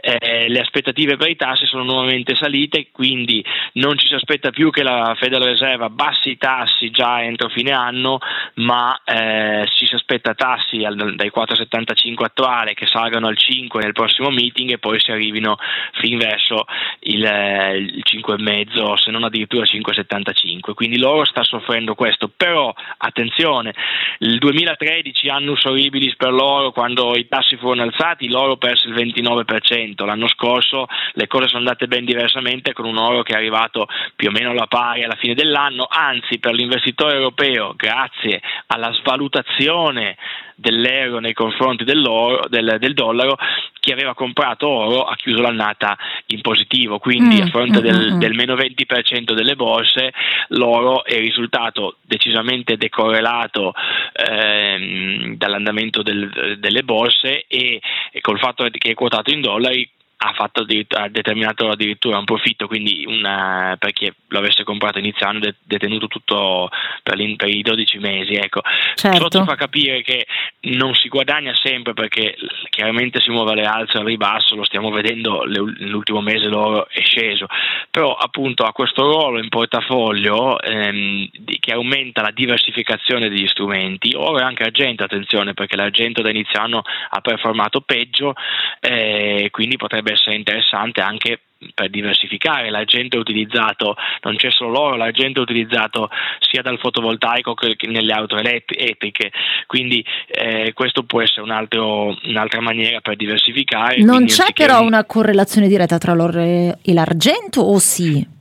[0.00, 3.44] eh, le aspettative per i tassi sono nuovamente salite, quindi
[3.74, 7.72] non ci si aspetta più che la Federal Reserve abbassi i tassi già entro fine
[7.72, 8.18] anno,
[8.54, 13.92] ma eh, ci si aspetta tassi al, dai 4,75 attuale che salgano al 5 nel
[13.92, 15.55] prossimo meeting e poi si arrivino
[15.92, 16.64] fin verso
[17.00, 22.30] il, eh, il 5,5 se non addirittura 5,75 quindi l'oro sta soffrendo questo.
[22.34, 23.74] Però attenzione
[24.18, 30.04] il 2013 annus horribilis per l'oro quando i tassi furono alzati l'oro perse il 29%
[30.04, 34.28] l'anno scorso le cose sono andate ben diversamente con un oro che è arrivato più
[34.28, 35.86] o meno alla pari alla fine dell'anno.
[35.88, 40.16] Anzi per l'investitore europeo grazie alla svalutazione
[40.56, 42.02] dell'euro nei confronti del,
[42.48, 43.36] del, dollaro,
[43.78, 45.96] chi aveva comprato oro ha chiuso l'annata
[46.26, 50.12] in positivo, quindi mm, a fronte del, mm, mm, del, meno 20% delle borse
[50.48, 53.74] l'oro è risultato decisamente decorrelato
[54.12, 57.80] ehm, dall'andamento del, delle borse e,
[58.10, 59.88] e col fatto che è quotato in dollari
[60.18, 66.08] ha, ha, determinato addirittura un profitto, quindi una, per chi lo avesse comprato iniziando detenuto
[66.08, 66.70] tutto
[67.02, 68.34] per, per, i 12 mesi.
[68.34, 68.62] Ecco.
[68.94, 69.28] Certo.
[69.28, 70.26] Ciò ci fa capire che
[70.60, 72.36] non si guadagna sempre perché
[72.70, 77.02] chiaramente si muove alle alze o al ribasso, lo stiamo vedendo nell'ultimo mese l'oro è
[77.02, 77.46] sceso,
[77.90, 81.28] però appunto ha questo ruolo in portafoglio ehm,
[81.60, 86.60] che aumenta la diversificazione degli strumenti, oro e anche argento, attenzione perché l'argento da inizio
[86.60, 88.34] anno ha performato peggio,
[88.80, 91.40] eh, quindi potrebbe essere interessante anche
[91.74, 96.10] per diversificare, l'argento è utilizzato, non c'è solo l'oro, l'argento è utilizzato
[96.40, 99.32] sia dal fotovoltaico che nelle auto elettriche,
[99.66, 104.02] quindi eh, questo può essere un altro, un'altra maniera per diversificare.
[104.02, 108.34] Non c'è però una correlazione diretta tra l'oro e l'argento o sì?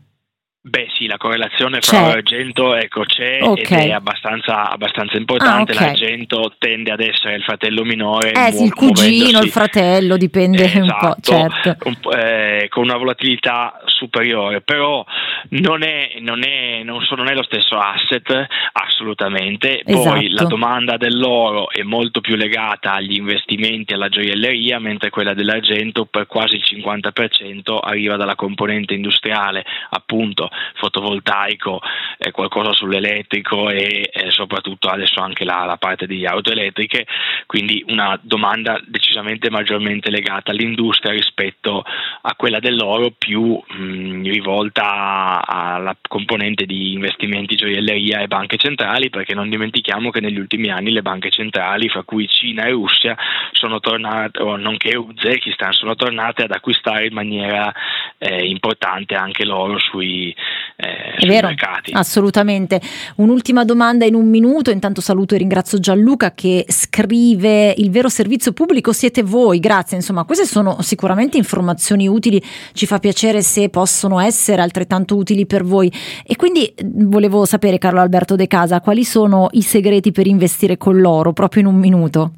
[0.68, 3.84] Beh sì, la correlazione fra l'argento ecco, c'è okay.
[3.84, 5.88] ed è abbastanza, abbastanza importante, ah, okay.
[5.90, 8.32] l'argento tende ad essere il fratello minore.
[8.32, 11.76] Eh sì, il cugino, il fratello, dipende esatto, un po', certo.
[11.78, 15.06] con, eh, con una volatilità superiore, però
[15.50, 20.16] non è, non, è, non, so, non è, lo stesso asset assolutamente, esatto.
[20.16, 26.06] poi la domanda dell'oro è molto più legata agli investimenti alla gioielleria, mentre quella dell'argento
[26.06, 31.82] per quasi il 50% arriva dalla componente industriale, appunto fotovoltaico,
[32.18, 37.06] eh, qualcosa sull'elettrico e eh, soprattutto adesso anche la, la, parte di auto elettriche,
[37.46, 41.84] quindi una domanda decisamente maggiormente legata all'industria rispetto
[42.22, 49.34] a quella dell'oro più mh, rivolta alla componente di investimenti, gioielleria e banche centrali, perché
[49.34, 53.16] non dimentichiamo che negli ultimi anni le banche centrali, fra cui Cina e Russia,
[53.52, 57.74] sono tornate, o nonché Uzbekistan, sono tornate ad acquistare in maniera
[58.18, 60.36] eh, importante anche loro sui,
[60.78, 61.92] eh, sui vero, mercati.
[61.94, 62.82] Assolutamente.
[63.16, 68.52] Un'ultima domanda in un minuto, intanto saluto e ringrazio Gianluca che scrive il vero servizio
[68.52, 72.42] pubblico siete voi, grazie, insomma queste sono sicuramente informazioni utili,
[72.74, 75.92] ci fa piacere se possono essere altrettanto utili per voi
[76.26, 81.00] e quindi volevo sapere Carlo Alberto De Casa quali sono i segreti per investire con
[81.00, 82.32] l'oro proprio in un minuto.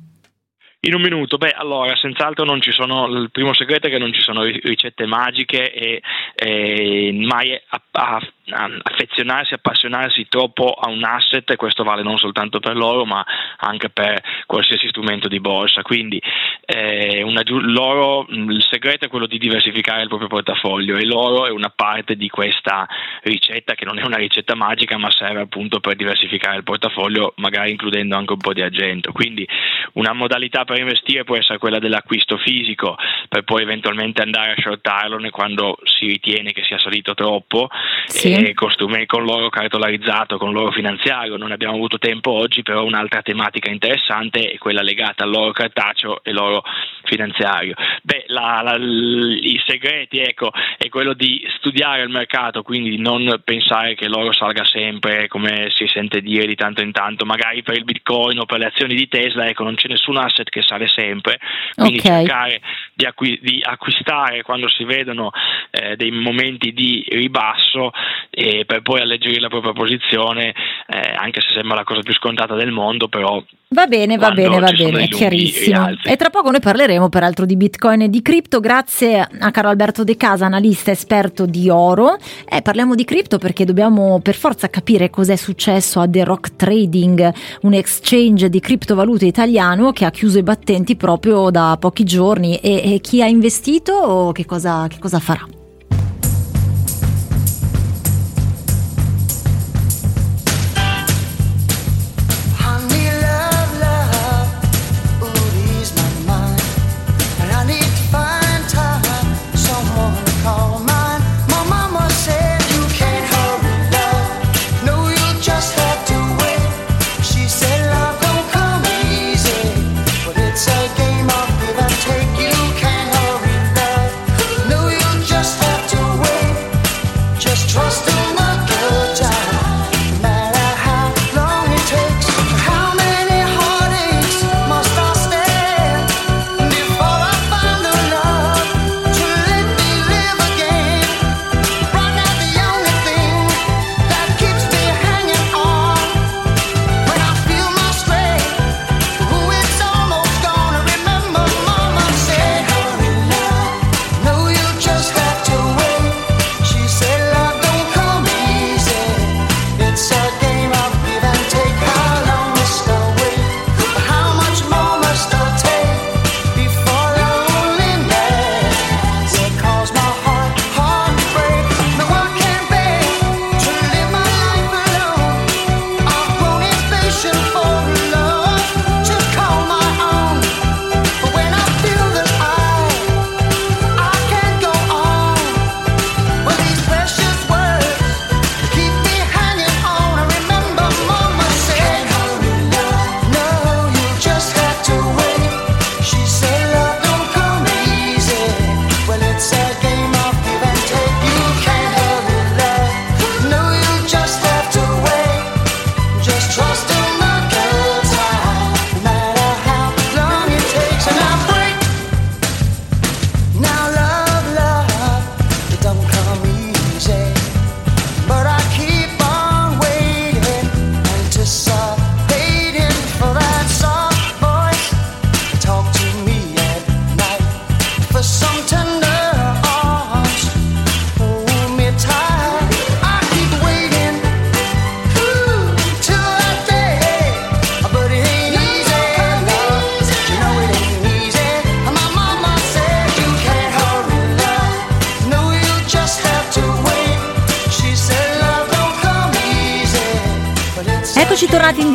[0.81, 4.13] In un minuto, beh, allora, senz'altro non ci sono, il primo segreto è che non
[4.13, 6.01] ci sono ricette magiche e,
[6.35, 12.19] e mai a, a, a affezionarsi, appassionarsi troppo a un asset, e questo vale non
[12.19, 13.25] soltanto per l'oro, ma
[13.57, 15.81] anche per qualsiasi strumento di borsa.
[15.81, 16.21] Quindi
[16.63, 21.49] eh, una, l'oro, il segreto è quello di diversificare il proprio portafoglio e l'oro è
[21.49, 22.87] una parte di questa
[23.23, 27.71] ricetta che non è una ricetta magica, ma serve appunto per diversificare il portafoglio, magari
[27.71, 29.11] includendo anche un po' di argento.
[29.11, 29.45] Quindi
[29.93, 32.95] una modalità per investire può essere quella dell'acquisto fisico,
[33.29, 37.69] per poi eventualmente andare a shortarlo quando si ritiene che sia salito troppo,
[38.05, 38.33] sì.
[38.33, 38.71] e con,
[39.05, 41.37] con l'oro cartolarizzato, con l'oro finanziario.
[41.37, 46.31] Non abbiamo avuto tempo oggi, però un'altra tematica interessante è quella legata all'oro cartaceo e
[46.31, 46.63] l'oro
[47.03, 47.73] finanziario.
[48.03, 53.95] Beh, la, la, i segreti ecco, è quello di studiare il mercato, quindi non pensare
[53.95, 57.85] che l'oro salga sempre, come si sente dire di tanto in tanto, magari per il
[57.85, 61.39] bitcoin o per le azioni di Tesla, ecco, non c'è nessun asset che sale sempre,
[61.75, 62.25] quindi okay.
[62.25, 62.61] cercare
[62.93, 65.31] di, acqu- di, acquistare quando si vedono
[65.69, 67.91] eh, dei momenti di ribasso
[68.29, 70.53] e per poi alleggerire la propria posizione,
[70.87, 74.59] eh, anche se sembra la cosa più scontata del mondo, però Va bene, va bene,
[74.59, 75.89] va bene, è chiarissimo.
[76.05, 80.05] E tra poco noi parleremo peraltro di Bitcoin e di cripto, grazie a Caro Alberto
[80.05, 82.15] De Casa, analista esperto di oro.
[82.47, 87.33] Eh, parliamo di cripto perché dobbiamo per forza capire cos'è successo a The Rock Trading,
[87.63, 92.55] un exchange di criptovalute italiano che ha chiuso i battenti proprio da pochi giorni.
[92.59, 95.45] E, e chi ha investito che cosa, che cosa farà?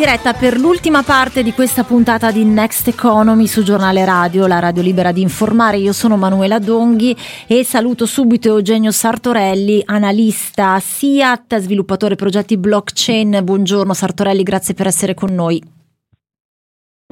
[0.03, 4.83] Diretta per l'ultima parte di questa puntata di Next Economy su Giornale Radio, la radio
[4.83, 5.77] libera di informare.
[5.77, 7.17] Io sono Manuela Donghi
[7.47, 13.43] e saluto subito Eugenio Sartorelli, analista SIAT, sviluppatore progetti blockchain.
[13.45, 15.63] Buongiorno Sartorelli, grazie per essere con noi.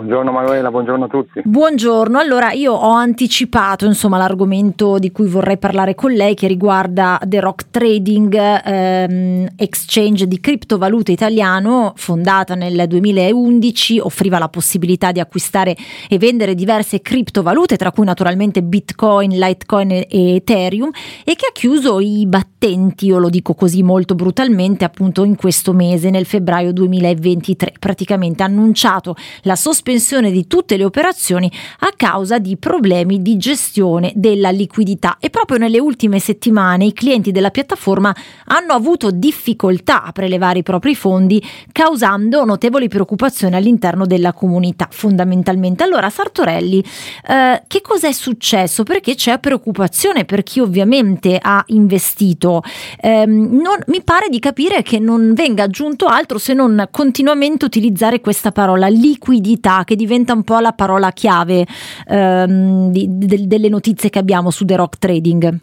[0.00, 1.42] Buongiorno Manuela, buongiorno a tutti.
[1.44, 7.20] Buongiorno, allora io ho anticipato insomma, l'argomento di cui vorrei parlare con lei che riguarda
[7.22, 15.20] The Rock Trading, ehm, exchange di criptovalute italiano fondata nel 2011, offriva la possibilità di
[15.20, 15.76] acquistare
[16.08, 20.06] e vendere diverse criptovalute, tra cui naturalmente Bitcoin, Litecoin e
[20.36, 20.88] Ethereum
[21.24, 25.74] e che ha chiuso i battenti, io lo dico così molto brutalmente, appunto in questo
[25.74, 31.50] mese, nel febbraio 2023, praticamente ha annunciato la sospensione sospensione di tutte le operazioni
[31.80, 37.32] a causa di problemi di gestione della liquidità e proprio nelle ultime settimane i clienti
[37.32, 38.14] della piattaforma
[38.46, 41.42] hanno avuto difficoltà a prelevare i propri fondi
[41.72, 45.82] causando notevoli preoccupazioni all'interno della comunità fondamentalmente.
[45.82, 46.84] Allora Sartorelli,
[47.26, 48.84] eh, che cosa è successo?
[48.84, 52.62] Perché c'è preoccupazione per chi ovviamente ha investito.
[53.00, 58.20] Eh, non, mi pare di capire che non venga aggiunto altro se non continuamente utilizzare
[58.20, 61.66] questa parola liquidità che diventa un po' la parola chiave
[62.06, 65.58] ehm, di, de, delle notizie che abbiamo su The Rock Trading.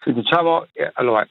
[0.00, 1.26] Sì, diciamo, eh, allora,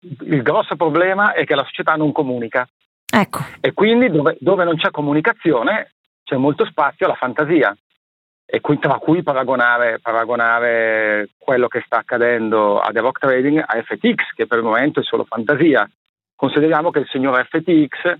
[0.00, 2.68] il grosso problema è che la società non comunica.
[3.14, 3.40] Ecco.
[3.60, 5.92] E quindi dove, dove non c'è comunicazione
[6.24, 7.76] c'è molto spazio alla fantasia
[8.54, 13.82] e qui, tra cui paragonare, paragonare, quello che sta accadendo a The Rock Trading a
[13.82, 15.88] FTX, che per il momento è solo fantasia.
[16.34, 18.14] Consideriamo che il signor FTX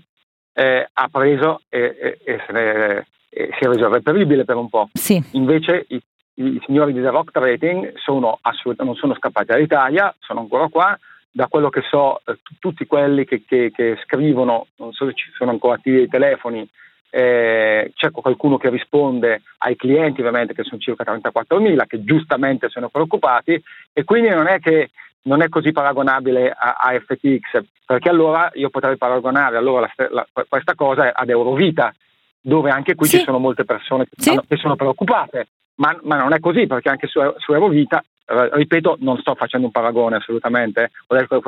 [0.53, 4.89] eh, ha preso e, e, e, ne, e, si è reso reperibile per un po'.
[4.93, 5.21] Sì.
[5.31, 6.01] Invece i,
[6.35, 8.39] i, signori di The Rock Trading sono
[8.77, 10.97] non sono scappati dall'Italia, sono ancora qua.
[11.35, 15.15] Da quello che so, eh, t- tutti quelli che, che, che, scrivono, non so se
[15.15, 16.69] ci sono ancora attivi dei telefoni,
[17.09, 22.89] eh, c'è qualcuno che risponde ai clienti, ovviamente, che sono circa 34.000, che giustamente sono
[22.89, 23.59] preoccupati,
[23.93, 24.91] e quindi non è che
[25.23, 30.27] non è così paragonabile a, a, FTX, perché allora io potrei paragonare allora la, la,
[30.47, 31.93] questa cosa ad Eurovita,
[32.41, 33.17] dove anche qui sì.
[33.17, 34.29] ci sono molte persone che, sì.
[34.29, 38.49] hanno, che sono preoccupate, ma, ma, non è così, perché anche su, su Eurovita, eh,
[38.51, 40.91] ripeto, non sto facendo un paragone assolutamente,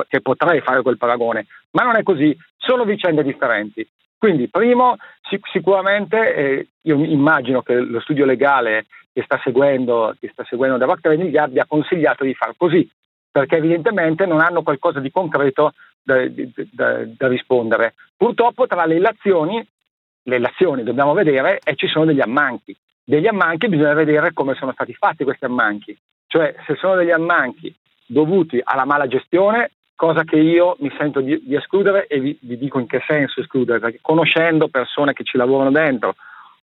[0.07, 3.88] che potrei fare quel paragone, ma non è così, sono vicende differenti.
[4.18, 4.95] Quindi, primo,
[5.30, 10.77] sic- sicuramente eh, io immagino che lo studio legale che sta seguendo, che sta seguendo
[10.77, 12.89] da Trading gli abbia consigliato di far così,
[13.35, 16.25] perché evidentemente non hanno qualcosa di concreto da,
[16.71, 17.95] da, da rispondere.
[18.15, 19.61] Purtroppo tra le illazioni,
[20.23, 22.73] le illazioni dobbiamo vedere e ci sono degli ammanchi.
[23.03, 25.97] Degli ammanchi bisogna vedere come sono stati fatti questi ammanchi,
[26.27, 27.75] cioè se sono degli ammanchi
[28.05, 32.57] dovuti alla mala gestione, cosa che io mi sento di, di escludere e vi, vi,
[32.57, 36.15] dico in che senso escludere, perché conoscendo persone che ci lavorano dentro,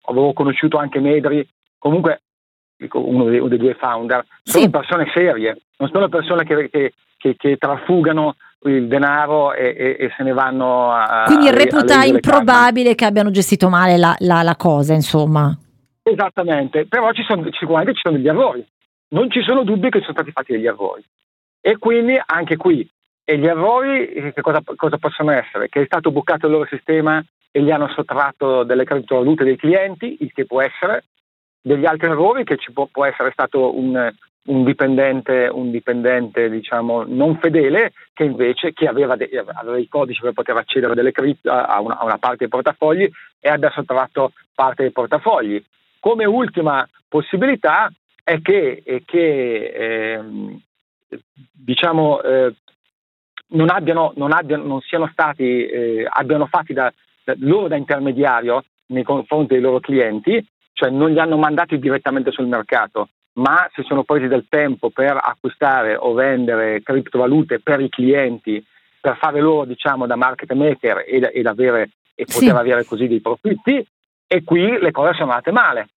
[0.05, 1.47] avevo conosciuto anche Medri,
[1.77, 2.23] comunque
[2.93, 4.69] uno dei, uno dei, due founder, sono sì.
[4.69, 8.35] persone serie, non sono persone che, che, che, che trafugano
[8.65, 11.23] il denaro e, e, e, se ne vanno a...
[11.25, 15.55] Quindi reputa improbabile che abbiano gestito male la, la, la, cosa, insomma.
[16.01, 18.65] Esattamente, però ci sono, sicuramente ci sono degli errori,
[19.09, 21.03] non ci sono dubbi che sono stati fatti degli errori.
[21.61, 22.87] E quindi anche qui,
[23.23, 25.67] e gli errori eh, che cosa, cosa possono essere?
[25.67, 30.17] Che è stato bucato il loro sistema e gli hanno sottratto delle criptovalute dei clienti,
[30.19, 31.05] il che può essere,
[31.65, 34.13] degli altri errori che ci può, può essere stato un,
[34.45, 40.21] un dipendente, un dipendente diciamo, non fedele che invece che aveva, de, aveva, i codici
[40.21, 43.09] per poter accedere cripto, a, una, a una parte dei portafogli
[43.39, 45.63] e abbia sottratto parte dei portafogli.
[45.99, 47.91] Come ultima possibilità
[48.23, 50.21] è che, è che eh,
[51.51, 52.53] diciamo, eh,
[53.47, 56.93] non, abbiano, non, abbiano, non, siano stati, eh, abbiano fatti da,
[57.23, 60.45] da, loro da intermediario nei confronti dei loro clienti
[60.75, 65.17] cioè non li hanno mandati direttamente sul mercato, ma si sono presi del tempo per
[65.19, 68.63] acquistare o vendere criptovalute per i clienti,
[68.99, 72.49] per fare loro diciamo da market maker ed, ed avere, e poter sì.
[72.49, 73.85] avere così dei profitti
[74.27, 75.87] e qui le cose sono andate male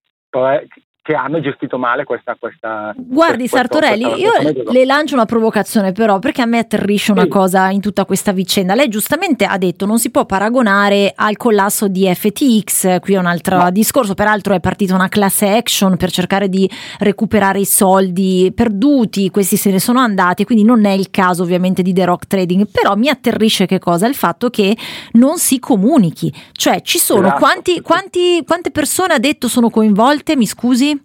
[1.09, 2.37] che hanno gestito male questa...
[2.39, 6.59] questa Guardi questo, Sartorelli, questa, io questa le lancio una provocazione però perché a me
[6.59, 7.29] atterrisce una sì.
[7.29, 8.75] cosa in tutta questa vicenda.
[8.75, 13.25] Lei giustamente ha detto non si può paragonare al collasso di FTX, qui è un
[13.25, 13.71] altro no.
[13.71, 19.57] discorso, peraltro è partita una class action per cercare di recuperare i soldi perduti, questi
[19.57, 22.97] se ne sono andati, quindi non è il caso ovviamente di The Rock Trading, però
[22.97, 24.07] mi atterrisce che cosa?
[24.07, 24.77] Il fatto che
[25.13, 27.39] non si comunichi, cioè ci sono esatto.
[27.39, 30.98] quanti, quanti, quante persone ha detto sono coinvolte, mi scusi?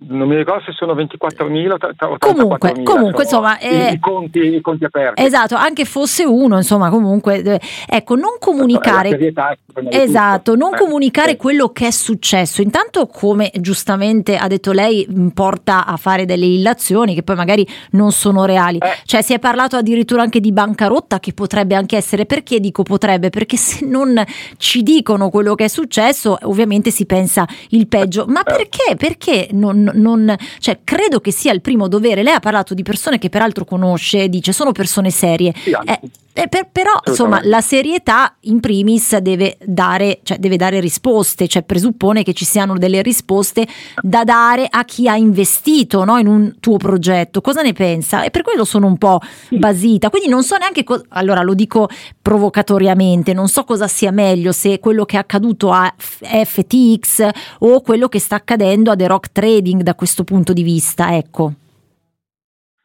[0.00, 4.84] Non mi ricordo se sono 24.000 o comunque, comunque insomma eh, i, conti, i, conti,
[4.84, 5.22] aperti.
[5.22, 9.18] Esatto anche fosse uno insomma comunque eh, ecco non comunicare
[9.90, 12.62] esatto non eh, comunicare quello che è successo.
[12.62, 18.12] Intanto come giustamente ha detto lei porta a fare delle illazioni che poi magari non
[18.12, 18.78] sono reali.
[18.78, 18.98] Eh.
[19.04, 22.24] cioè si è parlato addirittura anche di bancarotta che potrebbe anche essere.
[22.24, 23.30] Perché dico potrebbe?
[23.30, 24.22] Perché se non
[24.58, 28.26] ci dicono quello che è successo ovviamente si pensa il peggio.
[28.28, 28.44] Ma eh.
[28.44, 28.94] perché?
[28.96, 32.22] Perché non non, cioè, credo che sia il primo dovere.
[32.22, 35.52] Lei ha parlato di persone che peraltro conosce, dice sono persone serie.
[35.56, 36.00] Sì, eh,
[36.38, 41.64] eh, per, però insomma la serietà in primis deve dare, cioè, deve dare risposte, cioè
[41.64, 43.66] presuppone che ci siano delle risposte
[44.00, 47.40] da dare a chi ha investito no, in un tuo progetto.
[47.40, 48.22] Cosa ne pensa?
[48.22, 50.10] E per quello sono un po' basita.
[50.10, 51.88] Quindi non so neanche, co- allora lo dico
[52.22, 57.28] provocatoriamente, non so cosa sia meglio, se quello che è accaduto a FTX
[57.60, 61.16] o quello che sta accadendo a The Rock Trading da questo punto di vista.
[61.16, 61.52] Ecco.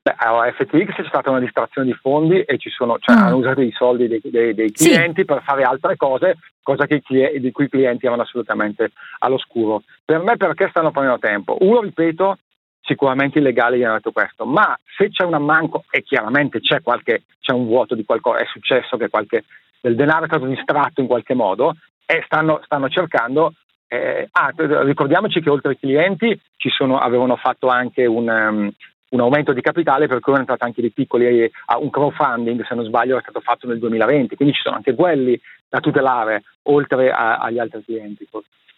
[0.06, 3.20] Beh, a FTX c'è stata una distrazione di fondi e ci sono, cioè, mm.
[3.20, 5.26] hanno usato i soldi dei, dei, dei clienti sì.
[5.26, 7.02] per fare altre cose, cosa che,
[7.40, 9.84] di cui i clienti erano assolutamente all'oscuro.
[10.04, 11.56] Per me perché stanno prendendo tempo?
[11.62, 12.38] Uno, ripeto,
[12.82, 17.24] sicuramente illegale gli hanno detto questo, ma se c'è un ammanco e chiaramente c'è, qualche,
[17.40, 19.46] c'è un vuoto di qualcosa, è successo che qualche,
[19.80, 23.54] del denaro è stato distratto in qualche modo e stanno, stanno cercando
[23.94, 24.52] eh, ah,
[24.84, 28.72] ricordiamoci che oltre ai clienti ci sono, avevano fatto anche un, um,
[29.14, 32.86] un aumento di capitale per cui sono entrati anche dei piccoli, un crowdfunding se non
[32.86, 37.38] sbaglio è stato fatto nel 2020, quindi ci sono anche quelli da tutelare oltre a,
[37.38, 38.28] agli altri clienti.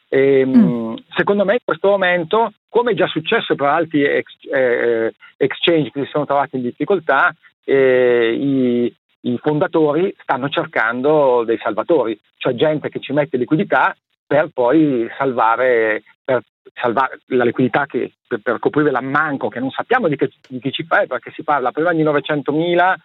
[0.09, 0.93] E, ehm, mm.
[1.15, 6.03] Secondo me in questo momento, come è già successo per altri ex, eh, exchange che
[6.03, 7.33] si sono trovati in difficoltà,
[7.63, 13.95] eh, i, i fondatori stanno cercando dei salvatori, cioè gente che ci mette liquidità
[14.27, 16.41] per poi salvare, per
[16.73, 20.71] salvare la liquidità che, per, per, coprire l'ammanco che non sappiamo di che, di che
[20.71, 22.97] cifra è perché si parla prima di 900 mila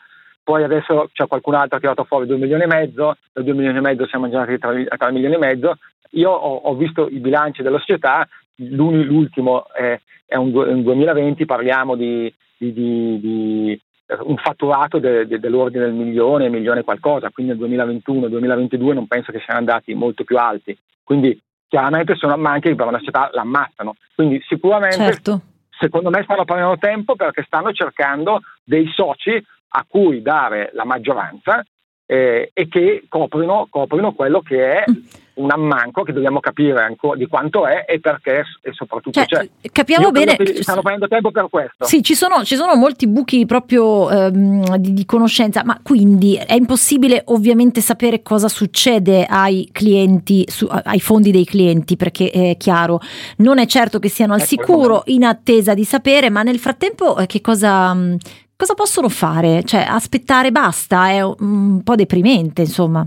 [0.42, 3.52] poi adesso c'è qualcun altro che ha tirato fuori 2 milioni e mezzo, da 2
[3.52, 5.76] milioni e mezzo siamo giunti a 3, milioni e mezzo.
[6.12, 8.26] Io ho, ho, visto i bilanci della società,
[8.56, 13.80] l'ultimo è, è un, un, 2020, parliamo di, di, di, di
[14.22, 19.40] un fatturato de, de, dell'ordine del milione, milione qualcosa, quindi nel 2021-2022 non penso che
[19.44, 20.76] siano andati molto più alti.
[21.05, 21.40] Quindi
[21.70, 23.94] chiaramente sono ammanchi che per una società l'ammazzano.
[24.16, 25.40] Quindi sicuramente certo.
[25.70, 29.42] secondo me stanno prendendo tempo perché stanno cercando dei soci
[29.72, 31.64] a cui dare la maggioranza
[32.06, 34.94] eh, e che coprono, coprono, quello che è mm.
[35.40, 39.70] Un ammanco che dobbiamo capire ancora di quanto è e perché e soprattutto cioè, c'è.
[39.72, 40.36] Capiamo Io bene.
[40.60, 41.84] Stanno prendendo tempo per questo.
[41.84, 46.54] Sì, ci sono, ci sono molti buchi proprio ehm, di, di, conoscenza, ma quindi è
[46.54, 53.00] impossibile ovviamente sapere cosa succede ai clienti, su, ai fondi dei clienti, perché è chiaro,
[53.38, 57.16] non è certo che siano al ecco, sicuro in attesa di sapere, ma nel frattempo
[57.16, 57.96] eh, che cosa
[58.60, 59.64] cosa possono fare?
[59.64, 63.02] Cioè, aspettare basta, è un po' deprimente, insomma.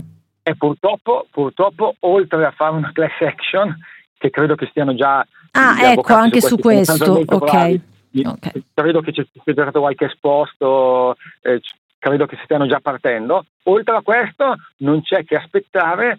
[0.46, 3.74] E purtroppo, purtroppo, oltre a fare una class action,
[4.18, 5.26] che credo che stiano già...
[5.52, 7.30] Ah, ecco, anche su, su questo, ok.
[7.32, 7.82] okay.
[8.74, 11.60] Credo che ci sia stato qualche esposto, eh,
[11.98, 13.46] credo che stiano già partendo.
[13.64, 16.18] Oltre a questo non c'è che aspettare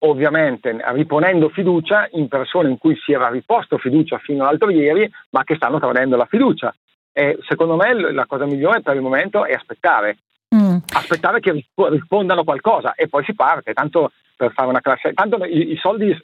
[0.00, 5.44] ovviamente riponendo fiducia in persone in cui si era riposto fiducia fino all'altro ieri, ma
[5.44, 6.74] che stanno tradendo la fiducia.
[7.12, 10.18] E secondo me la cosa migliore per il momento è aspettare.
[10.54, 10.78] Mm.
[10.92, 15.12] Aspettare che rispondano qualcosa e poi si parte, tanto per fare una classe.
[15.12, 16.16] Tanto i, i soldi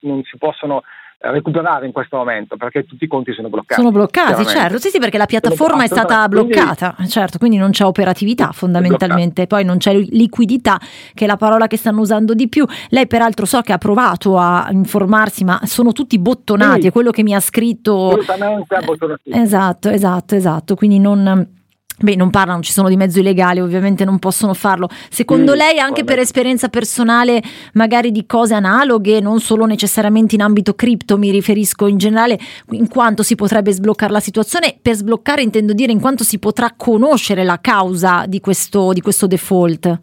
[0.00, 0.82] non si possono
[1.18, 3.80] recuperare in questo momento perché tutti i conti sono bloccati.
[3.80, 7.70] Sono bloccati, certo, sì, sì, perché la piattaforma è stata bloccata, quindi, certo, quindi non
[7.70, 10.78] c'è operatività fondamentalmente, poi non c'è liquidità,
[11.14, 12.66] che è la parola che stanno usando di più.
[12.90, 17.10] Lei peraltro so che ha provato a informarsi, ma sono tutti bottonati, sì, è quello
[17.10, 18.08] che mi ha scritto.
[18.08, 19.30] Assolutamente abbottonati.
[19.32, 21.62] Esatto, esatto, esatto, quindi non
[22.04, 24.90] Beh, non parlano, ci sono di mezzo illegali, ovviamente non possono farlo.
[25.08, 30.42] Secondo mm, lei, anche per esperienza personale, magari di cose analoghe, non solo necessariamente in
[30.42, 32.38] ambito cripto, mi riferisco in generale,
[32.72, 34.76] in quanto si potrebbe sbloccare la situazione?
[34.82, 39.26] Per sbloccare intendo dire in quanto si potrà conoscere la causa di questo, di questo
[39.26, 39.98] default,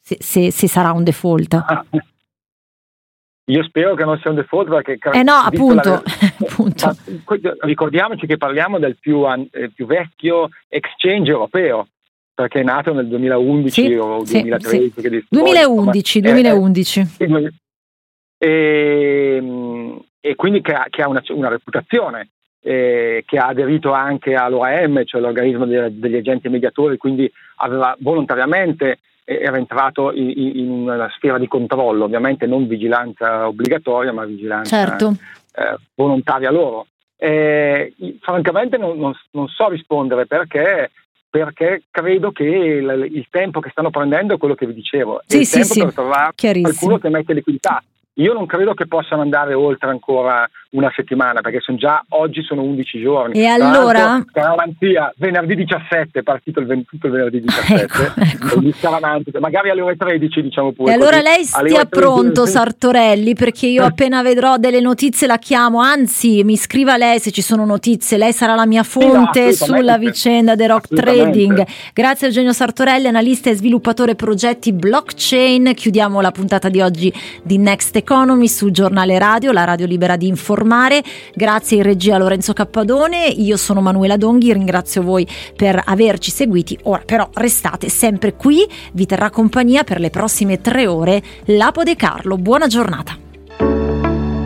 [0.00, 1.62] se, se, se sarà un default.
[3.46, 4.98] Io spero che non sia un default perché...
[5.12, 5.90] Eh no, appunto.
[5.90, 6.02] La...
[6.46, 6.96] appunto.
[7.66, 11.88] ricordiamoci che parliamo del più, eh, più, vecchio exchange europeo,
[12.32, 14.92] perché è nato nel 2011 sì, o 2013.
[14.94, 15.26] Sì, sì.
[15.28, 17.00] 2011, poi, 2011.
[17.18, 17.52] Eh,
[18.38, 19.42] e,
[20.20, 25.04] e, quindi che ha, che ha una, una, reputazione, eh, che ha aderito anche all'OAM,
[25.04, 29.00] cioè l'organismo degli agenti mediatori, quindi aveva volontariamente
[29.40, 35.14] era entrato in, in, una sfera di controllo, ovviamente non vigilanza obbligatoria, ma vigilanza certo.
[35.54, 36.86] eh, volontaria loro.
[37.16, 40.90] Eh, francamente non, non, non, so rispondere perché,
[41.30, 45.36] perché credo che il, il, tempo che stanno prendendo è quello che vi dicevo, sì,
[45.36, 45.80] è il sì, tempo sì.
[45.82, 47.82] per trovare qualcuno che mette liquidità.
[48.14, 52.62] Io non credo che possano andare oltre ancora una settimana perché sono già oggi sono
[52.62, 53.38] 11 giorni.
[53.38, 54.24] E allora?
[54.30, 57.84] Caravanzia, venerdì 17, è partito il, ven- tutto il venerdì 17.
[58.16, 59.40] ecco, ecco.
[59.40, 60.90] Magari alle ore 13 diciamo pure.
[60.90, 61.22] E allora così.
[61.22, 66.96] lei stia pronto Sartorelli perché io appena vedrò delle notizie la chiamo, anzi mi scriva
[66.96, 70.68] lei se ci sono notizie, lei sarà la mia fonte sì, no, sulla vicenda del
[70.70, 71.66] rock trading.
[71.92, 75.72] Grazie Eugenio Sartorelli, analista e sviluppatore progetti blockchain.
[75.74, 77.12] Chiudiamo la puntata di oggi
[77.42, 80.28] di Next Economy su Giornale Radio, la radio libera di
[80.62, 81.02] informare.
[81.34, 85.26] Grazie in regia Lorenzo Cappadone, io sono Manuela Donghi, ringrazio voi
[85.56, 86.78] per averci seguiti.
[86.84, 91.96] Ora però restate sempre qui, vi terrà compagnia per le prossime tre ore Lapo De
[91.96, 92.38] Carlo.
[92.38, 93.18] Buona giornata.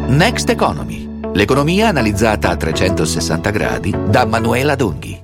[0.08, 5.14] Next Economy, l'economia analizzata a 360 gradi da Manuela Donghi.